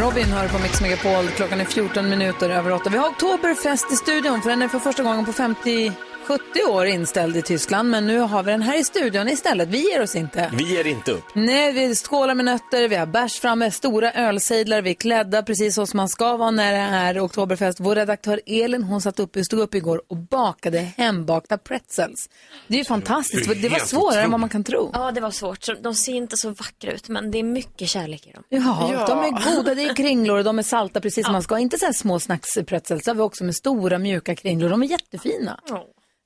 Robin 0.00 0.24
hör 0.24 0.48
på 0.48 0.58
Mix 0.58 0.80
Megapol. 0.80 1.28
Klockan 1.28 1.60
är 1.60 1.64
14 1.64 2.08
minuter 2.08 2.50
över 2.50 2.72
8. 2.72 2.90
Vi 2.90 2.98
har 2.98 3.08
Oktoberfest 3.08 3.92
i 3.92 3.96
studion 3.96 4.42
för 4.42 4.50
den 4.50 4.62
är 4.62 4.68
för 4.68 4.78
första 4.78 5.02
gången 5.02 5.24
på 5.24 5.32
57 5.32 5.92
70 6.26 6.42
år 6.70 6.86
inställd 6.86 7.36
i 7.36 7.42
Tyskland, 7.42 7.90
men 7.90 8.06
nu 8.06 8.18
har 8.18 8.42
vi 8.42 8.50
den 8.50 8.62
här 8.62 8.80
i 8.80 8.84
studion 8.84 9.28
istället. 9.28 9.68
Vi 9.68 9.90
ger 9.90 10.02
oss 10.02 10.16
inte. 10.16 10.50
Vi 10.54 10.74
ger 10.74 10.86
inte 10.86 11.12
upp. 11.12 11.24
Nej, 11.34 11.72
vi 11.72 11.94
skålar 11.94 12.34
med 12.34 12.44
nötter, 12.44 12.88
vi 12.88 12.96
har 12.96 13.06
bärs 13.06 13.40
framme, 13.40 13.70
stora 13.70 14.12
ölsejdlar, 14.12 14.82
vi 14.82 14.90
är 14.90 14.94
klädda 14.94 15.42
precis 15.42 15.74
så 15.74 15.86
som 15.86 15.96
man 15.96 16.08
ska 16.08 16.36
vara 16.36 16.50
när 16.50 16.72
det 16.72 16.78
är 16.78 17.24
Oktoberfest. 17.24 17.80
Vår 17.80 17.94
redaktör 17.94 18.40
Elin, 18.46 18.82
hon 18.82 19.00
satt 19.00 19.20
upp, 19.20 19.36
stod 19.46 19.60
upp 19.60 19.74
igår 19.74 20.02
och 20.08 20.16
bakade 20.16 20.78
hembakta 20.78 21.58
pretzels. 21.58 22.28
Det 22.68 22.74
är 22.74 22.78
ju 22.78 22.84
fantastiskt, 22.84 23.62
Det 23.62 23.68
var 23.68 23.78
svårare 23.78 24.22
än 24.22 24.30
vad 24.30 24.40
man 24.40 24.48
kan 24.48 24.64
tro. 24.64 24.90
Ja, 24.94 25.12
det 25.12 25.20
var 25.20 25.30
svårt. 25.30 25.64
Så 25.64 25.74
De 25.74 25.94
ser 25.94 26.14
inte 26.14 26.36
så 26.36 26.50
vackra 26.50 26.92
ut, 26.92 27.08
men 27.08 27.30
det 27.30 27.38
är 27.38 27.42
mycket 27.42 27.88
kärlek 27.88 28.26
i 28.26 28.32
dem. 28.32 28.42
Ja, 28.48 29.04
de 29.08 29.18
är 29.18 29.56
goda, 29.56 29.74
det 29.74 29.82
är 29.82 29.94
kringlor 29.94 30.38
och 30.38 30.44
de 30.44 30.58
är 30.58 30.62
salta 30.62 31.00
precis 31.00 31.24
som 31.24 31.32
man 31.32 31.42
ska. 31.42 31.58
Inte 31.58 31.78
så 31.78 31.86
här 31.86 31.92
små 31.92 32.20
snackspretzels, 32.20 33.08
vi 33.08 33.20
också 33.20 33.44
med 33.44 33.54
stora 33.54 33.98
mjuka 33.98 34.34
kringlor. 34.34 34.68
De 34.68 34.82
är 34.82 34.86
jättefina. 34.86 35.60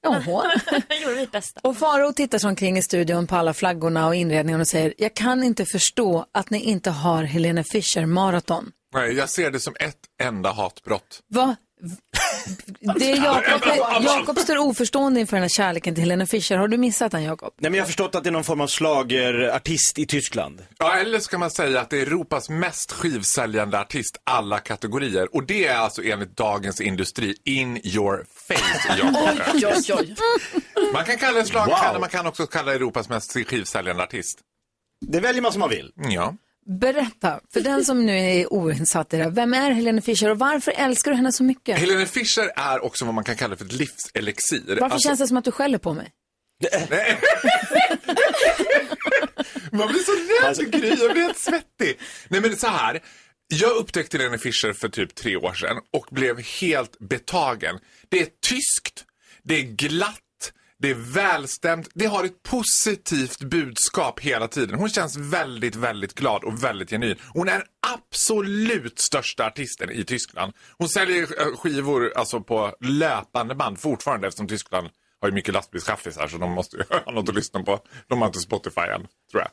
Jaha. 0.02 0.52
Gjorde 1.02 1.16
mitt 1.16 1.32
bästa. 1.32 1.60
Och 1.64 1.76
Faro 1.76 2.12
tittar 2.12 2.38
sig 2.38 2.48
omkring 2.48 2.78
i 2.78 2.82
studion 2.82 3.26
på 3.26 3.36
alla 3.36 3.54
flaggorna 3.54 4.06
och 4.06 4.14
inredningen 4.14 4.60
och 4.60 4.68
säger, 4.68 4.94
jag 4.98 5.14
kan 5.14 5.42
inte 5.42 5.64
förstå 5.64 6.26
att 6.32 6.50
ni 6.50 6.60
inte 6.60 6.90
har 6.90 7.24
Helene 7.24 7.64
Fischer 7.64 8.06
maraton. 8.06 8.70
Nej, 8.94 9.12
jag 9.12 9.28
ser 9.28 9.50
det 9.50 9.60
som 9.60 9.74
ett 9.80 9.98
enda 10.22 10.52
hatbrott. 10.52 11.20
Va? 11.28 11.56
Det 12.98 13.12
är 13.12 13.24
Jakob, 13.24 14.04
Jakob 14.04 14.38
står 14.38 14.58
oförstående 14.58 15.20
inför 15.20 15.36
den 15.36 15.42
här 15.42 15.48
kärleken 15.48 15.94
till 15.94 16.02
Helene 16.02 16.26
Fischer. 16.26 16.56
Har 16.56 16.68
du 16.68 16.76
missat 16.76 17.12
den 17.12 17.22
Jakob? 17.22 17.54
Nej 17.58 17.70
men 17.70 17.78
jag 17.78 17.82
har 17.84 17.86
förstått 17.86 18.14
att 18.14 18.24
det 18.24 18.30
är 18.30 18.32
någon 18.32 18.44
form 18.44 18.60
av 18.60 18.66
slagerartist 18.66 19.98
i 19.98 20.06
Tyskland. 20.06 20.62
Ja, 20.78 20.96
eller 20.96 21.18
ska 21.18 21.38
man 21.38 21.50
säga 21.50 21.80
att 21.80 21.90
det 21.90 21.98
är 21.98 22.02
Europas 22.02 22.48
mest 22.50 22.92
skivsäljande 22.92 23.80
artist 23.80 24.16
alla 24.24 24.58
kategorier. 24.58 25.34
Och 25.36 25.44
det 25.46 25.66
är 25.66 25.76
alltså 25.76 26.02
enligt 26.02 26.36
Dagens 26.36 26.80
Industri 26.80 27.34
in 27.44 27.80
your 27.86 28.24
face, 28.48 28.98
Jakob. 28.98 29.16
Oj, 29.54 29.66
oj, 29.66 29.94
oj. 29.98 30.14
Man 30.92 31.04
kan 31.04 31.16
kalla 31.18 31.38
det 31.38 31.46
slagstjärna, 31.46 31.92
Wow. 31.92 32.00
man 32.00 32.08
kan 32.10 32.26
också 32.26 32.46
kalla 32.46 32.74
Europas 32.74 33.08
mest 33.08 33.32
skivsäljande 33.32 34.02
artist. 34.02 34.38
Det 35.06 35.20
väljer 35.20 35.42
man 35.42 35.52
som 35.52 35.60
man 35.60 35.70
vill. 35.70 35.92
Ja. 35.96 36.34
Berätta, 36.80 37.40
för 37.52 37.61
den 37.61 37.85
som 37.85 38.06
nu 38.06 38.18
är 38.18 38.52
oinsatt 38.52 39.14
i 39.14 39.16
det 39.16 39.22
här, 39.22 39.30
vem 39.30 39.54
är 39.54 39.70
Helene 39.70 40.02
Fischer 40.02 40.30
och 40.30 40.38
varför 40.38 40.72
älskar 40.76 41.11
du 41.11 41.16
henne 41.16 41.33
så 41.33 41.42
mycket? 41.44 41.78
Helene 41.78 42.06
Fischer 42.06 42.50
är 42.56 42.85
också 42.85 43.04
vad 43.04 43.14
man 43.14 43.24
kan 43.24 43.37
kalla 43.37 43.56
för 43.56 43.64
ett 43.64 43.72
livselixir. 43.72 44.62
Varför 44.68 44.85
Alltså- 44.85 45.09
känns 45.09 45.20
det 45.20 45.28
som 45.28 45.37
att 45.37 45.44
du 45.44 45.50
skäller 45.50 45.78
på 45.78 45.94
mig? 45.94 46.11
Man 49.72 49.88
blir 49.88 50.00
så 50.00 50.12
rädd, 50.62 50.72
Gry. 50.72 50.88
Jag 50.88 51.12
blir 51.12 51.22
helt 51.22 51.38
svettig. 51.38 51.98
Nej, 52.28 52.40
men 52.40 52.56
så 52.56 52.66
här. 52.66 53.00
Jag 53.48 53.76
upptäckte 53.76 54.16
Helene 54.18 54.38
Fischer 54.38 54.72
för 54.72 54.88
typ 54.88 55.14
tre 55.14 55.37
år 55.37 55.52
sedan 55.52 55.76
och 55.92 56.06
blev 56.11 56.40
helt 56.61 56.98
betagen. 56.98 57.78
Det 58.09 58.20
är 58.20 58.24
tyskt, 58.48 59.04
det 59.42 59.54
är 59.54 59.62
glatt, 59.62 60.20
det 60.80 60.90
är 60.90 60.94
välstämt, 60.94 61.88
det 61.94 62.06
har 62.06 62.24
ett 62.24 62.42
positivt 62.42 63.42
budskap 63.42 64.20
hela 64.20 64.48
tiden. 64.48 64.78
Hon 64.78 64.88
känns 64.88 65.16
väldigt, 65.16 65.76
väldigt 65.76 66.14
glad 66.14 66.44
och 66.44 66.64
väldigt 66.64 66.90
genuin. 66.90 67.16
Hon 67.34 67.48
är 67.48 67.64
absolut 67.86 68.98
största 68.98 69.46
artisten 69.46 69.90
i 69.90 70.04
Tyskland. 70.04 70.52
Hon 70.78 70.88
säljer 70.88 71.22
eh, 71.22 71.56
skivor 71.56 72.12
alltså 72.16 72.40
på 72.40 72.74
löpande 72.80 73.54
band 73.54 73.78
fortfarande 73.78 74.26
eftersom 74.28 74.48
Tyskland 74.48 74.88
har 75.20 75.28
ju 75.28 75.34
mycket 75.34 75.54
lastbilschaffisar 75.54 76.28
så 76.28 76.38
de 76.38 76.50
måste 76.50 76.76
ju 76.76 76.82
ha 77.04 77.12
något 77.12 77.28
att 77.28 77.34
lyssna 77.34 77.62
på. 77.62 77.80
De 78.06 78.20
har 78.20 78.26
inte 78.26 78.40
Spotify 78.40 78.80
än, 78.80 79.06
tror 79.30 79.42
jag. 79.42 79.50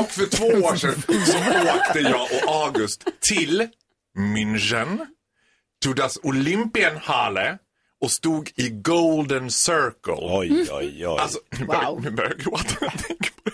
Och 0.00 0.10
för 0.10 0.26
två 0.26 0.46
år 0.46 0.76
sedan 0.76 1.02
så 1.26 1.38
åkte 1.78 2.00
jag 2.00 2.22
och 2.22 2.66
August 2.66 3.04
till 3.20 3.68
München, 4.18 5.06
to 5.84 5.92
das 5.92 6.18
Olympienhalle 6.22 7.58
och 8.00 8.10
stod 8.10 8.50
i 8.56 8.68
Golden 8.68 9.50
Circle. 9.50 10.14
Oj, 10.18 10.66
oj, 10.70 11.06
oj. 11.06 11.06
Alltså, 11.06 11.38
nu 11.58 11.64
börjar, 11.66 12.00
nu 12.00 12.10
börjar 12.10 12.30
jag 12.30 12.38
gråta. 12.38 12.64
när 12.80 12.88
jag 12.88 13.06
tänker 13.06 13.30
på 13.30 13.40
det. 13.44 13.50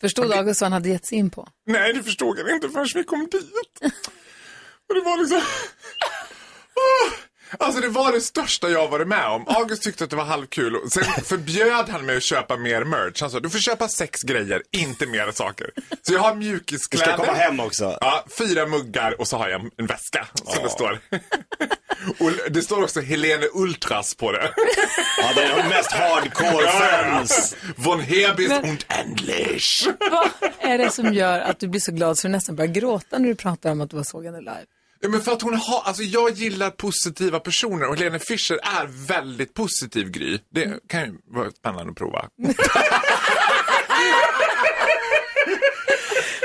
Förstod 0.00 0.32
August 0.32 0.60
vad 0.60 0.66
han 0.66 0.72
hade 0.72 0.88
gett 0.88 1.06
sig 1.06 1.18
in 1.18 1.30
på? 1.30 1.48
Nej, 1.66 1.92
det 1.92 2.02
förstod 2.02 2.38
jag 2.38 2.50
inte 2.50 2.68
förrän 2.68 2.86
vi 2.94 3.04
kom 3.04 3.28
dit. 3.30 3.92
Och 4.88 4.94
det 4.94 5.00
var 5.00 5.18
liksom... 5.18 5.40
Alltså 7.58 7.80
det 7.80 7.88
var 7.88 8.12
det 8.12 8.20
största 8.20 8.68
jag 8.70 8.88
varit 8.88 9.08
med 9.08 9.26
om. 9.26 9.44
August 9.48 9.82
tyckte 9.82 10.04
att 10.04 10.10
det 10.10 10.16
var 10.16 10.24
halvkul. 10.24 10.76
och 10.76 10.92
Sen 10.92 11.04
förbjöd 11.04 11.88
han 11.88 12.06
mig 12.06 12.16
att 12.16 12.22
köpa 12.22 12.56
mer 12.56 12.84
merch. 12.84 13.20
Han 13.20 13.30
sa 13.30 13.40
du 13.40 13.50
får 13.50 13.58
köpa 13.58 13.88
sex 13.88 14.22
grejer, 14.22 14.62
inte 14.72 15.06
mer 15.06 15.30
saker. 15.32 15.70
Så 16.02 16.12
jag 16.12 16.20
har 16.20 16.34
mjukiskläder. 16.34 17.06
Du 17.06 17.12
ska 17.12 17.24
komma 17.26 17.38
hem 17.38 17.60
också. 17.60 17.98
Ja, 18.00 18.24
fyra 18.38 18.66
muggar 18.66 19.20
och 19.20 19.28
så 19.28 19.36
har 19.36 19.48
jag 19.48 19.70
en 19.76 19.86
väska 19.86 20.26
som 20.44 20.62
det 20.62 20.70
står. 20.70 21.00
och 22.24 22.32
det 22.50 22.62
står 22.62 22.82
också 22.82 23.00
Helene 23.00 23.46
Ultras 23.54 24.14
på 24.14 24.32
det. 24.32 24.52
Ja, 25.18 25.32
det 25.34 25.42
är 25.42 25.62
de 25.62 25.68
mest 25.68 25.92
hardcore 25.92 26.66
fans. 26.68 27.56
Von 27.76 28.00
Hebis 28.00 28.48
Men- 28.48 28.64
und 28.64 28.84
Endlich. 28.88 29.88
Vad 30.10 30.28
är 30.58 30.78
det 30.78 30.90
som 30.90 31.14
gör 31.14 31.40
att 31.40 31.60
du 31.60 31.68
blir 31.68 31.80
så 31.80 31.92
glad 31.92 32.18
så 32.18 32.26
du 32.28 32.32
nästan 32.32 32.56
börjar 32.56 32.72
gråta 32.72 33.18
när 33.18 33.28
du 33.28 33.34
pratar 33.34 33.70
om 33.70 33.80
att 33.80 33.90
du 33.90 33.96
var 33.96 34.04
såg 34.04 34.24
henne 34.24 34.38
live? 34.40 34.64
Ja, 35.00 35.08
men 35.08 35.20
för 35.20 35.32
att 35.32 35.42
hon 35.42 35.54
har, 35.54 35.82
alltså 35.84 36.02
jag 36.02 36.30
gillar 36.30 36.70
positiva 36.70 37.40
personer 37.40 37.88
och 37.88 37.96
Helene 37.96 38.18
Fischer 38.18 38.54
är 38.62 38.86
väldigt 39.06 39.54
positiv 39.54 40.10
Gry. 40.10 40.38
Det 40.54 40.88
kan 40.88 41.00
ju 41.04 41.14
vara 41.30 41.50
spännande 41.50 41.90
att 41.90 41.96
prova. 41.96 42.28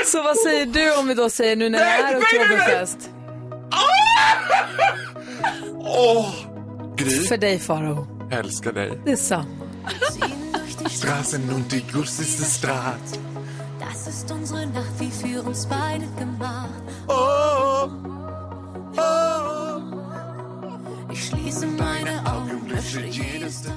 Så 0.05 0.23
vad 0.23 0.37
säger 0.37 0.65
du 0.65 0.95
om 0.95 1.07
vi 1.07 1.13
då 1.13 1.29
säger 1.29 1.55
nu 1.55 1.69
när 1.69 1.79
det 1.79 1.85
är 1.85 2.17
Oktoberfest? 2.17 3.09
Åh! 5.79 6.33
Gry, 6.95 7.27
För 7.27 7.37
dig 7.37 7.59
Farao. 7.59 8.07
jag 8.29 8.39
älskar 8.39 8.73
dig. 8.73 8.99
Det 9.05 9.11
är 9.11 9.15
sant. 9.15 9.47
Straßen 10.89 11.49
und 11.49 11.71
die 11.71 11.83
gussigste 11.93 12.43
Straße. 12.43 13.17
Das 13.79 14.07
ist 14.07 14.31
unsere 14.31 14.65
Nacht, 14.65 14.99
wie 14.99 15.11
für 15.11 15.41
uns 15.47 15.65
beide 15.69 16.05
gemacht. 16.19 16.83
Oh. 17.07 17.89
Ich 21.11 21.25
schließe 21.27 21.67
meine 21.67 22.13
Augen, 22.25 22.69
lösche 22.69 23.05
jedes. 23.05 23.67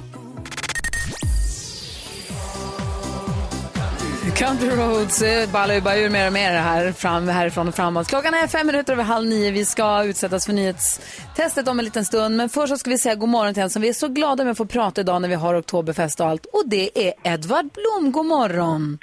Country 4.37 4.69
Roads 4.69 5.23
eh, 5.23 5.49
ballar 5.49 5.75
ju 5.75 5.81
bara 5.81 5.97
ur 5.99 6.11
mer 6.11 6.27
och 6.27 6.33
mer 6.33 6.51
här 6.51 6.93
fram, 6.93 7.29
härifrån 7.29 7.69
och 7.69 7.75
framåt. 7.75 8.09
Klockan 8.09 8.35
är 8.35 8.47
fem 8.47 8.67
minuter 8.67 8.93
över 8.93 9.05
halv 9.05 9.27
nio. 9.29 9.51
Vi 9.51 9.65
ska 9.65 10.05
utsättas 10.05 10.47
för 10.47 10.53
nyhetstestet 10.53 11.69
om 11.69 11.79
en 11.79 11.85
liten 11.85 12.05
stund. 12.05 12.37
Men 12.37 12.49
först 12.49 12.69
så 12.69 12.79
ska 12.79 12.91
vi 12.91 12.99
säga 12.99 13.15
god 13.15 13.29
morgon 13.29 13.55
till 13.55 13.63
en 13.63 13.71
som 13.71 13.83
vi 13.83 13.89
är 13.89 13.93
så 13.93 14.09
glada 14.09 14.45
med 14.45 14.51
att 14.51 14.57
få 14.57 14.67
prata 14.67 15.01
idag 15.01 15.23
när 15.23 15.29
vi 15.29 15.35
har 15.35 15.59
Oktoberfest 15.59 16.21
och 16.21 16.27
allt. 16.27 16.47
Och 16.47 16.63
det 16.67 17.09
är 17.09 17.15
Edvard 17.23 17.71
Blom. 17.73 18.13
God 18.13 18.27
morgon! 18.27 18.99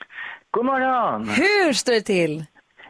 God 0.52 0.66
morgon! 0.66 1.30
Hur 1.30 1.74
står 1.74 1.94
det 1.94 2.02
till? 2.02 2.46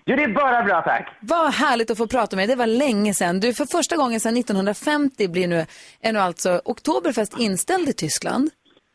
Jo, 0.06 0.16
det 0.16 0.24
är 0.24 0.28
bara 0.34 0.64
bra 0.64 0.82
tack. 0.82 1.10
Vad 1.20 1.54
härligt 1.54 1.92
att 1.92 1.98
få 1.98 2.08
prata 2.08 2.36
med 2.36 2.50
dig. 2.50 2.56
Det 2.56 2.60
var 2.60 2.68
länge 2.68 3.14
sedan. 3.14 3.40
Du, 3.40 3.54
för 3.54 3.66
första 3.66 3.98
gången 3.98 4.20
sedan 4.20 4.38
1950 4.38 5.28
blir 5.28 5.48
nu, 5.48 5.66
är 6.02 6.14
nu 6.14 6.20
alltså 6.20 6.62
Oktoberfest 6.66 7.40
inställd 7.40 7.90
i 7.90 7.94
Tyskland. 7.94 8.50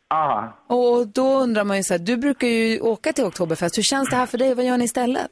Ja. 0.08 0.58
Och 0.66 1.06
då 1.06 1.38
undrar 1.38 1.64
man 1.64 1.76
ju 1.76 1.82
så 1.82 1.94
här, 1.94 1.98
du 1.98 2.16
brukar 2.16 2.46
ju 2.46 2.80
åka 2.80 3.12
till 3.12 3.24
Oktoberfest. 3.24 3.78
Hur 3.78 3.82
känns 3.82 4.10
det 4.10 4.16
här 4.16 4.26
för 4.26 4.38
dig? 4.38 4.54
Vad 4.54 4.64
gör 4.64 4.76
ni 4.76 4.84
istället? 4.84 5.30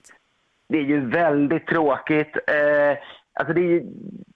Det 0.69 0.77
är 0.79 0.83
ju 0.83 1.11
väldigt 1.11 1.67
tråkigt. 1.67 2.37
Eh, 2.47 2.99
alltså 3.37 3.55
det 3.55 3.61
är 3.61 3.71
ju, 3.71 3.83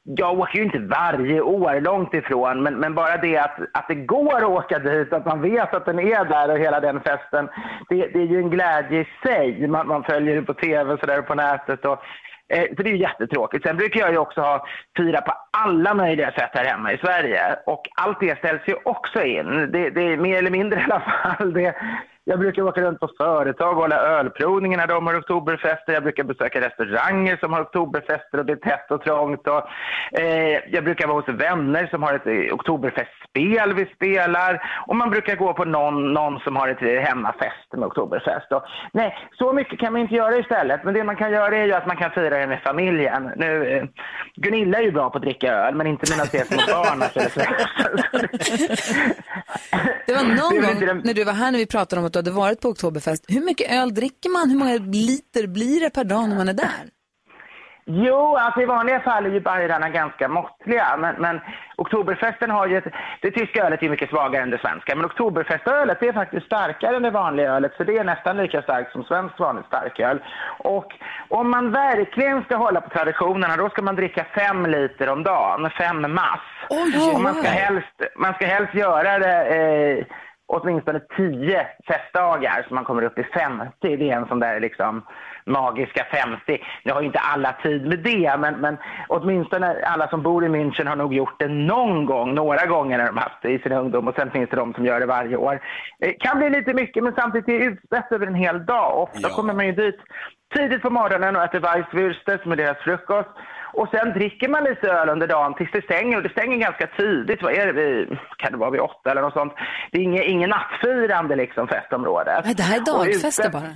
jag 0.05 0.39
åker 0.39 0.59
ju 0.59 0.65
inte 0.65 0.79
varje 0.79 1.41
år, 1.41 1.81
långt 1.81 2.15
ifrån, 2.15 2.63
men, 2.63 2.75
men 2.75 2.95
bara 2.95 3.17
det 3.17 3.39
att, 3.39 3.59
att 3.73 3.89
det 3.89 3.95
går 3.95 4.37
att 4.37 4.43
åka 4.43 4.79
dit, 4.79 5.13
att 5.13 5.27
man 5.27 5.43
vet 5.43 5.75
att 5.75 5.87
den 5.87 5.99
är 5.99 6.25
där 6.25 6.51
och 6.51 6.59
hela 6.59 6.81
den 6.81 7.01
festen, 7.01 7.49
det, 7.89 8.07
det 8.07 8.19
är 8.19 8.27
ju 8.27 8.39
en 8.39 8.51
glädje 8.51 9.01
i 9.01 9.07
sig. 9.23 9.67
Man, 9.69 9.87
man 9.87 10.05
följer 10.05 10.37
det 10.37 10.43
på 10.43 10.55
tv 10.55 10.93
och 10.93 11.01
sådär 11.01 11.23
på 11.23 11.35
nätet. 11.35 11.85
Och, 11.85 11.99
eh, 12.49 12.65
så 12.77 12.83
det 12.83 12.89
är 12.89 12.93
ju 12.93 12.99
jättetråkigt. 12.99 13.67
Sen 13.67 13.77
brukar 13.77 14.01
jag 14.01 14.11
ju 14.11 14.19
också 14.19 14.41
ha 14.41 14.67
fira 14.97 15.21
på 15.21 15.33
alla 15.51 15.95
möjliga 15.95 16.31
sätt 16.31 16.51
här 16.53 16.65
hemma 16.65 16.93
i 16.93 16.99
Sverige. 16.99 17.57
Och 17.67 17.89
allt 17.95 18.21
det 18.21 18.39
ställs 18.39 18.63
ju 18.67 18.75
också 18.85 19.23
in. 19.23 19.69
Det, 19.73 19.91
det 19.91 20.03
är 20.03 20.17
mer 20.17 20.39
eller 20.39 20.51
mindre 20.51 20.81
i 20.81 20.83
alla 20.83 21.01
fall. 21.01 21.53
Det, 21.53 21.77
jag 22.31 22.38
brukar 22.38 22.62
åka 22.62 22.81
runt 22.81 23.01
på 23.01 23.09
företag 23.19 23.71
och 23.77 23.83
hålla 23.83 23.97
ölprovningar 23.97 24.79
när 24.79 24.87
de 24.87 25.07
har 25.07 25.19
oktoberfester. 25.19 25.93
Jag 25.93 26.03
brukar 26.03 26.25
besöka 26.25 26.61
restauranger 26.61 27.37
som 27.37 27.53
har 27.53 27.61
oktoberfester 27.62 28.38
och 28.38 28.47
det 28.47 28.53
är 28.53 28.57
tätt 28.57 28.90
och 28.90 29.03
trångt. 29.03 29.49
Och, 29.49 29.62
eh, 30.21 30.59
jag 30.75 30.85
brukar 30.85 31.07
vara 31.09 31.21
hos 31.21 31.29
vänner 31.29 31.87
som 31.87 32.03
har 32.03 32.14
ett 32.14 32.27
eh, 32.27 32.55
oktoberfestspel 32.55 33.75
vi 33.75 33.87
spelar. 33.95 34.62
Och 34.87 34.97
man 34.97 35.11
brukar 35.11 35.37
gå 35.37 35.53
på 35.55 35.64
någon, 35.64 36.12
någon 36.14 36.40
som 36.40 36.57
har 36.57 36.69
ett 36.69 36.83
eh, 36.83 36.88
hemmafest 36.88 37.73
med 37.77 37.85
oktoberfest. 37.87 38.53
Och, 38.53 38.62
nej, 38.93 39.16
så 39.38 39.53
mycket 39.53 39.79
kan 39.81 39.92
man 39.92 40.02
inte 40.02 40.15
göra 40.15 40.37
istället. 40.37 40.85
Men 40.85 40.94
det 40.94 41.04
man 41.04 41.17
kan 41.17 41.33
göra 41.33 41.57
är 41.57 41.65
ju 41.67 41.73
att 41.73 41.87
man 41.87 41.96
kan 41.96 42.11
fira 42.11 42.38
det 42.38 42.46
med 42.46 42.63
familjen. 42.63 43.31
Nu, 43.37 43.77
eh, 43.77 43.85
Gunilla 44.37 44.79
är 44.79 44.83
ju 44.83 44.92
bra 44.92 45.11
på 45.11 45.19
att 45.19 45.25
dricka 45.25 45.52
öl, 45.54 45.75
men 45.75 45.87
inte 45.87 46.13
mina 46.13 46.25
tre 46.27 46.40
små 46.44 46.75
barn. 46.75 47.02
Alltså, 47.02 47.21
så- 47.21 47.40
Det 50.07 50.13
var 50.13 50.23
någon 50.23 50.63
gång 50.63 51.00
när 51.04 51.15
du 51.15 51.25
var 51.25 51.33
här 51.33 51.50
när 51.52 51.59
vi 51.59 51.67
pratade 51.67 52.00
om 52.00 52.07
att 52.07 52.17
hade 52.21 52.31
varit 52.31 52.60
på 52.60 52.68
Oktoberfest. 52.68 53.25
Hur 53.29 53.44
mycket 53.44 53.73
öl 53.73 53.94
dricker 53.94 54.31
man? 54.31 54.50
Hur 54.50 54.58
många 54.58 54.79
liter 54.79 55.46
blir 55.46 55.81
det 55.81 55.90
per 55.90 56.04
dag 56.04 56.29
när 56.29 56.37
man 56.37 56.48
är 56.48 56.54
där? 56.54 56.85
Jo, 57.92 58.37
alltså 58.37 58.60
i 58.60 58.66
vanliga 58.66 59.00
fall 59.00 59.27
är 59.27 59.31
ju 59.31 59.40
bajarna 59.40 59.88
ganska 59.88 60.29
måttliga. 60.29 60.96
Men, 60.98 61.14
men 61.18 61.40
Oktoberfesten 61.77 62.50
har 62.50 62.66
ju 62.66 62.79
ett, 62.79 62.85
Det 63.23 63.31
tyska 63.31 63.66
ölet 63.66 63.83
är 63.83 63.88
mycket 63.88 64.10
svagare 64.10 64.42
än 64.42 64.50
det 64.50 64.58
svenska. 64.58 64.96
Men 64.96 65.04
Oktoberfestölet 65.04 66.02
är 66.02 66.12
faktiskt 66.12 66.46
starkare 66.46 66.96
än 66.96 67.02
det 67.02 67.10
vanliga 67.10 67.52
ölet. 67.52 67.73
Så 67.77 67.85
det 67.85 67.96
är 67.96 68.04
nästan 68.04 68.37
lika 68.37 68.62
starkt 68.62 68.92
som 68.92 69.04
svensk 69.04 69.38
vanligt 69.38 69.66
starköl. 69.66 70.18
Och 70.58 70.92
om 71.29 71.50
man 71.50 71.73
verkligen 71.73 72.42
ska 72.44 72.56
hålla 72.56 72.81
på 72.81 72.90
traditionerna 72.90 73.56
då 73.56 73.68
ska 73.71 73.83
man 73.83 73.96
dricka 73.96 74.27
fem 74.35 74.66
liter 74.66 75.08
om 75.08 75.23
dagen. 75.23 75.71
Fem 75.79 76.14
mass. 76.14 76.46
Och 76.68 77.21
man, 77.21 77.35
ska 77.35 77.48
helst, 77.48 77.96
man 78.16 78.35
ska 78.35 78.46
helst 78.46 78.75
göra 78.75 79.18
det 79.18 79.37
eh, 79.56 80.04
åtminstone 80.51 81.01
tio 81.17 81.67
festdagar 81.88 82.67
så 82.69 82.75
man 82.75 82.85
kommer 82.85 83.03
upp 83.03 83.19
i 83.19 83.23
50. 83.23 83.73
Det 83.81 84.11
är 84.11 84.17
en 84.17 84.27
sån 84.27 84.40
där 84.40 84.61
liksom 84.61 85.03
magiska 85.51 86.07
50. 86.13 86.65
Nu 86.85 86.92
har 86.92 87.01
ju 87.01 87.07
inte 87.07 87.19
alla 87.19 87.53
tid 87.53 87.87
med 87.87 87.98
det, 87.98 88.37
men, 88.38 88.55
men 88.61 88.77
åtminstone 89.09 89.83
alla 89.83 90.09
som 90.09 90.23
bor 90.23 90.44
i 90.44 90.48
München 90.48 90.88
har 90.88 90.96
nog 90.96 91.15
gjort 91.15 91.38
det 91.38 91.48
någon 91.48 92.07
gång, 92.07 92.35
några 92.35 92.67
gånger 92.67 92.98
när 92.98 93.07
de 93.07 93.17
haft 93.17 93.42
det 93.42 93.51
i 93.51 93.59
sin 93.59 93.73
ungdom 93.73 94.09
och 94.09 94.15
sen 94.15 94.31
finns 94.31 94.51
det 94.51 94.57
de 94.57 94.75
som 94.75 94.87
gör 94.87 95.01
det 95.01 95.07
varje 95.07 95.37
år. 95.37 95.61
Det 95.98 96.13
kan 96.13 96.38
bli 96.38 96.51
lite 96.51 96.75
mycket, 96.75 97.05
men 97.05 97.15
samtidigt 97.15 97.48
är 97.48 97.59
det 97.59 97.65
utspätt 97.65 98.13
över 98.13 98.27
en 98.27 98.35
hel 98.35 98.67
dag. 98.67 98.98
Ofta 99.03 99.29
kommer 99.29 99.55
man 99.55 99.67
ju 99.67 99.73
dit 99.73 100.01
tidigt 100.55 100.83
på 100.83 100.90
morgonen 100.90 101.37
och 101.37 101.42
äter 101.42 101.61
Weisswürste 101.61 102.42
som 102.42 102.53
är 102.53 102.57
deras 102.57 102.79
frukost. 102.79 103.29
Och 103.73 103.88
sen 103.88 104.13
dricker 104.13 104.48
man 104.48 104.65
lite 104.65 104.88
öl 104.88 105.09
under 105.09 105.27
dagen 105.27 105.55
tills 105.55 105.71
det 105.73 105.85
stänger. 105.85 106.17
Och 106.17 106.23
det 106.23 106.29
stänger 106.29 106.57
ganska 106.57 106.87
tidigt. 106.87 107.42
Vad 107.42 107.53
är 107.53 107.67
det? 107.67 107.73
Vid, 107.73 108.19
kan 108.37 108.53
det 108.53 108.59
vara 108.59 108.71
vid 108.71 108.81
åtta 108.81 109.11
eller 109.11 109.23
något 109.23 109.33
sånt? 109.33 109.53
Det 109.92 109.98
är 109.98 110.03
inget, 110.03 110.25
ingen 110.25 110.51
nattfirande 110.51 111.37
liksom 111.37 111.69
festområdet. 111.69 112.44
Nej, 112.44 112.55
det 112.55 112.63
här 112.63 112.77
är 112.77 112.85
dagfester 112.85 113.51
bara. 113.51 113.73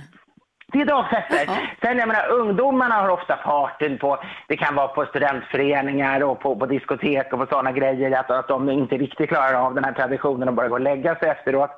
Det 0.71 0.81
är 0.81 0.85
dagfester. 0.85 1.45
Sen 1.81 1.97
jag 1.97 2.07
menar, 2.07 2.27
ungdomarna 2.29 2.95
har 2.95 3.09
ofta 3.09 3.35
partyn 3.35 3.97
på, 3.97 4.17
det 4.47 4.57
kan 4.57 4.75
vara 4.75 4.87
på 4.87 5.05
studentföreningar 5.05 6.23
och 6.23 6.39
på, 6.39 6.55
på 6.55 6.65
diskotek 6.65 7.33
och 7.33 7.39
på 7.39 7.45
sådana 7.45 7.71
grejer, 7.71 8.19
att, 8.19 8.31
att 8.31 8.47
de 8.47 8.69
inte 8.69 8.97
riktigt 8.97 9.29
klarar 9.29 9.53
av 9.53 9.75
den 9.75 9.83
här 9.83 9.93
traditionen 9.93 10.47
och 10.47 10.53
bara 10.53 10.67
går 10.67 10.75
och 10.75 10.81
lägga 10.81 11.15
sig 11.15 11.29
efteråt. 11.29 11.71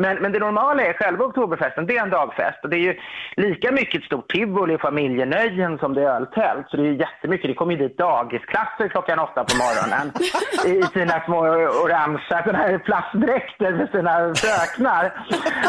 Men, 0.00 0.16
men 0.16 0.32
det 0.32 0.38
normala 0.38 0.82
är 0.82 0.92
själva 0.92 1.24
oktoberfesten, 1.24 1.86
det 1.86 1.96
är 1.96 2.02
en 2.02 2.10
dagfest. 2.10 2.58
Och 2.62 2.70
det 2.70 2.76
är 2.76 2.80
ju 2.80 2.94
lika 3.36 3.72
mycket 3.72 4.00
ett 4.00 4.06
stort 4.06 4.28
tivoli 4.28 4.76
och 4.76 4.80
familjenöjen 4.80 5.78
som 5.78 5.94
det 5.94 6.02
är 6.02 6.06
öltält. 6.06 6.66
Så 6.70 6.76
det 6.76 6.82
är 6.82 6.86
ju 6.86 6.98
jättemycket, 6.98 7.50
det 7.50 7.54
kommer 7.54 7.72
ju 7.72 7.78
dit 7.78 7.98
dagisklasser 7.98 8.88
klockan 8.88 9.18
åtta 9.18 9.44
på 9.44 9.54
morgonen 9.56 10.12
i 10.66 10.82
sina 10.82 11.24
små 11.24 11.38
orangea 11.84 12.52
här 12.52 12.78
plastdräkter 12.78 13.72
med 13.72 13.88
sina 13.90 14.34
fröknar. 14.34 15.12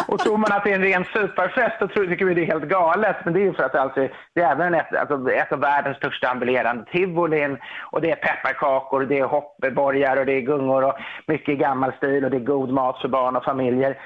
Och 0.07 0.19
tror 0.19 0.37
man 0.37 0.51
att 0.51 0.63
det 0.63 0.71
är 0.71 0.75
en 0.75 0.83
ren 0.83 1.05
superfest 1.13 1.79
så 1.79 1.87
tycker 1.87 2.25
vi 2.25 2.33
det 2.33 2.41
är 2.41 2.45
helt 2.45 2.63
galet. 2.63 3.17
Men 3.23 3.33
det 3.33 3.39
är 3.39 3.43
ju 3.43 3.53
för 3.53 3.63
att 3.63 3.71
det 3.71 3.81
alltså, 3.81 4.07
det 4.35 4.41
är 4.41 4.51
även 4.51 4.73
ett, 4.73 4.95
alltså, 4.95 5.31
ett 5.31 5.51
av 5.51 5.59
världens 5.59 5.97
största 5.97 6.27
ambulerande 6.29 6.85
tivolin. 6.91 7.57
Och 7.91 8.01
det 8.01 8.11
är 8.11 8.15
pepparkakor, 8.15 9.05
det 9.05 9.19
är 9.19 9.25
hoppborgar 9.25 10.17
och 10.17 10.25
det 10.25 10.33
är 10.33 10.41
gungor 10.41 10.83
och 10.83 10.95
mycket 11.27 11.59
gammal 11.59 11.93
stil 11.93 12.25
och 12.25 12.31
det 12.31 12.37
är 12.37 12.51
god 12.55 12.69
mat 12.69 13.01
för 13.01 13.07
barn 13.07 13.35
och 13.35 13.43
familjer. 13.43 13.97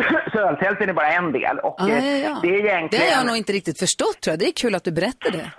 Så 0.32 0.38
öltälten 0.38 0.88
är 0.88 0.92
bara 0.92 1.08
en 1.12 1.32
del. 1.32 1.58
Och 1.58 1.80
Ah, 1.80 1.88
ja, 1.88 1.94
eh, 1.96 2.22
ja. 2.22 2.38
det 2.42 2.48
är 2.48 2.62
Det 2.62 2.68
egentligen... 2.68 3.06
har 3.06 3.12
jag 3.16 3.26
nog 3.26 3.36
inte 3.36 3.52
riktigt 3.52 3.78
förstått 3.78 4.20
tror 4.20 4.32
jag. 4.32 4.38
Det 4.38 4.46
är 4.46 4.52
kul 4.52 4.74
att 4.74 4.84
du 4.84 4.92
berättar 4.92 5.30
det. 5.30 5.50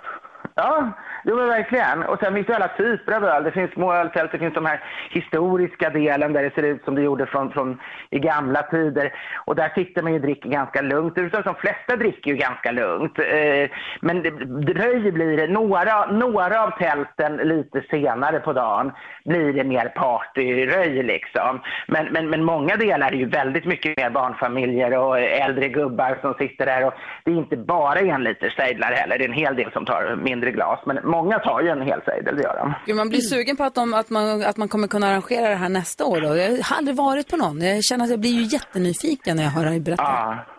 Ja, 0.54 0.92
jo 1.24 1.36
men 1.36 1.48
verkligen. 1.48 2.02
Och 2.02 2.18
sen 2.18 2.34
finns 2.34 2.46
det 2.46 2.56
alla 2.56 2.68
typer 2.68 3.12
av 3.12 3.24
öl. 3.24 3.44
Det 3.44 3.52
finns 3.52 3.72
små 3.72 3.92
öltält, 3.92 4.32
det 4.32 4.38
finns 4.38 4.54
de 4.54 4.66
här 4.66 4.80
historiska 5.10 5.90
delen 5.90 6.32
där 6.32 6.42
det 6.42 6.54
ser 6.54 6.62
ut 6.62 6.84
som 6.84 6.94
det 6.94 7.02
gjorde 7.02 7.26
från, 7.26 7.52
från 7.52 7.80
i 8.10 8.18
gamla 8.18 8.62
tider. 8.62 9.12
Och 9.46 9.56
där 9.56 9.72
sitter 9.74 10.02
man 10.02 10.12
ju 10.12 10.18
och 10.18 10.24
dricker 10.24 10.48
ganska 10.48 10.82
lugnt. 10.82 11.14
Det 11.14 11.20
är 11.20 11.30
så 11.30 11.40
De 11.40 11.54
flesta 11.54 11.96
dricker 11.96 12.30
ju 12.30 12.36
ganska 12.36 12.70
lugnt. 12.72 13.18
Eh, 13.18 13.70
men 14.00 14.22
det 14.22 14.30
dröjer 14.72 15.12
blir 15.12 15.36
det. 15.36 15.46
Några, 15.46 16.06
några 16.06 16.62
av 16.62 16.70
tälten 16.70 17.36
lite 17.36 17.82
senare 17.90 18.40
på 18.40 18.52
dagen 18.52 18.92
blir 19.24 19.52
det 19.52 19.64
mer 19.64 19.88
partyröj 19.88 21.02
liksom. 21.02 21.60
Men, 21.86 22.06
men, 22.10 22.30
men 22.30 22.44
många 22.44 22.76
delar 22.76 23.12
är 23.12 23.16
ju 23.16 23.28
väldigt 23.28 23.64
mycket 23.64 23.96
mer 23.96 24.10
barnfamiljer 24.10 24.98
och 24.98 25.18
äldre 25.18 25.68
gubbar 25.68 26.18
som 26.20 26.34
sitter 26.34 26.66
där. 26.66 26.86
Och 26.86 26.94
det 27.24 27.30
är 27.30 27.34
inte 27.34 27.56
bara 27.56 28.00
en 28.00 28.24
liter 28.24 28.50
sejdlar 28.50 28.92
heller. 28.92 29.18
Det 29.18 29.24
är 29.24 29.28
en 29.28 29.34
hel 29.34 29.56
del 29.56 29.72
som 29.72 29.86
tar 29.86 30.16
mindre 30.16 30.50
glas. 30.50 30.80
Men 30.86 30.98
många 31.16 31.38
tar 31.38 31.60
ju 31.60 31.68
en 31.68 31.82
hel 31.82 32.00
sejdel, 32.08 32.36
det 32.36 32.42
gör 32.42 32.56
de. 32.56 32.74
Gud, 32.86 32.96
man 32.96 33.08
blir 33.08 33.20
sugen 33.20 33.56
på 33.56 33.64
att, 33.64 33.74
de, 33.74 33.94
att, 33.94 34.10
man, 34.10 34.44
att 34.44 34.56
man 34.56 34.68
kommer 34.68 34.88
kunna 34.88 35.06
arrangera 35.08 35.48
det 35.48 35.54
här 35.54 35.68
nästa 35.68 36.04
år. 36.04 36.20
Då. 36.20 36.36
Jag 36.36 36.50
har 36.50 36.76
aldrig 36.76 36.96
varit 36.96 37.30
på 37.30 37.36
någon. 37.36 37.60
Jag 37.60 37.84
känner 37.84 38.04
att 38.04 38.10
jag 38.10 38.20
blir 38.20 38.30
ju 38.30 38.42
jättenyfiken 38.42 39.36
när 39.36 39.44
jag 39.44 39.50
hör 39.50 39.64
dig 39.64 39.80
berätta. 39.80 40.02
Ja. 40.02 40.53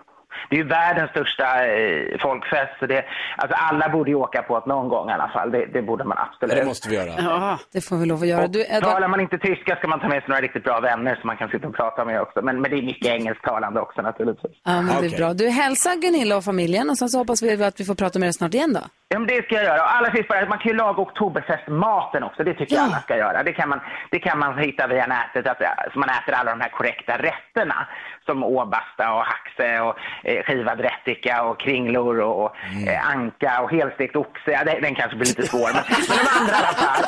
Det 0.50 0.56
är 0.56 0.60
ju 0.64 0.68
världens 0.68 1.10
största 1.12 1.66
eh, 1.66 2.20
folkfest. 2.22 2.74
Så 2.80 2.86
det, 2.86 3.06
alltså 3.38 3.58
alla 3.70 3.90
borde 3.90 4.10
ju 4.10 4.16
åka 4.16 4.42
på 4.42 4.60
det 4.60 4.66
någon 4.66 4.90
gång 4.90 5.10
i 5.10 5.14
alla 5.14 5.30
fall. 5.30 5.52
Det, 5.52 5.66
det 5.66 5.82
borde 5.82 6.04
man 6.04 6.18
absolut. 6.18 6.56
Det 6.56 6.66
måste 6.66 6.90
vi 6.90 6.96
göra. 6.96 7.14
Ja, 7.18 7.60
det 7.74 7.82
får 7.82 7.98
vi 7.98 8.06
lov 8.06 8.22
att 8.22 8.28
göra. 8.28 8.48
Du, 8.48 8.62
Edvard, 8.62 8.84
Talar 8.94 9.08
man 9.08 9.20
inte 9.20 9.38
tyska 9.38 9.76
ska 9.76 9.88
man 9.88 10.00
ta 10.00 10.08
med 10.08 10.20
sig 10.22 10.30
några 10.30 10.42
riktigt 10.42 10.64
bra 10.64 10.80
vänner 10.80 11.16
som 11.16 11.28
man 11.28 11.38
kan 11.38 11.50
sitta 11.50 11.68
och 11.68 11.76
prata 11.76 12.06
med 12.06 12.22
också. 12.22 12.42
Men, 12.42 12.62
men 12.62 12.72
det 12.72 12.78
är 12.78 12.82
mycket 12.82 13.08
engelsktalande 13.08 13.80
också 13.82 14.02
naturligtvis. 14.02 14.52
ja, 14.64 14.82
men 14.82 15.02
det 15.02 15.08
är 15.08 15.18
bra. 15.18 15.34
Du 15.34 15.48
hälsar 15.50 15.96
Gunilla 16.02 16.38
och 16.38 16.44
familjen 16.44 16.90
och 16.90 16.98
sen 16.98 17.10
så 17.10 17.18
hoppas 17.18 17.44
vi 17.44 17.64
att 17.64 17.80
vi 17.80 17.86
får 17.86 17.96
prata 17.96 18.20
med 18.20 18.26
dig 18.28 18.34
snart 18.34 18.54
igen 18.54 18.74
då. 18.74 18.82
Ja, 19.08 19.20
men 19.20 19.28
det 19.28 19.44
ska 19.46 19.56
jag 19.56 19.64
göra. 19.64 19.82
Och 19.84 19.96
allra 19.96 20.12
sist 20.12 20.28
bara, 20.28 20.46
man 20.50 20.58
kan 20.58 20.72
ju 20.72 20.78
laga 20.78 21.02
oktoberfestmaten 21.02 22.24
också. 22.24 22.44
Det 22.44 22.54
tycker 22.54 22.76
jag 22.76 22.84
alla 22.84 23.00
ska 23.02 23.18
göra. 23.18 23.44
Det 23.44 23.54
kan 23.54 23.70
man, 23.70 23.80
det 24.12 24.20
kan 24.20 24.40
man 24.40 24.58
hitta 24.58 24.88
via 24.88 25.06
nätet, 25.08 25.48
att, 25.48 25.58
så 25.94 26.00
man 26.00 26.10
äter 26.10 26.34
alla 26.34 26.52
de 26.52 26.62
här 26.62 26.70
korrekta 26.70 27.18
rätterna. 27.18 27.88
Som 28.26 28.44
åbasta 28.44 29.14
och 29.14 29.24
haxe 29.26 29.80
och 29.80 29.96
eh, 30.30 30.44
skivad 30.44 30.80
rättika 30.80 31.44
och 31.44 31.60
kringlor 31.60 32.20
och, 32.20 32.44
och 32.44 32.52
eh, 32.88 33.10
anka 33.10 33.62
och 33.62 33.72
helstekt 33.72 34.16
oxe. 34.16 34.52
Ja, 34.52 34.64
den, 34.64 34.82
den 34.82 34.96
kanske 34.96 35.18
blir 35.18 35.28
lite 35.28 35.48
svår, 35.52 35.70
men, 35.74 35.84
men 36.10 36.18
de 36.18 36.28
andra 36.40 36.54
i 36.54 36.58
alla 36.58 36.68
fall. 36.68 37.04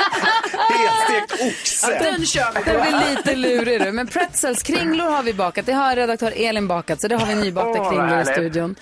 Helstekt 0.70 1.32
oxe! 1.48 2.00
Den 2.04 2.26
kör 2.26 2.54
Det 2.54 2.82
blir 2.82 3.10
lite 3.10 3.36
lurig 3.36 3.82
du. 3.82 3.92
Men 3.92 4.08
pretzels, 4.08 4.64
kringlor 4.64 5.06
har 5.06 5.24
vi 5.24 5.34
bakat. 5.34 5.66
Det 5.66 5.74
har 5.74 5.96
redaktör 5.96 6.34
Elin 6.36 6.68
bakat, 6.68 7.02
så 7.02 7.08
det 7.08 7.16
har 7.16 7.26
vi 7.26 7.36
nybakta 7.36 7.90
kringlor 7.90 8.20
i 8.22 8.26
studion. 8.26 8.76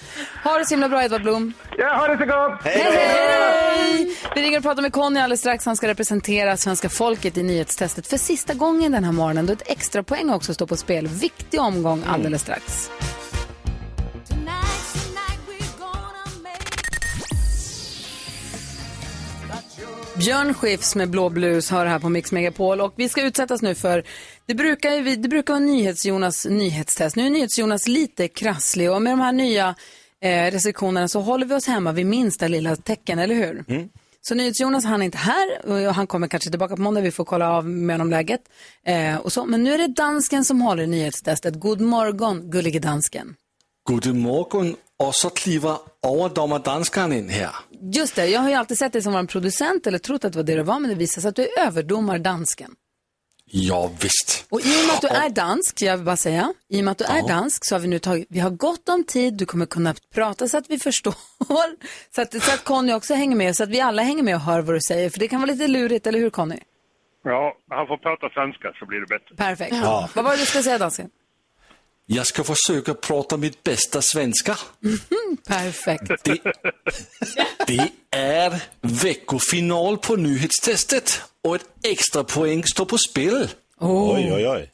Ha 0.43 0.57
det 0.57 0.65
så 0.65 0.73
himla 0.73 0.89
bra 0.89 1.03
Edvard 1.03 1.21
Blom. 1.21 1.53
Ja, 1.77 1.93
ha 1.95 2.07
det 2.07 2.17
så 2.17 2.25
gott! 2.25 2.61
Hej, 2.63 2.83
hej! 2.91 4.17
Vi 4.35 4.41
ringer 4.41 4.57
och 4.57 4.63
pratar 4.63 4.81
med 4.81 4.93
Conny 4.93 5.19
alldeles 5.19 5.39
strax. 5.39 5.65
Han 5.65 5.75
ska 5.75 5.87
representera 5.87 6.57
svenska 6.57 6.89
folket 6.89 7.37
i 7.37 7.43
nyhetstestet 7.43 8.07
för 8.07 8.17
sista 8.17 8.53
gången 8.53 8.91
den 8.91 9.03
här 9.03 9.11
morgonen. 9.11 9.45
Då 9.45 9.53
ett 9.53 9.63
extra 9.65 10.03
poäng 10.03 10.29
också 10.29 10.53
står 10.53 10.67
på 10.67 10.75
spel. 10.77 11.07
Viktig 11.07 11.61
omgång 11.61 12.03
alldeles 12.07 12.24
strax. 12.39 12.89
Björn 20.17 20.53
Skifs 20.53 20.95
med 20.95 21.09
blå 21.09 21.29
blus 21.29 21.69
det 21.69 21.75
här 21.75 21.99
på 21.99 22.09
Mix 22.09 22.31
Megapol 22.31 22.81
och 22.81 22.93
vi 22.95 23.09
ska 23.09 23.21
utsättas 23.21 23.61
nu 23.61 23.75
för, 23.75 24.03
det 24.45 24.55
brukar, 24.55 25.15
det 25.15 25.27
brukar 25.29 25.53
vara 25.53 25.63
NyhetsJonas 25.63 26.45
nyhetstest. 26.45 27.15
Nu 27.15 27.25
är 27.25 27.29
NyhetsJonas 27.29 27.87
lite 27.87 28.27
krasslig 28.27 28.91
och 28.91 29.01
med 29.01 29.13
de 29.13 29.19
här 29.19 29.31
nya 29.31 29.75
eh, 30.21 30.51
restriktionerna 30.51 31.07
så 31.07 31.21
håller 31.21 31.45
vi 31.45 31.55
oss 31.55 31.67
hemma 31.67 31.91
vid 31.91 32.05
minsta 32.05 32.47
lilla 32.47 32.75
tecken, 32.75 33.19
eller 33.19 33.35
hur? 33.35 33.63
Så 34.27 34.35
NyhetsJonas 34.35 34.85
han 34.85 35.01
är 35.01 35.05
inte 35.05 35.17
här 35.17 35.65
och 35.65 35.93
han 35.93 36.07
kommer 36.07 36.27
kanske 36.27 36.49
tillbaka 36.49 36.75
på 36.75 36.81
måndag, 36.81 37.01
vi 37.01 37.11
får 37.11 37.25
kolla 37.25 37.51
av 37.51 37.65
med 37.65 37.93
honom 37.93 38.09
läget. 38.09 38.41
Eh, 38.85 39.17
och 39.17 39.33
så. 39.33 39.45
Men 39.45 39.63
nu 39.63 39.73
är 39.73 39.77
det 39.77 39.87
dansken 39.87 40.45
som 40.45 40.61
håller 40.61 40.87
nyhetstestet. 40.87 41.59
God 41.59 41.81
morgon, 41.81 42.49
gullige 42.51 42.79
dansken. 42.79 43.35
God 43.89 44.15
morgon 44.15 44.75
och 45.03 45.15
så 45.15 45.29
kliver 45.29 45.77
överdomardanskan 46.07 47.13
in 47.13 47.29
här. 47.29 47.49
Just 47.93 48.15
det, 48.15 48.27
jag 48.27 48.41
har 48.41 48.49
ju 48.49 48.55
alltid 48.55 48.77
sett 48.77 48.93
dig 48.93 49.01
som 49.01 49.13
var 49.13 49.19
en 49.19 49.27
producent 49.27 49.87
eller 49.87 49.97
trott 49.97 50.25
att 50.25 50.33
det 50.33 50.39
var 50.39 50.43
det 50.43 50.55
du 50.55 50.63
var, 50.63 50.79
men 50.79 50.89
det 50.89 50.95
visar 50.95 51.21
sig 51.21 51.29
att 51.29 51.35
du 51.35 51.43
är 51.43 51.67
överdomardansken. 51.67 52.71
Ja, 53.51 53.91
visst. 54.01 54.45
Och 54.49 54.59
i 54.61 54.63
och 54.63 54.87
med 54.87 54.95
att 54.95 55.01
du 55.01 55.07
är 55.07 55.29
dansk, 55.29 55.81
jag 55.81 55.97
vill 55.97 56.05
bara 56.05 56.17
säga, 56.17 56.53
i 56.69 56.79
och 56.79 56.83
med 56.83 56.91
att 56.91 56.97
du 56.97 57.05
är 57.05 57.27
dansk 57.27 57.65
så 57.65 57.75
har 57.75 57.79
vi 57.79 57.87
nu 57.87 57.99
tagit, 57.99 58.27
vi 58.29 58.39
har 58.39 58.49
gott 58.49 58.89
om 58.89 59.03
tid, 59.03 59.33
du 59.33 59.45
kommer 59.45 59.65
kunna 59.65 59.93
prata 60.13 60.47
så 60.47 60.57
att 60.57 60.69
vi 60.69 60.79
förstår, 60.79 61.15
så 62.15 62.21
att, 62.21 62.43
så 62.43 62.51
att 62.53 62.63
Conny 62.63 62.93
också 62.93 63.13
hänger 63.13 63.35
med, 63.35 63.55
så 63.55 63.63
att 63.63 63.69
vi 63.69 63.81
alla 63.81 64.01
hänger 64.01 64.23
med 64.23 64.35
och 64.35 64.41
hör 64.41 64.61
vad 64.61 64.75
du 64.75 64.79
säger, 64.81 65.09
för 65.09 65.19
det 65.19 65.27
kan 65.27 65.41
vara 65.41 65.51
lite 65.51 65.67
lurigt, 65.67 66.07
eller 66.07 66.19
hur 66.19 66.29
Conny? 66.29 66.59
Ja, 67.23 67.53
han 67.69 67.87
får 67.87 67.97
prata 67.97 68.29
svenska 68.29 68.73
så 68.79 68.85
blir 68.85 68.99
det 68.99 69.07
bättre. 69.07 69.35
Perfekt. 69.35 69.75
Ja. 69.75 70.09
Vad 70.15 70.25
var 70.25 70.31
det 70.31 70.37
du 70.37 70.45
ska 70.45 70.63
säga 70.63 70.77
dansken? 70.77 71.09
Jag 72.05 72.27
ska 72.27 72.43
försöka 72.43 72.93
prata 72.93 73.37
mitt 73.37 73.63
bästa 73.63 74.01
svenska. 74.01 74.57
Perfekt. 75.47 76.11
Det, 76.23 76.39
det 77.67 77.91
är 78.11 78.61
veckofinal 78.81 79.97
på 79.97 80.15
nyhetstestet 80.15 81.21
och 81.43 81.55
ett 81.55 81.65
extra 81.83 82.23
poäng 82.23 82.63
står 82.63 82.85
på 82.85 82.97
spel. 82.97 83.49
Oj, 83.79 84.33
oj, 84.33 84.47
oj. 84.47 84.71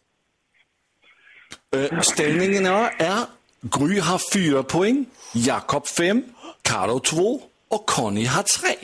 Øh, 1.75 2.01
Ställningen 2.01 2.65
är, 2.65 2.95
är 3.01 3.25
Gry 3.61 3.99
har 3.99 4.21
fyra 4.33 4.63
poäng, 4.63 5.05
Jakob 5.33 5.87
fem, 5.87 6.23
Karo 6.61 6.99
två 6.99 7.41
och 7.69 7.85
Conny 7.85 8.25
har 8.25 8.43
tre. 8.43 8.75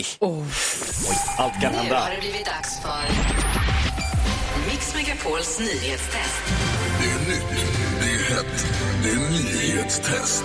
Allt 1.38 1.62
kan 1.62 1.72
Nu 1.72 1.78
hända. 1.78 2.00
har 2.00 2.12
det 2.12 2.20
blivit 2.20 2.46
dags 2.46 2.82
för 2.82 3.08
Mix 4.72 4.96
Megapols 4.96 5.60
nyhetstest. 5.60 6.44
Det 7.00 7.06
är 7.06 7.20
nytt, 7.30 7.66
det 8.00 8.06
är 8.06 8.36
hett, 8.36 8.66
det 9.04 9.10
är 9.10 9.16
nyhetstest. 9.16 10.44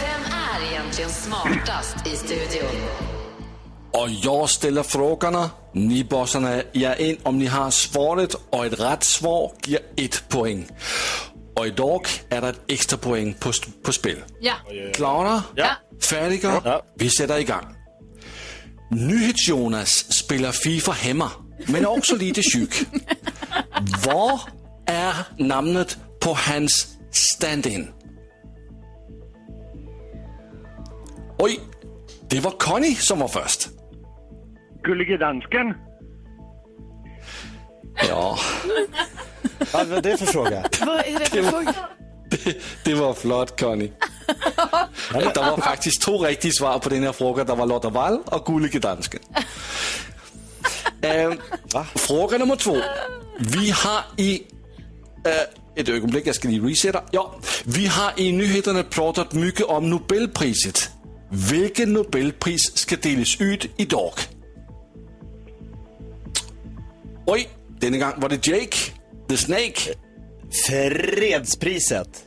Vem 0.00 0.32
är 0.32 0.72
egentligen 0.72 1.10
smartast 1.10 2.06
i 2.06 2.16
studion? 2.16 2.82
Och 3.92 4.10
jag 4.10 4.50
ställer 4.50 4.82
frågorna. 4.82 5.50
Ni 5.72 6.04
bossarna 6.04 6.62
är 6.72 7.00
in 7.00 7.16
om 7.22 7.38
ni 7.38 7.46
har 7.46 7.70
svaret 7.70 8.34
och 8.50 8.66
ett 8.66 8.80
rätt 8.80 9.04
svar 9.04 9.52
ger 9.64 9.80
ett 9.96 10.28
poäng. 10.28 10.66
Och 11.56 11.66
idag 11.66 12.06
är 12.30 12.40
det 12.40 12.48
ett 12.48 12.60
extra 12.68 12.98
poäng 12.98 13.34
på, 13.40 13.52
på 13.84 13.92
spel. 13.92 14.24
Ja. 14.40 14.54
Klara? 14.94 15.42
Ja. 15.54 15.68
Färdiga? 16.02 16.80
Vi 16.98 17.10
sätter 17.10 17.38
igång. 17.38 17.76
NyhetsJonas 18.90 20.12
spelar 20.12 20.52
Fifa 20.52 20.92
hemma, 20.92 21.30
men 21.66 21.82
är 21.82 21.98
också 21.98 22.16
lite 22.16 22.42
sjuk. 22.54 22.74
Vad 24.06 24.40
är 24.86 25.14
namnet 25.38 25.98
på 26.20 26.34
hans 26.34 26.96
stand-in? 27.10 27.88
Oj, 31.38 31.60
det 32.28 32.40
var 32.40 32.50
Conny 32.50 32.94
som 32.94 33.18
var 33.18 33.28
först. 33.28 33.68
Gullige 34.82 35.16
dansken. 35.16 35.74
Ja, 38.08 38.38
Vad 39.72 39.86
var 39.86 40.00
det 40.00 40.16
för 40.16 40.26
fråga? 40.26 40.62
Vad 40.86 40.98
är 40.98 41.18
det 41.18 41.26
för 41.26 41.42
fråga? 41.42 41.74
det 42.84 42.94
var 42.94 43.14
flot 43.14 43.60
Conny. 43.60 43.90
Det 45.12 45.36
var 45.36 45.56
faktiskt 45.60 46.02
två 46.02 46.18
riktiga 46.18 46.52
svar 46.52 46.78
på 46.78 46.88
den 46.88 47.02
här 47.02 47.12
frågan. 47.12 47.46
Det 47.46 47.54
var 47.54 47.66
Lotta 47.66 47.88
Wall 47.88 48.22
och 48.24 48.46
Gullige 48.46 48.78
dansken. 48.78 49.20
Ehm, 51.00 51.40
fråga 51.94 52.38
nummer 52.38 52.56
två. 52.56 52.76
Vi 53.38 53.70
har 53.70 54.00
i... 54.16 54.42
eh, 55.26 55.80
ett 55.80 55.88
ögonblick, 55.88 56.26
jag 56.26 56.34
ska 56.34 56.48
lige 56.48 56.68
resetta. 56.68 57.02
Ja, 57.10 57.40
vi 57.64 57.86
har 57.86 58.12
i 58.16 58.32
nyheterna 58.32 58.82
pratat 58.82 59.32
mycket 59.32 59.66
om 59.66 59.90
Nobelpriset. 59.90 60.90
Vilket 61.30 61.88
Nobelpris 61.88 62.76
ska 62.76 62.96
delas 62.96 63.40
ut 63.40 63.66
idag? 63.76 64.12
Oj, 67.26 67.48
denna 67.80 67.98
gång 67.98 68.20
var 68.20 68.28
det 68.28 68.46
Jake, 68.46 68.76
the 69.28 69.36
Snake. 69.36 69.94
Fredspriset. 70.66 72.24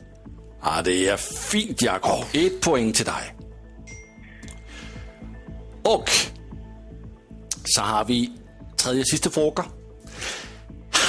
Ja, 0.62 0.82
det 0.84 1.08
är 1.08 1.16
fint 1.16 1.82
Jakob. 1.82 2.24
Ett 2.32 2.60
poäng 2.60 2.92
till 2.92 3.04
dig. 3.04 3.36
Och 5.82 6.10
så 7.64 7.80
har 7.80 8.04
vi 8.04 8.32
tredje 8.76 9.04
sista 9.04 9.30
fråga. 9.30 9.64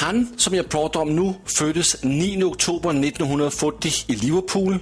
Han 0.02 0.34
som 0.36 0.54
jag 0.54 0.68
pratar 0.68 1.00
om 1.00 1.16
nu 1.16 1.34
föddes 1.44 2.02
9 2.02 2.44
oktober 2.44 2.90
1940 2.90 3.90
i 4.06 4.14
Liverpool 4.14 4.78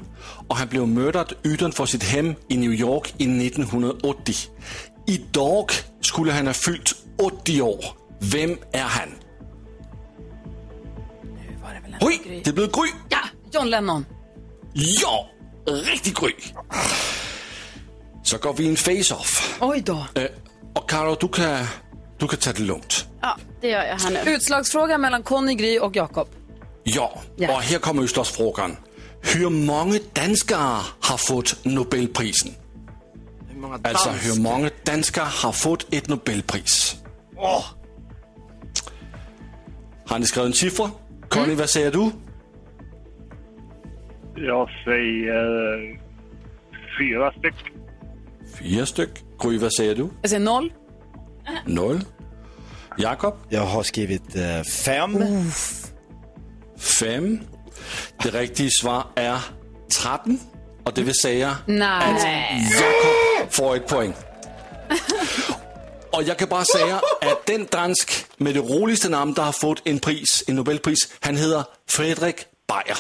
och 0.49 0.57
han 0.57 0.69
blev 0.69 0.89
mördad 0.89 1.33
utanför 1.43 1.87
sitt 1.87 2.03
hem 2.03 2.35
i 2.49 2.57
New 2.57 2.73
York 2.73 3.15
i 3.19 3.47
1980. 3.47 4.35
Idag 5.07 5.71
skulle 6.01 6.33
han 6.33 6.47
ha 6.47 6.55
fyllt 6.55 6.93
80 7.19 7.63
år. 7.63 7.85
Vem 8.21 8.57
är 8.73 8.83
han? 8.83 9.09
Oj, 12.01 12.43
det 12.45 12.53
blev 12.53 12.71
Gry. 12.71 12.91
Ja, 13.09 13.19
John 13.53 13.71
Lennon. 13.71 14.07
Ja, 14.73 15.29
riktigt 15.67 16.19
Gry. 16.19 16.33
Så 18.23 18.39
går 18.39 18.53
vi 18.53 18.69
en 18.69 18.77
face-off. 18.77 19.59
Oj 19.61 19.83
då. 19.87 20.07
Eh, 20.15 20.25
och 20.75 20.91
Karo, 20.91 21.17
du 21.21 21.29
kan, 21.29 21.67
du 22.21 22.29
kan 22.29 22.39
ta 22.39 22.53
det 22.53 22.63
lugnt. 22.63 23.07
Ja, 23.21 23.37
det 23.61 23.69
gör 23.69 23.83
jag 23.85 23.97
här 23.99 24.25
nu. 24.25 24.31
Utslagsfråga 24.33 24.99
mellan 24.99 25.23
Conny, 25.23 25.55
Gry 25.55 25.79
och 25.79 25.97
Jakob. 25.97 26.29
Ja, 26.83 27.21
Ja. 27.37 27.55
och 27.57 27.63
här 27.63 27.79
kommer 27.79 28.03
utslagsfrågan. 28.03 28.77
Hur 29.23 29.49
många 29.51 29.99
danskare 30.13 30.81
har 31.01 31.17
fått 31.17 31.65
Nobelprisen? 31.65 32.51
Alltså, 33.85 34.11
hur 34.11 34.41
många 34.43 34.71
danskare 34.85 35.29
har 35.43 35.53
fått 35.53 35.95
ett 35.95 36.09
Nobelpris? 36.09 36.97
Har 40.07 40.19
ni 40.19 40.27
skrivit 40.27 40.47
en 40.47 40.53
siffra? 40.53 40.91
Conny, 41.29 41.55
vad 41.55 41.71
säger 41.71 41.91
du? 41.91 42.11
Jag 44.37 44.69
säger 44.85 46.01
fyra 46.99 47.33
styck. 47.39 47.55
Fyra 48.59 48.87
styck. 48.87 49.11
Gry, 49.43 49.59
vad 49.59 49.73
säger 49.73 49.95
du? 49.95 50.09
Jag 50.23 50.31
säger 50.31 50.45
noll. 50.45 50.73
Noll. 51.67 52.01
Jakob? 52.99 53.35
Jag 53.49 53.67
har 53.67 53.83
skrivit 53.83 54.37
eh, 54.37 54.63
fem. 54.63 55.25
Fem. 56.79 57.41
Det 58.23 58.31
riktiga 58.31 58.71
svar 58.71 59.05
är 59.15 59.39
13. 60.03 60.39
Och 60.85 60.93
det 60.95 61.03
vill 61.03 61.15
säga 61.15 61.57
Nej. 61.67 62.15
att 62.15 62.23
Jakob 62.73 63.53
får 63.53 63.77
ett 63.77 63.87
poäng. 63.87 64.15
Och 66.13 66.23
jag 66.23 66.39
kan 66.39 66.49
bara 66.49 66.65
säga 66.65 66.97
att 67.21 67.47
den 67.47 67.67
dansk 67.71 68.27
med 68.37 68.55
det 68.55 68.61
roligaste 68.61 69.09
namn, 69.09 69.33
der 69.33 69.43
har 69.43 69.53
fått 69.53 69.83
en 69.85 69.99
pris, 69.99 70.45
en 70.47 70.57
Nobelpris, 70.57 70.99
han 71.21 71.37
heter 71.37 71.65
Fredrik 71.89 72.37
Bayer. 72.69 72.99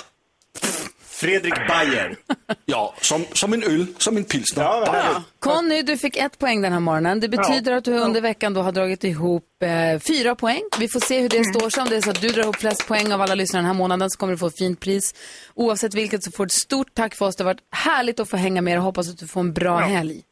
Fredrik 1.20 1.54
Bayer. 1.68 2.16
Ja, 2.64 2.94
som, 3.00 3.24
som 3.32 3.52
en 3.52 3.62
öl, 3.62 3.86
som 3.98 4.16
en 4.16 4.24
pilsner. 4.24 4.64
Bayer. 4.64 5.22
Conny, 5.38 5.82
du 5.82 5.96
fick 5.96 6.16
ett 6.16 6.38
poäng 6.38 6.62
den 6.62 6.72
här 6.72 6.80
morgonen. 6.80 7.20
Det 7.20 7.28
betyder 7.28 7.72
att 7.72 7.84
du 7.84 7.98
under 7.98 8.20
veckan 8.20 8.54
då 8.54 8.62
har 8.62 8.72
dragit 8.72 9.04
ihop 9.04 9.44
eh, 9.62 9.98
fyra 10.00 10.34
poäng. 10.34 10.62
Vi 10.78 10.88
får 10.88 11.00
se 11.00 11.20
hur 11.20 11.28
det 11.28 11.44
står 11.44 11.70
sig. 11.70 11.82
Om 11.82 11.88
det 11.88 11.96
är 11.96 12.00
så 12.00 12.10
att 12.10 12.20
du 12.20 12.28
drar 12.28 12.42
ihop 12.42 12.56
flest 12.56 12.88
poäng 12.88 13.12
av 13.12 13.20
alla 13.20 13.34
lyssnare 13.34 13.60
den 13.60 13.66
här 13.66 13.74
månaden 13.74 14.10
så 14.10 14.18
kommer 14.18 14.32
du 14.32 14.38
få 14.38 14.46
ett 14.46 14.58
fint 14.58 14.80
pris. 14.80 15.14
Oavsett 15.54 15.94
vilket 15.94 16.24
så 16.24 16.30
får 16.30 16.44
du 16.44 16.46
ett 16.46 16.52
stort 16.52 16.94
tack 16.94 17.14
för 17.14 17.26
oss. 17.26 17.36
Det 17.36 17.44
har 17.44 17.50
varit 17.50 17.62
härligt 17.70 18.20
att 18.20 18.30
få 18.30 18.36
hänga 18.36 18.62
med 18.62 18.78
och 18.78 18.84
hoppas 18.84 19.08
att 19.10 19.18
du 19.18 19.26
får 19.26 19.40
en 19.40 19.52
bra 19.52 19.80
Ja. 19.80 19.86
helg. 19.86 20.22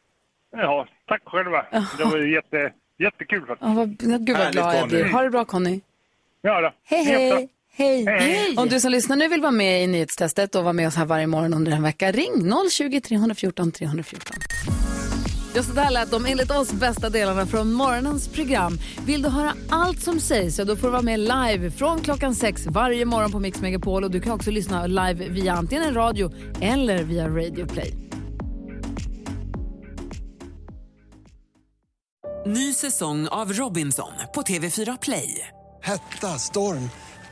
Ja, 0.51 0.87
tack 1.07 1.21
själva. 1.25 1.65
Det 1.97 2.03
var 2.03 2.17
jätte, 2.17 2.73
jättekul 2.99 3.39
faktiskt. 3.45 3.61
Ja, 3.69 3.73
vad, 3.73 3.97
gud 3.97 4.37
vad 4.37 4.51
glad 4.51 4.75
jag 4.75 4.87
blir. 4.89 5.05
Ha 5.11 5.21
det 5.21 5.29
bra 5.29 5.45
Conny. 5.45 5.81
Ja 6.41 6.61
då. 6.61 6.71
Hej, 6.83 7.03
hej. 7.03 7.49
Hej. 7.79 8.05
Hej. 8.05 8.55
Om 8.57 8.69
du 8.69 8.79
som 8.79 8.91
lyssnar 8.91 9.15
nu 9.15 9.27
vill 9.27 9.41
vara 9.41 9.51
med 9.51 9.83
i 9.83 9.87
nyhetstestet 9.87 10.55
och 10.55 10.63
vara 10.63 10.73
med 10.73 10.87
oss 10.87 10.95
här 10.95 11.05
varje 11.05 11.27
morgon 11.27 11.53
under 11.53 11.71
en 11.71 11.83
vecka, 11.83 12.11
ring 12.11 12.51
020 12.71 13.01
314 13.01 13.71
314. 13.71 14.35
Ja, 15.55 15.63
så 15.63 15.73
där 15.73 15.89
lät 15.89 16.11
de 16.11 16.25
enligt 16.25 16.51
oss 16.51 16.71
bästa 16.71 17.09
delarna 17.09 17.45
från 17.45 17.73
morgonens 17.73 18.27
program. 18.27 18.79
Vill 19.05 19.21
du 19.21 19.29
höra 19.29 19.53
allt 19.69 20.01
som 20.01 20.19
sägs 20.19 20.55
så 20.55 20.63
då 20.63 20.75
får 20.75 20.87
du 20.87 20.91
vara 20.91 21.01
med 21.01 21.19
live 21.19 21.71
från 21.71 22.01
klockan 22.01 22.35
sex 22.35 22.67
varje 22.67 23.05
morgon 23.05 23.31
på 23.31 23.39
Mix 23.39 23.61
Megapol. 23.61 24.03
Och 24.03 24.11
du 24.11 24.21
kan 24.21 24.31
också 24.31 24.51
lyssna 24.51 24.87
live 24.87 25.29
via 25.29 25.53
antingen 25.53 25.83
en 25.83 25.93
radio 25.93 26.31
eller 26.61 27.03
via 27.03 27.27
Radio 27.27 27.65
Play. 27.65 27.93
Ny 32.45 32.73
säsong 32.73 33.27
av 33.27 33.53
Robinson 33.53 34.11
på 34.35 34.41
TV4 34.41 34.97
Play. 35.01 35.47
Hetta, 35.81 36.27
storm, 36.27 36.89